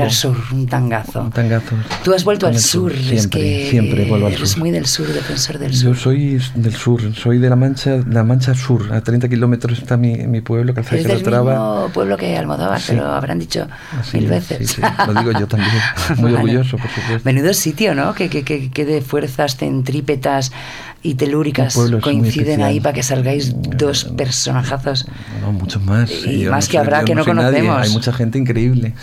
al 0.06 0.12
sur, 0.12 0.38
un 0.52 0.68
tangazo. 0.68 1.22
Un 1.22 1.32
tangazo. 1.32 1.76
Tú 2.04 2.14
has 2.14 2.24
vuelto 2.24 2.48
al 2.48 2.60
sur, 2.60 2.92
es 2.92 3.06
Siempre, 3.08 3.40
que 3.42 3.68
siempre 3.70 4.06
vuelvo 4.06 4.28
al 4.28 4.34
eres 4.34 4.50
sur. 4.50 4.60
muy 4.60 4.72
del 4.72 4.86
sur, 4.86 5.08
defensor 5.08 5.58
del 5.60 5.72
Yo 5.72 5.90
sur. 5.94 5.98
soy 5.98 6.40
del 6.56 6.74
sur, 6.76 7.16
soy 7.16 7.38
de 7.40 7.50
la 7.50 7.56
Mancha, 7.56 7.98
la 8.10 8.24
Mancha 8.24 8.54
Sur. 8.56 8.92
A 8.94 9.02
30 9.02 9.28
kilómetros 9.30 9.80
está 9.80 9.98
mi, 9.98 10.16
mi 10.28 10.42
pueblo, 10.42 10.74
Calzada 10.74 10.96
Eres 10.98 11.08
de 11.20 11.24
Calatrava. 11.24 11.52
mismo 11.82 11.90
pueblo 11.94 12.18
que 12.18 12.38
Almodóvar, 12.38 12.80
Sí. 12.82 12.88
te 12.88 12.96
lo 12.98 13.06
habrán 13.06 13.40
dicho 13.40 13.68
Así 14.00 14.18
mil 14.18 14.26
es, 14.26 14.50
veces. 14.50 14.70
sí, 14.72 14.76
sí, 14.76 14.82
lo 15.08 15.14
digo 15.14 15.32
yo 15.40 15.48
también. 15.48 15.72
Muy 16.18 16.34
orgulloso, 16.34 16.78
por 16.78 16.90
supuesto. 16.90 17.22
Menudo 17.24 17.54
sitio, 17.54 17.96
¿no? 17.96 18.14
Que, 18.14 18.30
que, 18.30 18.44
que, 18.44 18.70
que 18.72 18.86
de 18.86 19.02
fuerzas 19.02 19.58
centrípetas 19.58 20.52
y 21.06 21.16
telúricas 21.16 21.78
coinciden 22.02 22.62
ahí 22.62 22.80
para 22.80 22.94
que 22.94 23.04
salgáis 23.04 23.56
Mm, 23.56 23.78
dos 23.78 24.06
eh, 24.06 24.14
personajazos. 24.16 25.06
No, 25.42 25.52
muchos 25.52 25.84
más. 25.84 26.10
Y 26.26 26.42
Yo 26.42 26.52
más 26.52 26.66
no 26.66 26.72
que 26.72 26.78
habrá 26.78 27.04
que 27.04 27.16
no 27.16 27.24
nadie, 27.24 27.36
conocemos. 27.36 27.82
Hay 27.82 27.90
mucha 27.92 28.14
gente 28.14 28.38
increíble. 28.38 28.94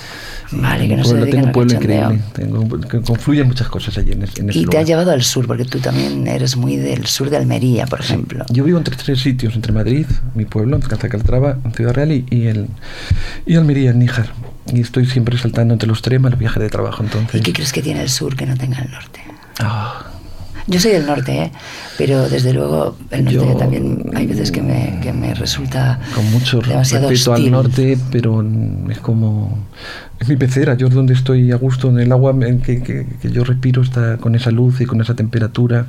Vale, 0.52 0.88
que 0.88 0.96
no 0.96 1.04
se 1.04 1.10
pueblo, 1.10 1.24
dedican 1.24 1.44
Tengo 1.44 1.46
un 1.46 1.52
pueblo 1.52 1.74
increíble. 1.74 2.20
Tengo, 2.32 2.80
que 2.80 3.00
confluyen 3.00 3.46
muchas 3.48 3.68
cosas 3.68 3.96
allí 3.98 4.12
en, 4.12 4.22
en 4.22 4.50
ese 4.50 4.58
Y 4.58 4.66
te 4.66 4.78
ha 4.78 4.82
llevado 4.82 5.12
al 5.12 5.22
sur, 5.22 5.46
porque 5.46 5.64
tú 5.64 5.78
también 5.78 6.26
eres 6.26 6.56
muy 6.56 6.76
del 6.76 7.06
sur 7.06 7.30
de 7.30 7.36
Almería, 7.36 7.86
por 7.86 8.00
ejemplo. 8.00 8.44
Yo 8.50 8.64
vivo 8.64 8.78
entre 8.78 8.96
tres 8.96 9.20
sitios, 9.20 9.54
entre 9.54 9.72
Madrid, 9.72 10.06
mi 10.34 10.44
pueblo, 10.44 10.76
en 10.76 10.82
Ciudad 11.72 11.94
Real 11.94 12.12
y, 12.12 12.26
y, 12.30 12.46
el, 12.46 12.68
y 13.46 13.56
Almería, 13.56 13.90
en 13.90 13.98
Níjar. 13.98 14.32
Y 14.72 14.80
estoy 14.80 15.06
siempre 15.06 15.36
saltando 15.38 15.74
entre 15.74 15.88
los 15.88 16.02
tres 16.02 16.20
los 16.20 16.38
viajes 16.38 16.62
de 16.62 16.68
trabajo, 16.68 17.02
entonces. 17.02 17.40
¿Y 17.40 17.42
qué 17.42 17.52
crees 17.52 17.72
que 17.72 17.82
tiene 17.82 18.02
el 18.02 18.08
sur 18.08 18.36
que 18.36 18.46
no 18.46 18.56
tenga 18.56 18.78
el 18.78 18.90
norte? 18.90 19.20
Ah, 19.58 20.11
Yo 20.66 20.78
soy 20.80 20.92
del 20.92 21.06
norte, 21.06 21.42
¿eh? 21.42 21.52
pero 21.98 22.28
desde 22.28 22.52
luego 22.52 22.96
el 23.10 23.24
norte 23.24 23.38
Yo- 23.38 23.56
también 23.56 24.04
hay 24.14 24.26
veces 24.26 24.50
que 24.52 24.62
me, 24.62 24.98
que 25.02 25.12
me 25.12 25.34
resulta 25.34 25.98
con 26.14 26.30
mucho 26.30 26.60
demasiado 26.60 27.08
respeto 27.08 27.32
hostil. 27.32 27.46
al 27.46 27.50
norte, 27.52 27.98
pero 28.10 28.44
es 28.90 28.98
como 29.00 29.58
mi 30.28 30.36
pecera, 30.36 30.74
yo 30.76 30.86
es 30.88 30.94
donde 30.94 31.14
estoy 31.14 31.52
a 31.52 31.56
gusto, 31.56 31.88
en 31.88 31.98
el 32.00 32.12
agua 32.12 32.34
en 32.40 32.60
que, 32.60 32.82
que- 32.82 33.06
que 33.20 33.30
yo 33.30 33.44
respiro 33.44 33.82
está 33.82 34.16
con 34.18 34.34
esa 34.34 34.50
luz 34.50 34.80
y 34.80 34.86
con 34.86 35.00
esa 35.00 35.14
temperatura. 35.14 35.86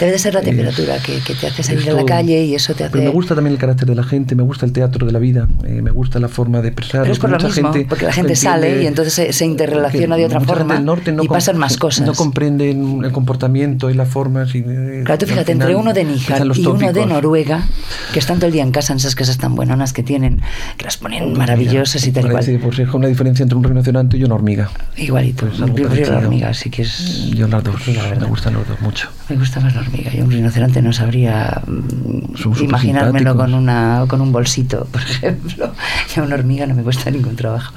Debe 0.00 0.12
de 0.12 0.18
ser 0.18 0.34
la 0.34 0.40
Es- 0.40 0.46
temperatura 0.46 0.96
que, 1.04 1.18
que 1.20 1.34
te 1.34 1.46
hace 1.46 1.62
salir 1.62 1.90
a 1.90 1.94
la 1.94 2.04
calle 2.04 2.44
y 2.44 2.54
eso 2.54 2.74
te 2.74 2.84
hace... 2.84 2.92
Pero 2.92 3.04
me 3.04 3.10
gusta 3.10 3.34
también 3.34 3.54
el 3.54 3.58
carácter 3.60 3.88
de 3.88 3.94
la 3.94 4.04
gente, 4.04 4.34
me 4.34 4.42
gusta 4.42 4.66
el 4.66 4.72
teatro 4.72 5.06
de 5.06 5.12
la 5.12 5.18
vida, 5.18 5.48
eh, 5.64 5.82
me 5.82 5.90
gusta 5.90 6.18
la 6.20 6.28
forma 6.28 6.60
de 6.60 6.68
expresar. 6.68 7.02
Pero 7.02 7.12
es 7.12 7.18
por 7.18 7.30
lo 7.30 7.38
mismo, 7.38 7.72
gente 7.72 7.86
porque 7.88 8.04
la 8.06 8.12
gente 8.12 8.36
sale 8.36 8.82
y 8.82 8.86
entonces 8.86 9.12
se, 9.14 9.32
se 9.32 9.44
interrelaciona 9.44 10.16
de 10.16 10.26
otra 10.26 10.40
forma 10.40 10.74
del 10.74 10.84
norte 10.84 11.12
no 11.12 11.22
y 11.22 11.28
pasan 11.28 11.58
más 11.58 11.76
cosas. 11.78 12.06
No 12.06 12.14
comprenden 12.14 13.04
el 13.04 13.12
comportamiento 13.12 13.90
y 13.90 13.94
las 13.94 14.08
formas. 14.08 14.54
Y, 14.54 14.62
Claro, 14.62 15.18
tú 15.18 15.26
fíjate, 15.26 15.52
entre 15.52 15.68
final 15.68 15.80
uno 15.82 15.92
de 15.92 16.04
Níjar 16.04 16.38
y 16.54 16.60
uno 16.66 16.78
de 16.78 16.86
tópicos. 16.86 17.06
Noruega, 17.08 17.64
que 18.12 18.18
están 18.18 18.36
todo 18.38 18.46
el 18.46 18.52
día 18.52 18.62
en 18.62 18.70
casa 18.72 18.92
en 18.92 18.98
esas 18.98 19.14
casas 19.14 19.38
tan 19.38 19.54
buenonas 19.54 19.92
que 19.92 20.02
tienen, 20.02 20.40
que 20.76 20.84
las 20.84 20.96
ponen 20.96 21.36
maravillosas 21.36 22.06
y 22.06 22.12
tal 22.12 22.26
y 22.26 22.30
cual. 22.30 22.60
pues 22.62 22.78
es 22.78 22.88
una 22.94 23.08
diferencia 23.08 23.42
entre 23.42 23.56
un 23.56 23.64
rinoceronte 23.74 24.16
y 24.16 24.24
una 24.24 24.34
hormiga. 24.36 24.70
Igualito. 24.96 25.46
Pues 25.46 25.58
Yo 25.58 25.66
prefiero 25.74 26.12
la 26.12 26.18
hormiga, 26.18 26.48
así 26.48 26.70
que 26.70 26.82
es... 26.82 27.30
Yo 27.30 27.48
las 27.48 27.62
dos, 27.64 27.86
la 27.88 28.14
me 28.20 28.26
gustan 28.26 28.54
los 28.54 28.66
dos 28.68 28.80
mucho. 28.80 29.08
Me 29.28 29.36
gusta 29.36 29.60
más 29.60 29.74
la 29.74 29.80
hormiga. 29.82 30.10
Yo 30.12 30.24
un 30.24 30.30
rinoceronte 30.30 30.80
no 30.82 30.92
sabría 30.92 31.62
mm, 31.66 32.36
Son 32.36 32.54
súper 32.54 32.62
imaginármelo 32.64 33.36
con, 33.36 33.54
una, 33.54 34.04
con 34.08 34.20
un 34.20 34.32
bolsito, 34.32 34.84
por 34.92 35.00
ejemplo. 35.02 35.72
Y 36.16 36.20
a 36.20 36.22
una 36.22 36.34
hormiga 36.36 36.66
no 36.66 36.74
me 36.74 36.82
cuesta 36.82 37.10
ningún 37.10 37.36
trabajo. 37.36 37.74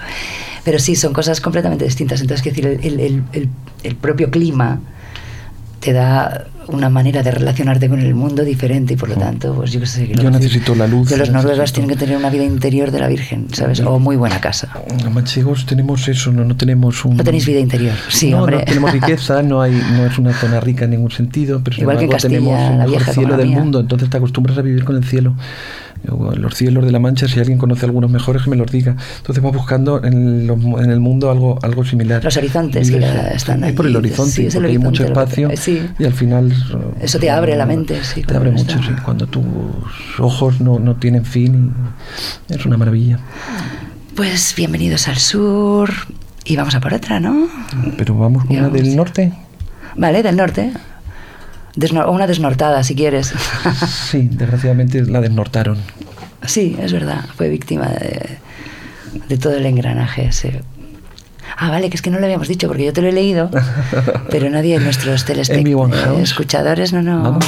Pero 0.64 0.80
sí, 0.80 0.96
son 0.96 1.14
cosas 1.14 1.42
completamente 1.42 1.86
distintas. 1.86 2.22
Entonces, 2.22 2.46
es 2.46 2.54
decir, 2.56 2.80
el, 2.84 3.00
el- 3.00 3.24
el- 3.34 3.50
el 3.84 3.96
propio 3.96 4.30
clima 4.32 4.80
te 5.80 5.94
da 5.94 6.48
una 6.70 6.90
manera 6.90 7.24
de 7.24 7.32
relacionarte 7.32 7.88
con 7.90 8.00
el 8.00 8.14
mundo 8.16 8.44
diferente 8.44 8.94
y 8.94 8.98
por 8.98 9.10
lo 9.10 9.16
tanto, 9.16 9.54
pues 9.56 9.72
yo 9.72 9.86
sé. 9.86 10.06
quiero 10.06 10.24
Yo 10.24 10.32
necesito 10.32 10.76
la 10.76 10.88
luz, 10.88 11.10
Que 11.10 11.18
los 11.18 11.30
noruegas 11.30 11.60
necesito- 11.72 11.74
tienen 11.76 11.90
que 11.90 11.96
tener 11.98 12.18
una 12.18 12.30
vida 12.30 12.44
interior 12.44 12.92
de 12.92 13.00
la 13.00 13.08
Virgen, 13.08 13.48
¿sabes? 13.54 13.80
O 13.82 14.00
muy 14.00 14.16
buena 14.16 14.40
casa. 14.42 14.70
Los 15.04 15.14
manchegos 15.14 15.66
tenemos 15.66 16.08
eso, 16.08 16.32
no, 16.32 16.44
no 16.44 16.56
tenemos 16.58 17.04
un... 17.06 17.18
No 17.18 17.24
tenéis 17.24 17.46
vida 17.46 17.60
interior. 17.60 17.96
Sí, 18.10 18.32
no, 18.32 18.40
hombre. 18.40 18.58
no 18.60 18.64
tenemos 18.66 18.92
riqueza, 19.00 19.42
no, 19.44 19.62
hay, 19.62 19.72
no 19.96 20.06
es 20.06 20.18
una 20.18 20.34
zona 20.34 20.60
rica 20.60 20.86
en 20.86 20.92
ningún 20.92 21.12
sentido, 21.12 21.62
pero 21.64 21.76
sin 21.76 21.84
Igual 21.84 21.98
que 21.98 22.04
en 22.06 22.10
embargo 22.12 22.22
Castilla, 22.24 22.40
tenemos 22.40 22.72
el 22.86 22.92
mejor 23.00 23.14
cielo 23.14 23.38
del 23.38 23.48
mundo, 23.50 23.80
entonces 23.80 24.10
te 24.10 24.18
acostumbras 24.18 24.58
a 24.58 24.62
vivir 24.62 24.84
con 24.84 24.96
el 24.96 25.04
cielo. 25.04 25.36
Los 26.38 26.54
cielos 26.56 26.86
de 26.86 26.92
la 26.92 27.00
Mancha, 27.00 27.28
si 27.28 27.40
alguien 27.40 27.58
conoce 27.58 27.86
algunos 27.86 28.10
mejores, 28.12 28.44
que 28.44 28.50
me 28.52 28.56
los 28.56 28.72
diga. 28.72 28.96
Entonces 29.18 29.44
vas 29.44 29.52
buscando 29.54 30.04
en, 30.04 30.46
los- 30.46 30.60
en 30.64 30.92
el 30.92 31.00
mundo 31.00 31.32
algo, 31.32 31.58
algo 31.64 31.84
similar. 31.84 32.24
Los 32.24 32.38
horizontes 32.38 32.92
que 32.92 33.04
están 33.34 33.64
Es 33.64 33.74
por 33.74 33.88
el 33.88 33.96
horizonte, 33.96 34.32
sí, 34.32 34.46
es 34.46 34.54
el 34.56 34.62
porque 34.62 34.72
hay 34.74 34.78
mucho 34.78 35.04
horizonte 35.04 35.42
lo 35.42 35.50
que- 35.50 35.54
espacio 35.56 35.58
sí. 35.58 35.90
y 36.00 36.06
al 36.06 36.14
final... 36.14 36.54
Eso 37.00 37.20
te 37.20 37.30
abre 37.30 37.56
la 37.56 37.66
mente, 37.66 38.04
sí, 38.04 38.24
Te 38.24 38.36
abre 38.36 38.52
mucho, 38.52 38.78
sí. 38.82 38.90
Cuando 39.04 39.28
tus 39.28 39.44
ojos 40.20 40.60
no, 40.62 40.80
no 40.80 40.96
tienen 40.96 41.26
fin, 41.26 41.74
es 42.50 42.66
una 42.66 42.78
maravilla. 42.78 43.20
Pues 44.16 44.54
bienvenidos 44.56 45.08
al 45.08 45.18
sur. 45.18 45.92
Y 46.44 46.56
vamos 46.56 46.76
a 46.76 46.80
por 46.80 46.94
otra, 46.94 47.20
¿no? 47.20 47.48
Pero 47.98 48.16
vamos 48.18 48.46
con 48.46 48.58
una 48.58 48.70
del 48.70 48.96
norte. 48.96 49.34
Vale, 49.96 50.24
del 50.24 50.38
norte. 50.38 50.72
Desno- 51.76 52.10
una 52.10 52.26
desnortada, 52.26 52.84
si 52.84 52.96
quieres. 52.96 53.34
Sí, 54.10 54.30
desgraciadamente 54.32 55.02
la 55.06 55.22
desnortaron. 55.22 55.78
sí, 56.46 56.76
es 56.82 56.94
verdad. 56.94 57.26
Fue 57.36 57.50
víctima 57.50 57.88
de, 57.88 58.38
de 59.28 59.38
todo 59.38 59.56
el 59.58 59.66
engranaje 59.66 60.26
ese. 60.28 60.62
Ah, 61.56 61.70
vale, 61.70 61.90
que 61.90 61.96
es 61.96 62.02
que 62.02 62.10
no 62.10 62.20
lo 62.20 62.26
habíamos 62.26 62.48
dicho 62.48 62.68
porque 62.68 62.84
yo 62.84 62.94
te 62.94 63.02
lo 63.02 63.08
he 63.08 63.12
leído, 63.12 63.50
pero 64.30 64.50
nadie 64.50 64.78
de 64.78 64.84
nuestros 64.84 65.26
telespectadores, 65.26 66.30
escuchadores, 66.32 66.94
no, 66.94 67.02
no. 67.02 67.24
Vamos. 67.24 67.46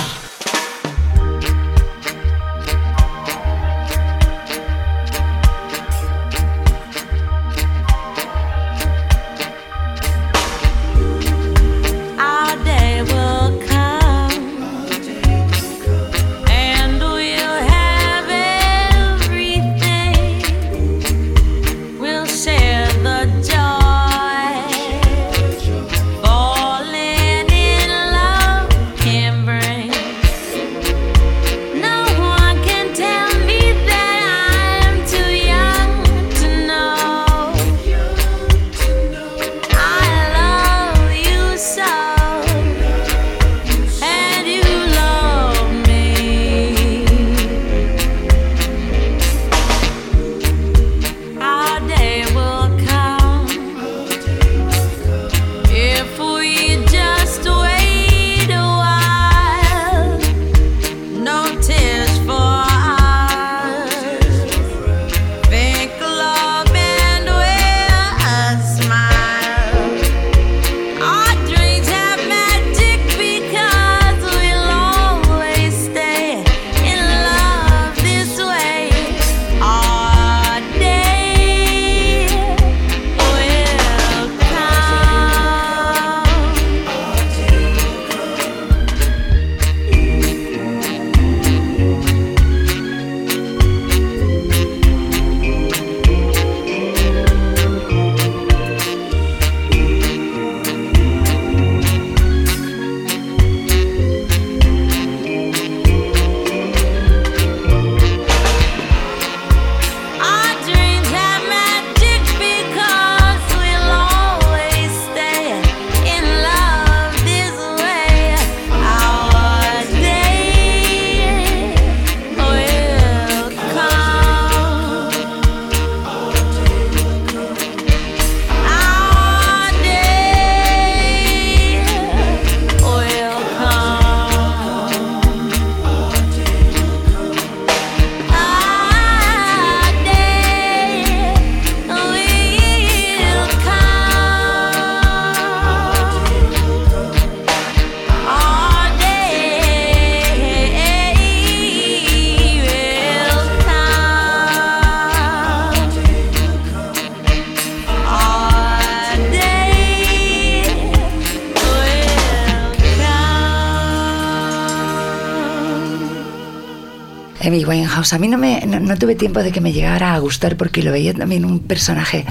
Winehouse. 168.00 168.14
A 168.14 168.20
mí 168.20 168.28
no, 168.28 168.38
me, 168.38 168.62
no, 168.66 168.80
no 168.80 168.98
tuve 168.98 169.16
tiempo 169.16 169.42
de 169.44 169.52
que 169.52 169.62
me 169.62 169.72
llegara 169.74 170.14
a 170.14 170.20
gustar 170.20 170.56
porque 170.58 170.84
lo 170.84 170.92
veía 170.92 171.14
también 171.14 171.46
un 171.46 171.60
personaje 171.60 172.26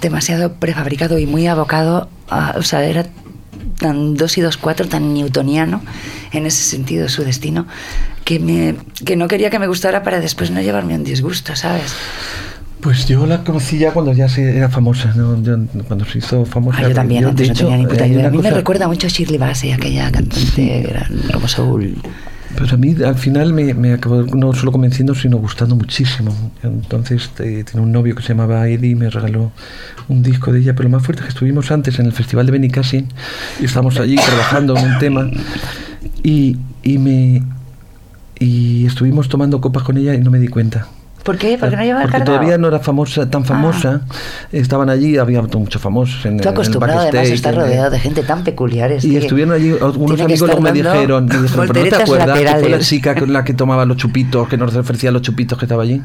demasiado 0.00 0.54
prefabricado 0.54 1.18
y 1.18 1.26
muy 1.26 1.46
abocado. 1.46 2.08
A, 2.28 2.54
o 2.56 2.62
sea, 2.62 2.84
era 2.84 3.06
tan 3.78 4.14
dos 4.16 4.38
y 4.38 4.40
dos 4.40 4.56
cuatro, 4.56 4.86
tan 4.88 5.12
newtoniano 5.14 5.82
en 6.32 6.46
ese 6.46 6.62
sentido 6.62 7.08
su 7.08 7.24
destino, 7.24 7.66
que, 8.24 8.38
me, 8.38 8.74
que 9.04 9.16
no 9.16 9.28
quería 9.28 9.50
que 9.50 9.58
me 9.58 9.66
gustara 9.66 10.02
para 10.02 10.20
después 10.20 10.50
no 10.50 10.60
llevarme 10.60 10.94
un 10.94 11.04
disgusto, 11.04 11.54
¿sabes? 11.56 11.94
Pues 12.80 13.06
yo 13.06 13.26
la 13.26 13.44
conocí 13.44 13.78
ya 13.78 13.92
cuando 13.92 14.12
ya 14.12 14.28
se 14.28 14.56
era 14.56 14.68
famosa, 14.68 15.12
¿no? 15.14 15.40
Yo- 15.42 15.56
cuando 15.86 16.04
se 16.04 16.18
hizo 16.18 16.44
famosa. 16.44 16.78
Ah, 16.80 16.88
yo 16.88 16.94
también, 16.94 17.22
de 17.24 17.30
antes 17.30 17.46
no 17.48 17.52
hecho, 17.52 17.64
tenía 17.66 17.78
ni 17.78 17.86
puta 17.86 18.04
hay 18.04 18.12
idea. 18.12 18.26
A 18.26 18.30
mí 18.30 18.38
me 18.38 18.42
cosa- 18.42 18.56
recuerda 18.56 18.88
mucho 18.88 19.06
a 19.06 19.10
Shirley 19.10 19.38
Bassey, 19.38 19.70
aquella 19.72 20.10
cantante 20.10 20.82
gran, 20.82 21.22
como 21.32 21.46
soul. 21.46 21.94
Pero 22.56 22.74
a 22.74 22.76
mí 22.76 22.94
al 23.04 23.16
final 23.16 23.52
me, 23.52 23.92
acabó 23.92 24.22
no 24.22 24.52
solo 24.52 24.72
convenciendo, 24.72 25.14
sino 25.14 25.38
gustando 25.38 25.74
muchísimo. 25.76 26.34
Entonces 26.62 27.30
eh, 27.38 27.64
tenía 27.64 27.82
un 27.82 27.92
novio 27.92 28.14
que 28.14 28.22
se 28.22 28.28
llamaba 28.28 28.68
Eddie 28.68 28.90
y 28.90 28.94
me 28.94 29.10
regaló 29.10 29.52
un 30.08 30.22
disco 30.22 30.52
de 30.52 30.60
ella. 30.60 30.74
Pero 30.74 30.88
lo 30.88 30.96
más 30.96 31.04
fuerte 31.04 31.22
es 31.22 31.26
que 31.26 31.32
estuvimos 31.32 31.70
antes 31.70 31.98
en 31.98 32.06
el 32.06 32.12
Festival 32.12 32.46
de 32.46 32.52
Benicassin 32.52 33.08
y 33.60 33.64
estábamos 33.64 33.98
allí 33.98 34.16
trabajando 34.16 34.76
en 34.76 34.84
un 34.84 34.98
tema 34.98 35.30
y, 36.22 36.56
y 36.82 36.98
me 36.98 37.42
y 38.38 38.86
estuvimos 38.86 39.28
tomando 39.28 39.60
copas 39.60 39.84
con 39.84 39.96
ella 39.96 40.14
y 40.14 40.18
no 40.18 40.30
me 40.30 40.40
di 40.40 40.48
cuenta. 40.48 40.88
¿Por 41.22 41.38
qué? 41.38 41.56
Porque 41.58 41.76
no 41.76 41.82
llevaba 41.82 42.02
Porque 42.02 42.18
cargado. 42.18 42.32
todavía 42.38 42.58
no 42.58 42.68
era 42.68 42.80
famosa, 42.80 43.30
tan 43.30 43.44
famosa. 43.44 44.00
Estaban 44.50 44.90
allí, 44.90 45.18
había 45.18 45.40
muchos 45.42 45.80
famosos 45.80 46.16
en, 46.26 46.38
Tú 46.38 46.42
en 46.42 46.48
el 46.48 46.48
acostumbrado 46.48 47.00
además 47.00 47.30
a 47.30 47.34
estar 47.34 47.54
el- 47.54 47.60
rodeado 47.60 47.90
de 47.90 47.98
gente 48.00 48.22
tan 48.22 48.42
peculiar. 48.44 48.90
es 48.92 49.04
y 49.04 49.10
que 49.12 49.18
estuvieron 49.18 49.54
allí, 49.54 49.70
que 49.72 50.22
amigos 50.22 50.60
me 50.60 50.72
dijeron, 50.72 51.26
me 51.26 51.38
dijeron, 51.38 51.68
¿pero 51.68 51.84
no 51.84 51.88
te 51.88 51.94
acuerdas 51.96 51.98
que 52.00 52.06
fue 52.06 52.18
la 52.18 52.26
laterales". 52.26 52.88
chica 52.88 53.14
con 53.14 53.32
la 53.32 53.44
que 53.44 53.54
tomaba 53.54 53.84
los 53.84 53.96
chupitos, 53.96 54.48
que 54.48 54.56
nos 54.56 54.74
ofrecía 54.74 55.10
los 55.12 55.22
chupitos 55.22 55.58
que 55.58 55.64
estaba 55.66 55.82
allí? 55.84 56.02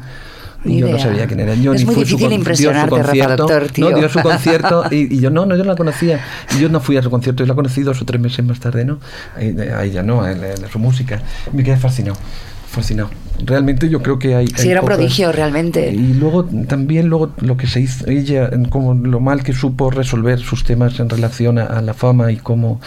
Y 0.64 0.78
yo 0.80 0.88
no 0.88 0.98
sabía 0.98 1.26
quién 1.28 1.38
era. 1.40 1.54
Yo, 1.54 1.72
Es 1.72 1.80
ni 1.80 1.86
muy 1.86 1.94
su 1.94 2.00
difícil 2.16 2.32
impresionarte, 2.32 2.90
Rafa 2.96 3.04
concierto. 3.06 3.36
Doctor, 3.36 3.68
tío. 3.70 3.90
No, 3.90 3.96
dio 3.96 4.08
su 4.08 4.18
concierto 4.20 4.84
y, 4.90 5.14
y 5.16 5.20
yo 5.20 5.30
no, 5.30 5.46
no, 5.46 5.54
yo 5.56 5.62
no 5.62 5.70
la 5.70 5.76
conocía. 5.76 6.20
Y 6.56 6.60
yo 6.60 6.68
no 6.68 6.80
fui 6.80 6.96
a 6.96 7.02
su 7.02 7.10
concierto, 7.10 7.44
yo 7.44 7.48
la 7.48 7.54
conocí 7.54 7.82
dos 7.82 8.02
o 8.02 8.04
tres 8.04 8.20
meses 8.20 8.44
más 8.44 8.58
tarde, 8.58 8.84
¿no? 8.84 8.98
A, 9.36 9.38
a 9.78 9.84
ella 9.84 10.02
no, 10.02 10.20
a, 10.22 10.28
a- 10.30 10.32
a 10.32 10.68
su 10.72 10.80
música. 10.80 11.22
Me 11.52 11.62
quedé 11.62 11.76
fascinado, 11.76 12.16
fascinado. 12.68 13.10
Realmente 13.44 13.88
yo 13.88 14.02
creo 14.02 14.18
que 14.18 14.34
hay... 14.34 14.48
Sí, 14.48 14.62
hay 14.62 14.70
era 14.70 14.80
un 14.80 14.86
cosas- 14.86 14.96
prodigio, 14.98 15.30
realmente. 15.30 15.90
Y 15.92 16.14
luego 16.14 16.44
también 16.66 17.06
luego 17.08 17.30
lo 17.40 17.56
que 17.56 17.68
se 17.68 17.80
hizo 17.80 18.04
ella, 18.08 18.50
como 18.68 18.94
lo 18.94 19.20
mal 19.20 19.44
que 19.44 19.52
supo 19.52 19.90
resolver 19.92 20.40
sus 20.40 20.64
temas 20.64 20.98
en 20.98 21.08
relación 21.08 21.56
a, 21.58 21.64
a 21.66 21.80
la 21.80 21.94
fama 21.94 22.32
y 22.32 22.36
cómo, 22.36 22.80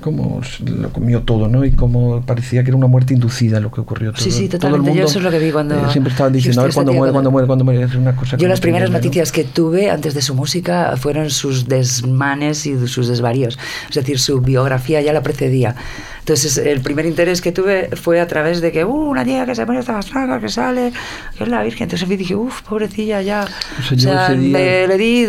cómo 0.00 0.40
lo 0.64 0.90
comió 0.90 1.20
todo, 1.22 1.48
¿no? 1.48 1.66
Y 1.66 1.72
cómo 1.72 2.22
parecía 2.22 2.62
que 2.64 2.70
era 2.70 2.78
una 2.78 2.86
muerte 2.86 3.12
inducida 3.12 3.60
lo 3.60 3.70
que 3.70 3.82
ocurrió. 3.82 4.12
Sí, 4.16 4.30
Todo- 4.30 4.30
sí, 4.30 4.34
todo 4.36 4.42
el 4.44 4.50
totalmente. 4.60 4.88
Yo 4.90 4.94
mundo, 4.94 5.08
eso 5.10 5.18
es 5.18 5.24
lo 5.24 5.30
que 5.30 5.38
vi 5.38 5.50
cuando- 5.50 5.74
eh, 5.74 5.92
siempre 5.92 6.12
estaban 6.12 6.32
diciendo, 6.32 6.60
a 6.62 6.64
ver, 6.64 6.68
"Hostia, 6.70 6.78
cuando 6.82 6.92
muere, 6.94 7.12
cuando 7.12 7.30
cuando-". 7.30 7.30
muere, 7.30 7.46
cuando 7.46 7.64
muere. 7.66 7.82
Es 7.84 7.94
una 7.94 8.16
cosa 8.16 8.36
Yo 8.38 8.46
no 8.46 8.48
las 8.50 8.60
primeras 8.60 8.88
entendía, 8.88 9.00
¿no? 9.00 9.06
noticias 9.06 9.32
que 9.32 9.44
tuve 9.44 9.90
antes 9.90 10.14
de 10.14 10.22
su 10.22 10.34
música 10.34 10.94
fueron 10.96 11.28
sus 11.28 11.68
desmanes 11.68 12.64
y 12.66 12.88
sus 12.88 13.06
desvaríos. 13.06 13.58
Es 13.90 13.94
decir, 13.96 14.18
su 14.18 14.40
biografía 14.40 15.02
ya 15.02 15.12
la 15.12 15.22
precedía. 15.22 15.76
Entonces, 16.20 16.58
el 16.58 16.80
primer 16.80 17.06
interés 17.06 17.40
que 17.40 17.50
tuve 17.50 17.88
fue 17.96 18.20
a 18.20 18.26
través 18.28 18.60
de 18.60 18.70
que, 18.72 18.84
uh, 18.84 19.14
una 19.20 19.24
tía 19.24 19.46
que 19.46 19.54
se 19.54 19.66
pone 19.66 19.80
esta 19.80 20.00
saga, 20.02 20.40
que 20.40 20.48
sale, 20.48 20.92
que 21.36 21.44
es 21.44 21.48
la 21.50 21.62
Virgen. 21.62 21.84
Entonces 21.84 22.08
me 22.08 22.16
dije, 22.16 22.34
uff, 22.34 22.62
pobrecilla, 22.62 23.22
ya. 23.22 23.44
O 23.78 23.82
sea, 23.82 23.96
yo 23.96 24.12
ese 24.12 24.36
día- 24.36 24.58
le, 24.58 24.88
le 24.88 24.98
di 24.98 25.22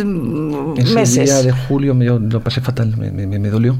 Ese 0.81 0.93
meses. 0.95 1.25
día 1.25 1.41
de 1.43 1.51
julio 1.51 1.93
me, 1.95 2.05
yo 2.05 2.19
lo 2.19 2.41
pasé 2.41 2.61
fatal, 2.61 2.95
me, 2.97 3.11
me, 3.11 3.27
me 3.27 3.49
dolió. 3.49 3.77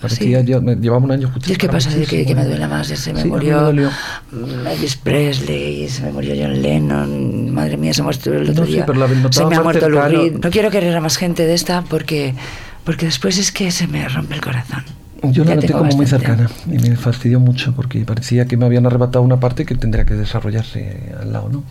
Parecía, 0.00 0.40
Sí. 0.40 0.46
yo, 0.46 0.60
me, 0.60 0.74
llevaba 0.74 1.04
un 1.04 1.12
año 1.12 1.28
escuchando. 1.28 1.48
¿Y 1.50 1.52
es 1.52 1.58
que 1.58 1.68
pasa? 1.68 1.90
De 1.90 2.04
que, 2.06 2.26
que 2.26 2.34
me 2.34 2.44
duele 2.44 2.66
más. 2.66 2.88
Se 2.88 3.12
me 3.12 3.20
Sí, 3.22 3.28
me 3.28 3.36
murió 3.36 3.72
mm, 3.72 4.66
Elvis 4.66 4.96
Presley, 4.96 5.88
se 5.88 6.02
me 6.02 6.10
murió 6.10 6.34
John 6.36 6.60
Lennon. 6.60 7.50
Madre 7.54 7.76
mía, 7.76 7.94
se 7.94 8.02
muerto 8.02 8.32
el 8.32 8.50
otro 8.50 8.64
No 8.64 8.70
día. 8.70 8.84
pero 8.84 8.98
la 8.98 9.30
se 9.30 9.44
me 9.46 9.54
ha 9.54 9.62
muerto 9.62 9.88
Lou. 9.88 10.38
No 10.42 10.50
quiero 10.50 10.70
querer 10.72 10.96
a 10.96 11.00
más 11.00 11.16
gente 11.16 11.46
de 11.46 11.54
esta 11.54 11.82
porque, 11.82 12.34
porque 12.82 13.06
después 13.06 13.38
es 13.38 13.52
que 13.52 13.70
se 13.70 13.86
me 13.86 14.08
rompe 14.08 14.34
el 14.34 14.40
corazón. 14.40 14.82
Yo 15.24 15.44
la 15.44 15.54
noté 15.54 15.72
como 15.72 15.84
muy 15.84 16.04
bastante. 16.04 16.26
cercana 16.26 16.50
y 16.66 16.78
me 16.88 16.96
fastidió 16.96 17.38
mucho 17.38 17.72
porque 17.74 18.00
parecía 18.04 18.44
que 18.46 18.56
me 18.56 18.66
habían 18.66 18.86
arrebatado 18.86 19.22
una 19.24 19.38
parte 19.38 19.64
que 19.64 19.74
tendría 19.76 20.04
que 20.04 20.14
desarrollarse 20.14 21.12
al 21.20 21.32
lado, 21.32 21.48
¿no? 21.48 21.62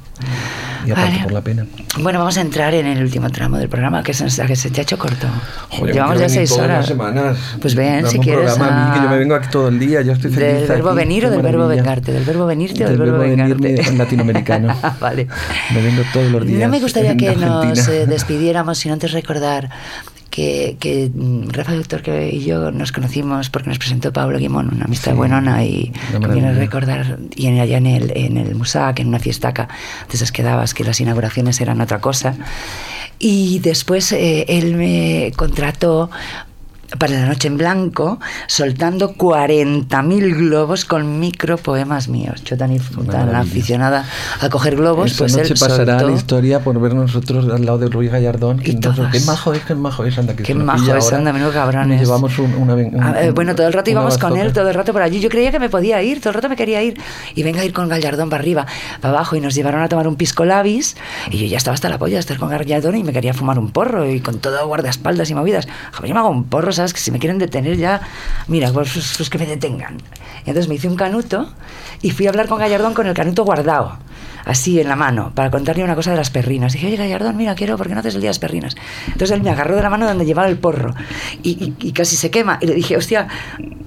Y 0.87 0.91
aparte 0.91 1.11
Vale. 1.11 1.23
por 1.23 1.31
la 1.33 1.41
pena. 1.41 1.65
Bueno, 1.99 2.19
vamos 2.19 2.37
a 2.37 2.41
entrar 2.41 2.73
en 2.73 2.87
el 2.87 3.03
último 3.03 3.29
tramo 3.29 3.57
del 3.57 3.67
programa, 3.69 4.03
que 4.03 4.13
se, 4.13 4.23
nos- 4.23 4.39
que 4.39 4.55
se 4.55 4.69
te 4.71 4.79
ha 4.79 4.83
hecho 4.83 4.97
corto. 4.97 5.27
Joder, 5.69 5.93
Llevamos 5.93 6.19
ya 6.19 6.29
seis 6.29 6.51
horas. 6.53 6.85
semanas. 6.87 7.37
Pues 7.61 7.75
ven, 7.75 8.07
si 8.07 8.19
quieres. 8.19 8.53
programa 8.53 8.85
a 8.85 8.87
mí, 8.87 8.93
que 8.93 8.99
yo 9.03 9.07
a- 9.09 9.11
me 9.11 9.17
vengo 9.19 9.35
aquí 9.35 9.47
todo 9.51 9.67
el 9.67 9.77
día, 9.79 10.01
yo 10.01 10.13
estoy 10.13 10.31
feliz 10.31 10.59
¿Del 10.61 10.67
verbo 10.67 10.89
aquí, 10.89 10.97
venir 10.97 11.25
o 11.25 11.29
del 11.29 11.41
verbo 11.41 11.67
vengarte? 11.67 12.13
¿Del 12.13 12.23
verbo 12.23 12.45
venirte 12.45 12.85
o 12.85 12.89
del 12.89 12.97
verbo 12.97 13.17
vengarte? 13.19 13.81
en 13.81 13.97
latinoamericano. 13.97 14.75
vale. 15.01 15.27
Me 15.73 15.81
vengo 15.81 16.03
todos 16.13 16.31
los 16.31 16.45
días 16.47 16.61
No 16.61 16.69
me 16.69 16.79
gustaría 16.79 17.15
que 17.17 17.35
nos 17.35 17.65
Argentina. 17.65 17.95
eh, 17.97 18.05
despidiéramos 18.07 18.77
sin 18.77 18.91
antes 18.93 19.11
recordar 19.11 19.69
que, 20.31 20.77
que 20.79 21.11
mm, 21.13 21.49
Rafa 21.49 21.75
Doctor 21.75 22.01
que 22.01 22.29
y 22.33 22.43
yo 22.43 22.71
nos 22.71 22.91
conocimos 22.91 23.49
porque 23.51 23.69
nos 23.69 23.77
presentó 23.77 24.11
Pablo 24.11 24.39
Guimón, 24.39 24.69
una 24.73 24.85
amistad 24.85 25.11
Sí, 25.11 25.17
buenona 25.17 25.63
y 25.63 25.91
maravilla. 26.19 26.53
recordar 26.53 27.19
y 27.35 27.45
en, 27.47 27.59
allá 27.59 27.77
en 27.77 27.85
el, 27.85 28.11
en 28.17 28.37
el 28.37 28.55
Musac, 28.55 28.99
en 28.99 29.09
una 29.09 29.19
fiestaca 29.19 29.67
de 30.09 30.15
esas 30.15 30.31
que 30.31 30.41
dabas, 30.41 30.73
que 30.73 30.83
las 30.83 30.99
inauguraciones 30.99 31.61
eran 31.61 31.79
otra 31.81 32.01
cosa. 32.01 32.33
Y 33.19 33.59
después 33.59 34.11
eh, 34.13 34.45
él 34.47 34.75
me 34.75 35.31
contrató 35.35 36.09
para 36.97 37.13
la 37.13 37.25
noche 37.25 37.47
en 37.47 37.57
blanco, 37.57 38.19
soltando 38.47 39.13
40.000 39.15 40.35
globos 40.35 40.85
con 40.85 41.19
micropoemas 41.19 42.07
míos. 42.09 42.43
Yo 42.43 42.57
tan, 42.57 42.77
tan 43.09 43.35
aficionada 43.35 44.05
a 44.39 44.49
coger 44.49 44.75
globos, 44.75 45.11
Esta 45.11 45.19
pues 45.23 45.37
noche 45.37 45.53
él 45.53 45.59
pasará 45.59 45.99
soltó- 45.99 46.09
la 46.09 46.15
historia 46.17 46.59
por 46.63 46.79
ver 46.79 46.93
nosotros 46.93 47.45
al 47.53 47.65
lado 47.65 47.77
de 47.77 47.89
Luis 47.89 48.11
Gallardón. 48.11 48.61
Y 48.63 48.73
nosotros- 48.75 48.95
todas. 48.95 49.11
Qué 49.13 49.19
majo 49.21 49.53
es, 49.53 49.61
qué 49.63 49.75
majo 49.75 50.03
es, 50.05 50.17
anda, 50.17 50.35
que 50.35 50.43
Qué 50.43 50.53
majo 50.53 50.95
es, 50.95 51.13
anda, 51.13 51.31
menudo 51.33 51.51
cabrones. 51.51 52.01
Llevamos 52.01 52.37
un- 52.39 52.53
una, 52.55 52.73
un- 52.75 53.01
Ah, 53.01 53.21
eh, 53.23 53.31
bueno, 53.31 53.55
todo 53.55 53.67
el 53.67 53.73
rato 53.73 53.89
íbamos 53.89 54.17
con 54.17 54.37
él, 54.37 54.51
todo 54.53 54.67
el 54.69 54.75
rato 54.75 54.91
por 54.93 55.01
allí. 55.01 55.19
Yo 55.19 55.29
creía 55.29 55.51
que 55.51 55.59
me 55.59 55.69
podía 55.69 56.01
ir, 56.03 56.19
todo 56.19 56.29
el 56.29 56.35
rato 56.35 56.49
me 56.49 56.55
quería 56.55 56.81
ir. 56.83 56.99
Y 57.35 57.43
venga 57.43 57.61
a 57.61 57.65
ir 57.65 57.73
con 57.73 57.87
Gallardón 57.89 58.29
para 58.29 58.41
arriba, 58.41 58.65
para 58.99 59.13
abajo. 59.13 59.35
Y 59.35 59.41
nos 59.41 59.55
llevaron 59.55 59.81
a 59.81 59.89
tomar 59.89 60.07
un 60.07 60.15
pisco 60.15 60.45
labis. 60.45 60.95
Y 61.29 61.37
yo 61.37 61.45
ya 61.47 61.57
estaba 61.57 61.73
hasta 61.75 61.89
la 61.89 61.97
polla 61.97 62.15
de 62.15 62.19
estar 62.19 62.37
con 62.37 62.49
Gallardón 62.49 62.95
y 62.97 63.03
me 63.03 63.13
quería 63.13 63.33
fumar 63.33 63.57
un 63.59 63.71
porro. 63.71 64.09
Y 64.09 64.19
con 64.19 64.39
todo 64.39 64.65
guardaespaldas 64.67 65.29
y 65.29 65.35
movidas. 65.35 65.67
Joder, 65.93 66.09
yo 66.09 66.13
me 66.13 66.19
hago 66.19 66.29
un 66.29 66.43
porro, 66.45 66.71
¿sabes? 66.81 66.93
Que 66.93 66.99
si 66.99 67.11
me 67.11 67.19
quieren 67.19 67.37
detener 67.37 67.77
ya, 67.77 68.01
mira, 68.47 68.71
pues, 68.71 68.91
pues, 68.93 69.13
pues 69.17 69.29
que 69.29 69.37
me 69.37 69.45
detengan. 69.45 69.97
Y 70.45 70.49
entonces 70.49 70.67
me 70.67 70.75
hice 70.75 70.87
un 70.87 70.95
canuto 70.95 71.53
y 72.01 72.11
fui 72.11 72.25
a 72.27 72.29
hablar 72.29 72.47
con 72.47 72.59
Gallardón 72.59 72.93
con 72.93 73.07
el 73.07 73.13
canuto 73.13 73.43
guardado. 73.43 73.97
Así 74.43 74.79
en 74.79 74.87
la 74.89 74.95
mano, 74.95 75.31
para 75.35 75.51
contarle 75.51 75.83
una 75.83 75.93
cosa 75.93 76.09
de 76.09 76.17
las 76.17 76.31
perrinas. 76.31 76.73
Dije, 76.73 76.87
oye 76.87 76.95
Gallardón, 76.97 77.37
mira, 77.37 77.53
quiero, 77.53 77.77
¿por 77.77 77.87
qué 77.87 77.93
no 77.93 77.99
haces 77.99 78.15
el 78.15 78.21
día 78.21 78.29
de 78.29 78.31
las 78.31 78.39
perrinas? 78.39 78.75
Entonces 79.05 79.29
él 79.31 79.43
me 79.43 79.51
agarró 79.51 79.75
de 79.75 79.83
la 79.83 79.91
mano 79.91 80.07
donde 80.07 80.25
llevaba 80.25 80.47
el 80.49 80.57
porro 80.57 80.95
y, 81.43 81.51
y- 81.63 81.75
y 81.79 81.91
casi 81.91 82.15
se 82.15 82.31
quema. 82.31 82.57
Y 82.59 82.65
le 82.65 82.73
dije, 82.73 82.97
hostia, 82.97 83.27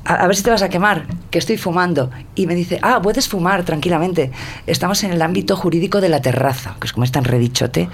a, 0.05 0.15
a 0.15 0.27
ver 0.29 0.37
si 0.37 0.45
te 0.45 0.51
vas 0.51 0.63
a 0.63 0.69
quemar, 0.69 1.07
que 1.33 1.39
estoy 1.41 1.57
fumando. 1.57 2.11
Y 2.37 2.47
me 2.47 2.55
dice, 2.55 2.79
ah, 2.83 3.01
puedes 3.03 3.29
fumar 3.29 3.65
tranquilamente. 3.65 4.31
Estamos 4.69 5.03
en 5.03 5.11
el 5.13 5.23
ámbito 5.23 5.57
jurídico 5.57 6.01
de 6.01 6.09
la 6.09 6.23
terraza, 6.23 6.77
que 6.81 6.87
es 6.87 6.93
como 6.93 7.03
es 7.03 7.11
tan 7.11 7.25
redichote. 7.25 7.89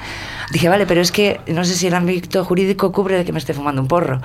Dije, 0.53 0.69
vale, 0.69 0.85
pero 0.85 1.01
es 1.01 1.13
que 1.13 1.41
no 1.47 1.65
sé 1.65 1.75
si 1.75 1.87
el 1.87 1.95
ámbito 1.95 2.45
jurídico 2.45 2.93
cubre 2.93 3.17
de 3.17 3.25
que 3.25 3.33
me 3.33 3.39
esté 3.39 3.55
fumando 3.55 3.81
un 3.81 3.89
porro. 3.89 4.21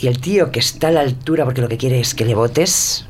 Y 0.00 0.06
el 0.08 0.18
tío 0.20 0.50
que 0.50 0.60
está 0.60 0.88
a 0.88 0.90
la 0.92 1.00
altura, 1.00 1.44
porque 1.44 1.60
lo 1.60 1.68
que 1.68 1.76
quiere 1.76 2.00
es 2.00 2.14
que 2.14 2.24
le 2.24 2.34
votes, 2.34 3.06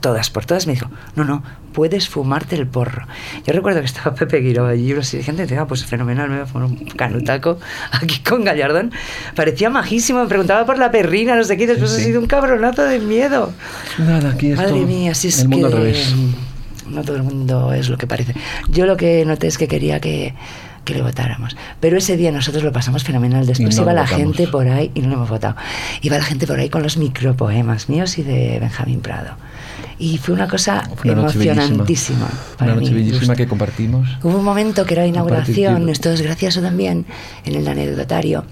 todas 0.00 0.28
por 0.30 0.44
todas, 0.44 0.66
me 0.66 0.74
dijo, 0.74 0.90
no, 1.16 1.24
no, 1.24 1.42
puedes 1.72 2.08
fumarte 2.08 2.54
el 2.56 2.66
porro. 2.66 3.06
Yo 3.46 3.52
recuerdo 3.54 3.80
que 3.80 3.86
estaba 3.86 4.14
Pepe 4.14 4.40
Guiró 4.40 4.66
allí, 4.66 4.90
y 4.90 4.94
los 4.94 5.10
dirigentes, 5.10 5.50
y 5.50 5.54
ah, 5.54 5.66
pues 5.66 5.84
fenomenal, 5.86 6.28
me 6.28 6.34
voy 6.36 6.42
a 6.44 6.46
fumar 6.46 6.68
un 6.68 6.76
canutaco 6.76 7.58
aquí 7.92 8.18
con 8.20 8.44
Gallardón. 8.44 8.92
Parecía 9.34 9.70
majísimo, 9.70 10.22
me 10.22 10.28
preguntaba 10.28 10.66
por 10.66 10.76
la 10.78 10.90
perrina, 10.90 11.34
no 11.34 11.44
sé 11.44 11.56
qué, 11.56 11.66
después 11.66 11.90
Sí, 11.90 11.96
ha 11.96 11.98
sí. 12.00 12.04
sido 12.06 12.20
un 12.20 12.26
cabronazo 12.26 12.82
de 12.82 12.98
miedo. 12.98 13.52
Nada, 13.98 14.30
aquí 14.30 14.50
es 14.52 14.58
Madre 14.58 14.80
mía, 14.84 15.14
si 15.14 15.28
es 15.28 15.40
el 15.40 15.48
mundo 15.48 15.68
que 15.70 15.74
al 15.76 15.80
revés. 15.80 16.14
no 16.88 17.02
todo 17.02 17.16
el 17.16 17.22
mundo 17.22 17.72
es 17.72 17.88
lo 17.88 17.96
que 17.96 18.06
parece. 18.06 18.34
Yo 18.68 18.84
lo 18.84 18.98
que 18.98 19.24
noté 19.24 19.46
es 19.46 19.56
que 19.56 19.66
quería 19.68 19.98
que, 20.00 20.34
que 20.84 20.94
le 20.94 21.02
votáramos. 21.02 21.56
Pero 21.80 21.96
ese 21.98 22.16
día 22.16 22.30
nosotros 22.30 22.62
lo 22.62 22.72
pasamos 22.72 23.04
fenomenal. 23.04 23.46
Después 23.46 23.76
no 23.76 23.82
iba 23.82 23.92
la 23.92 24.02
votamos. 24.02 24.20
gente 24.22 24.48
por 24.48 24.68
ahí, 24.68 24.90
y 24.94 25.00
no 25.00 25.08
lo 25.08 25.14
hemos 25.14 25.28
votado, 25.30 25.56
iba 26.02 26.16
la 26.18 26.24
gente 26.24 26.46
por 26.46 26.58
ahí 26.58 26.68
con 26.68 26.82
los 26.82 26.96
micropoemas 26.96 27.88
míos 27.88 28.18
y 28.18 28.22
de 28.22 28.58
Benjamín 28.60 29.00
Prado. 29.00 29.36
Y 29.98 30.18
fue 30.18 30.34
una 30.34 30.48
cosa 30.48 30.82
Fue 30.96 31.12
una 31.12 31.20
emocionantísima. 31.22 32.28
para 32.58 32.72
Una 32.72 32.80
noche 32.80 32.90
mí, 32.92 32.96
bellísima 32.96 33.20
justo. 33.20 33.34
que 33.36 33.46
compartimos. 33.46 34.08
Hubo 34.22 34.38
un 34.38 34.44
momento 34.44 34.84
que 34.84 34.94
era 34.94 35.06
inauguración, 35.06 35.88
esto 35.88 36.10
es 36.10 36.20
gracioso 36.20 36.60
también, 36.60 37.06
en 37.44 37.54
el 37.54 37.66
anecdotario. 37.68 38.44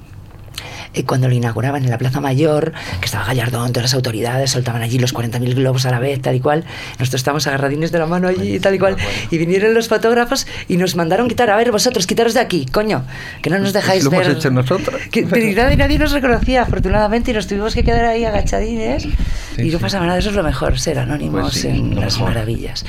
Eh, 0.95 1.05
Cuando 1.05 1.28
lo 1.28 1.34
inauguraban 1.34 1.84
en 1.84 1.90
la 1.90 1.99
Plaza 1.99 2.20
Mayor, 2.20 2.72
que 3.01 3.07
estaba 3.07 3.24
Gallardón, 3.26 3.72
todas 3.72 3.84
las 3.84 3.95
autoridades 3.95 4.51
soltaban 4.51 4.82
allí 4.82 4.99
los 4.99 5.14
40.000 5.14 5.55
globos 5.55 5.86
a 5.86 5.90
la 5.90 5.99
vez, 5.99 6.20
tal 6.20 6.34
y 6.34 6.40
cual. 6.40 6.64
Nosotros 6.99 7.20
estábamos 7.20 7.47
agarradines 7.47 7.93
de 7.93 7.99
la 7.99 8.07
mano 8.07 8.28
allí, 8.28 8.59
tal 8.61 8.74
y 8.74 8.78
cual. 8.78 8.97
Y 9.30 9.38
vinieron 9.38 9.74
los 9.74 9.88
fotógrafos 9.88 10.47
y 10.68 10.76
nos 10.76 10.97
mandaron 10.97 11.28
quitar. 11.28 11.51
A 11.51 11.57
ver, 11.57 11.70
vosotros, 11.72 12.07
quitaros 12.07 12.34
de 12.34 12.40
aquí, 12.40 12.66
coño, 12.66 13.05
que 13.43 13.51
no 13.51 13.59
nos 13.59 13.72
dejáis 13.72 14.05
Lo 14.05 14.12
hemos 14.12 14.26
ver. 14.26 14.36
hecho 14.36 14.51
nosotros. 14.51 15.01
Que- 15.11 15.22
pero 15.24 15.47
nadie, 15.62 15.76
nadie 15.76 15.99
nos 15.99 16.12
reconocía, 16.12 16.62
afortunadamente, 16.62 17.30
y 17.30 17.34
nos 17.34 17.47
tuvimos 17.47 17.74
que 17.74 17.84
quedar 17.84 18.05
ahí 18.05 18.24
agachadines. 18.24 19.03
Sí, 19.03 19.62
y 19.62 19.64
no 19.70 19.78
sí. 19.78 19.82
pasa 19.82 20.01
nada, 20.01 20.18
eso 20.18 20.30
es 20.30 20.34
lo 20.36 20.43
mejor, 20.43 20.78
ser 20.78 20.99
anónimos 20.99 21.43
Pues 21.43 21.55
sí, 21.62 21.68
en 21.68 21.95
lo 21.95 22.01
las 22.03 22.14
mejor. 22.14 22.28
maravillas. 22.30 22.84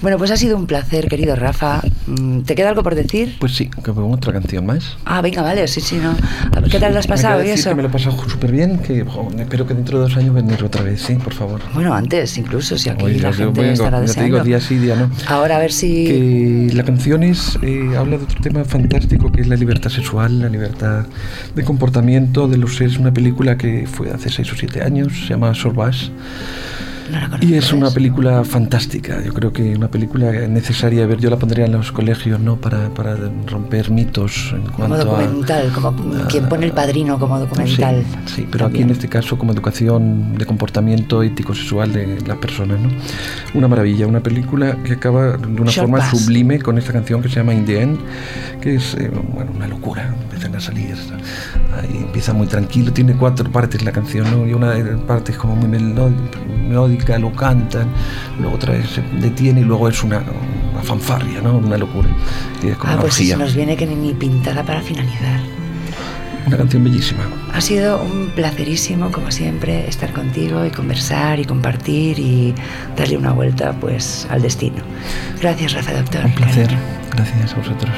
Bueno, 0.00 0.18
pues 0.18 0.30
ha 0.30 0.36
sido 0.36 0.56
un 0.56 0.66
placer, 0.66 1.08
querido 1.08 1.36
Rafa. 1.36 1.82
Mm, 2.06 2.40
¿Te 2.42 2.54
queda 2.54 2.70
algo 2.70 2.82
por 2.82 2.94
decir? 2.94 3.36
Pues 3.38 3.54
sí, 3.54 3.68
que 3.68 3.92
pongo 3.92 4.14
otra 4.14 4.32
canción 4.32 4.64
más. 4.66 4.96
Ah, 5.04 5.20
venga, 5.20 5.42
vale, 5.42 5.66
sí, 5.68 5.80
sí, 5.80 5.96
no. 5.96 6.14
¿Qué 6.70 6.78
tal 6.78 6.92
lo 6.92 6.98
has 7.00 7.06
pasado 7.06 7.40
decir 7.50 7.60
eso? 7.60 7.70
que 7.70 7.74
me 7.76 7.82
lo 7.82 7.88
he 7.88 7.92
pasado 7.92 8.28
súper 8.28 8.52
bien, 8.52 8.78
que 8.78 9.04
jo, 9.04 9.28
espero 9.38 9.66
que 9.66 9.74
dentro 9.74 9.98
de 9.98 10.04
dos 10.04 10.16
años 10.16 10.34
venir 10.34 10.62
otra 10.62 10.82
vez, 10.82 11.00
sí, 11.02 11.14
por 11.14 11.34
favor. 11.34 11.60
Bueno, 11.74 11.94
antes, 11.94 12.36
incluso, 12.38 12.76
si 12.78 12.88
aquí 12.90 13.04
Oye, 13.04 13.20
la 13.20 13.32
gente 13.32 13.60
vengo, 13.60 13.72
estará 13.72 14.04
ya 14.04 14.14
te 14.14 14.24
digo, 14.24 14.38
deseando. 14.38 14.44
día 14.44 14.60
sí, 14.60 14.76
día 14.78 14.96
no. 14.96 15.10
Ahora 15.28 15.56
a 15.56 15.58
ver 15.58 15.72
si... 15.72 16.04
Que 16.04 16.70
la 16.74 16.84
canción 16.84 17.22
es, 17.22 17.58
eh, 17.62 17.94
habla 17.96 18.18
de 18.18 18.24
otro 18.24 18.40
tema 18.40 18.64
fantástico 18.64 19.30
que 19.32 19.40
es 19.42 19.48
la 19.48 19.56
libertad 19.56 19.90
sexual, 19.90 20.40
la 20.40 20.48
libertad 20.48 21.06
de 21.54 21.64
comportamiento 21.64 22.48
de 22.48 22.58
los 22.58 22.76
seres. 22.76 22.98
Una 22.98 23.12
película 23.12 23.56
que 23.56 23.86
fue 23.86 24.10
hace 24.10 24.30
seis 24.30 24.52
o 24.52 24.56
siete 24.56 24.82
años, 24.82 25.12
se 25.20 25.28
llama 25.30 25.54
Sorbas. 25.54 26.10
No 27.10 27.18
la 27.20 27.26
conozco, 27.26 27.46
Y 27.46 27.54
es 27.54 27.72
una 27.72 27.90
película 27.90 28.42
fantástica, 28.44 29.22
yo 29.22 29.32
creo 29.32 29.52
que 29.52 29.74
una 29.76 29.88
película 29.88 30.30
necesaria 30.48 31.00
de 31.00 31.06
ver, 31.06 31.18
yo 31.18 31.30
la 31.30 31.36
pondría 31.38 31.64
en 31.66 31.72
los 31.72 31.92
colegios, 31.92 32.40
¿no? 32.40 32.56
Para, 32.56 32.88
para 32.90 33.16
romper 33.46 33.90
mitos 33.90 34.52
en 34.52 34.62
Como 34.62 34.76
cuanto 34.88 35.04
documental, 35.04 35.70
como 35.72 35.88
a... 35.88 36.26
quien 36.28 36.48
pone 36.48 36.66
el 36.66 36.72
padrino 36.72 37.18
como 37.18 37.38
documental. 37.38 38.02
Sí, 38.26 38.34
sí, 38.36 38.48
pero 38.50 38.66
aquí 38.66 38.72
También. 38.74 38.88
en 38.88 38.94
este 38.96 39.08
caso 39.08 39.38
como 39.38 39.52
educación 39.52 40.36
de 40.36 40.46
comportamiento 40.46 41.22
ético 41.22 41.54
sexual 41.54 41.92
de 41.92 42.18
las 42.26 42.38
personas, 42.38 42.80
¿no? 42.80 42.88
Una 43.54 43.68
maravilla, 43.68 44.06
una 44.06 44.20
película 44.20 44.76
que 44.82 44.94
acaba 44.94 45.36
de 45.36 45.46
una 45.46 45.70
Short 45.70 45.88
forma 45.88 45.98
Pass. 45.98 46.10
sublime 46.18 46.58
con 46.60 46.78
esta 46.78 46.92
canción 46.92 47.22
que 47.22 47.28
se 47.28 47.36
llama 47.36 47.54
In 47.54 47.64
the 47.64 47.80
End, 47.82 47.98
que 48.60 48.74
es 48.76 48.94
eh, 48.94 49.10
bueno, 49.32 49.52
una 49.54 49.68
locura, 49.68 50.14
empiezan 50.24 50.54
a 50.56 50.60
salir, 50.60 50.94
ahí 51.80 51.98
empieza 51.98 52.32
muy 52.32 52.46
tranquilo, 52.46 52.92
tiene 52.92 53.14
cuatro 53.14 53.50
partes 53.50 53.82
la 53.84 53.92
canción, 53.92 54.30
¿no? 54.30 54.46
Y 54.46 54.52
una 54.54 54.70
de- 54.70 54.96
parte 54.96 55.32
es 55.32 55.38
como 55.38 55.54
muy 55.56 55.68
meló- 55.68 56.10
lo 57.18 57.32
cantan, 57.32 57.88
luego 58.38 58.56
otra 58.56 58.72
vez 58.74 58.88
se 58.90 59.02
detiene 59.20 59.60
y 59.60 59.64
luego 59.64 59.88
es 59.88 60.02
una, 60.02 60.18
una 60.72 60.82
fanfarria, 60.82 61.40
¿no? 61.40 61.58
Una 61.58 61.76
locura. 61.78 62.08
Y 62.62 62.68
es 62.68 62.76
como 62.76 62.92
Ah, 62.92 62.96
pues 63.00 63.14
orgía. 63.14 63.36
se 63.36 63.42
nos 63.42 63.54
viene 63.54 63.76
que 63.76 63.86
ni, 63.86 63.94
ni 63.94 64.12
pintada 64.14 64.62
para 64.62 64.80
finalizar. 64.82 65.40
Una 66.46 66.58
canción 66.58 66.84
bellísima. 66.84 67.24
Ha 67.52 67.60
sido 67.60 68.00
un 68.00 68.28
placerísimo, 68.34 69.10
como 69.10 69.32
siempre, 69.32 69.88
estar 69.88 70.12
contigo 70.12 70.64
y 70.64 70.70
conversar 70.70 71.40
y 71.40 71.44
compartir 71.44 72.20
y 72.20 72.54
darle 72.96 73.16
una 73.16 73.32
vuelta 73.32 73.72
pues 73.72 74.28
al 74.30 74.42
destino. 74.42 74.76
Gracias, 75.40 75.72
Rafa 75.72 75.92
Doctor. 75.94 76.24
Un 76.24 76.32
placer. 76.34 76.66
cariño. 76.66 76.80
Gracias 77.16 77.52
a 77.52 77.56
vosotros. 77.56 77.90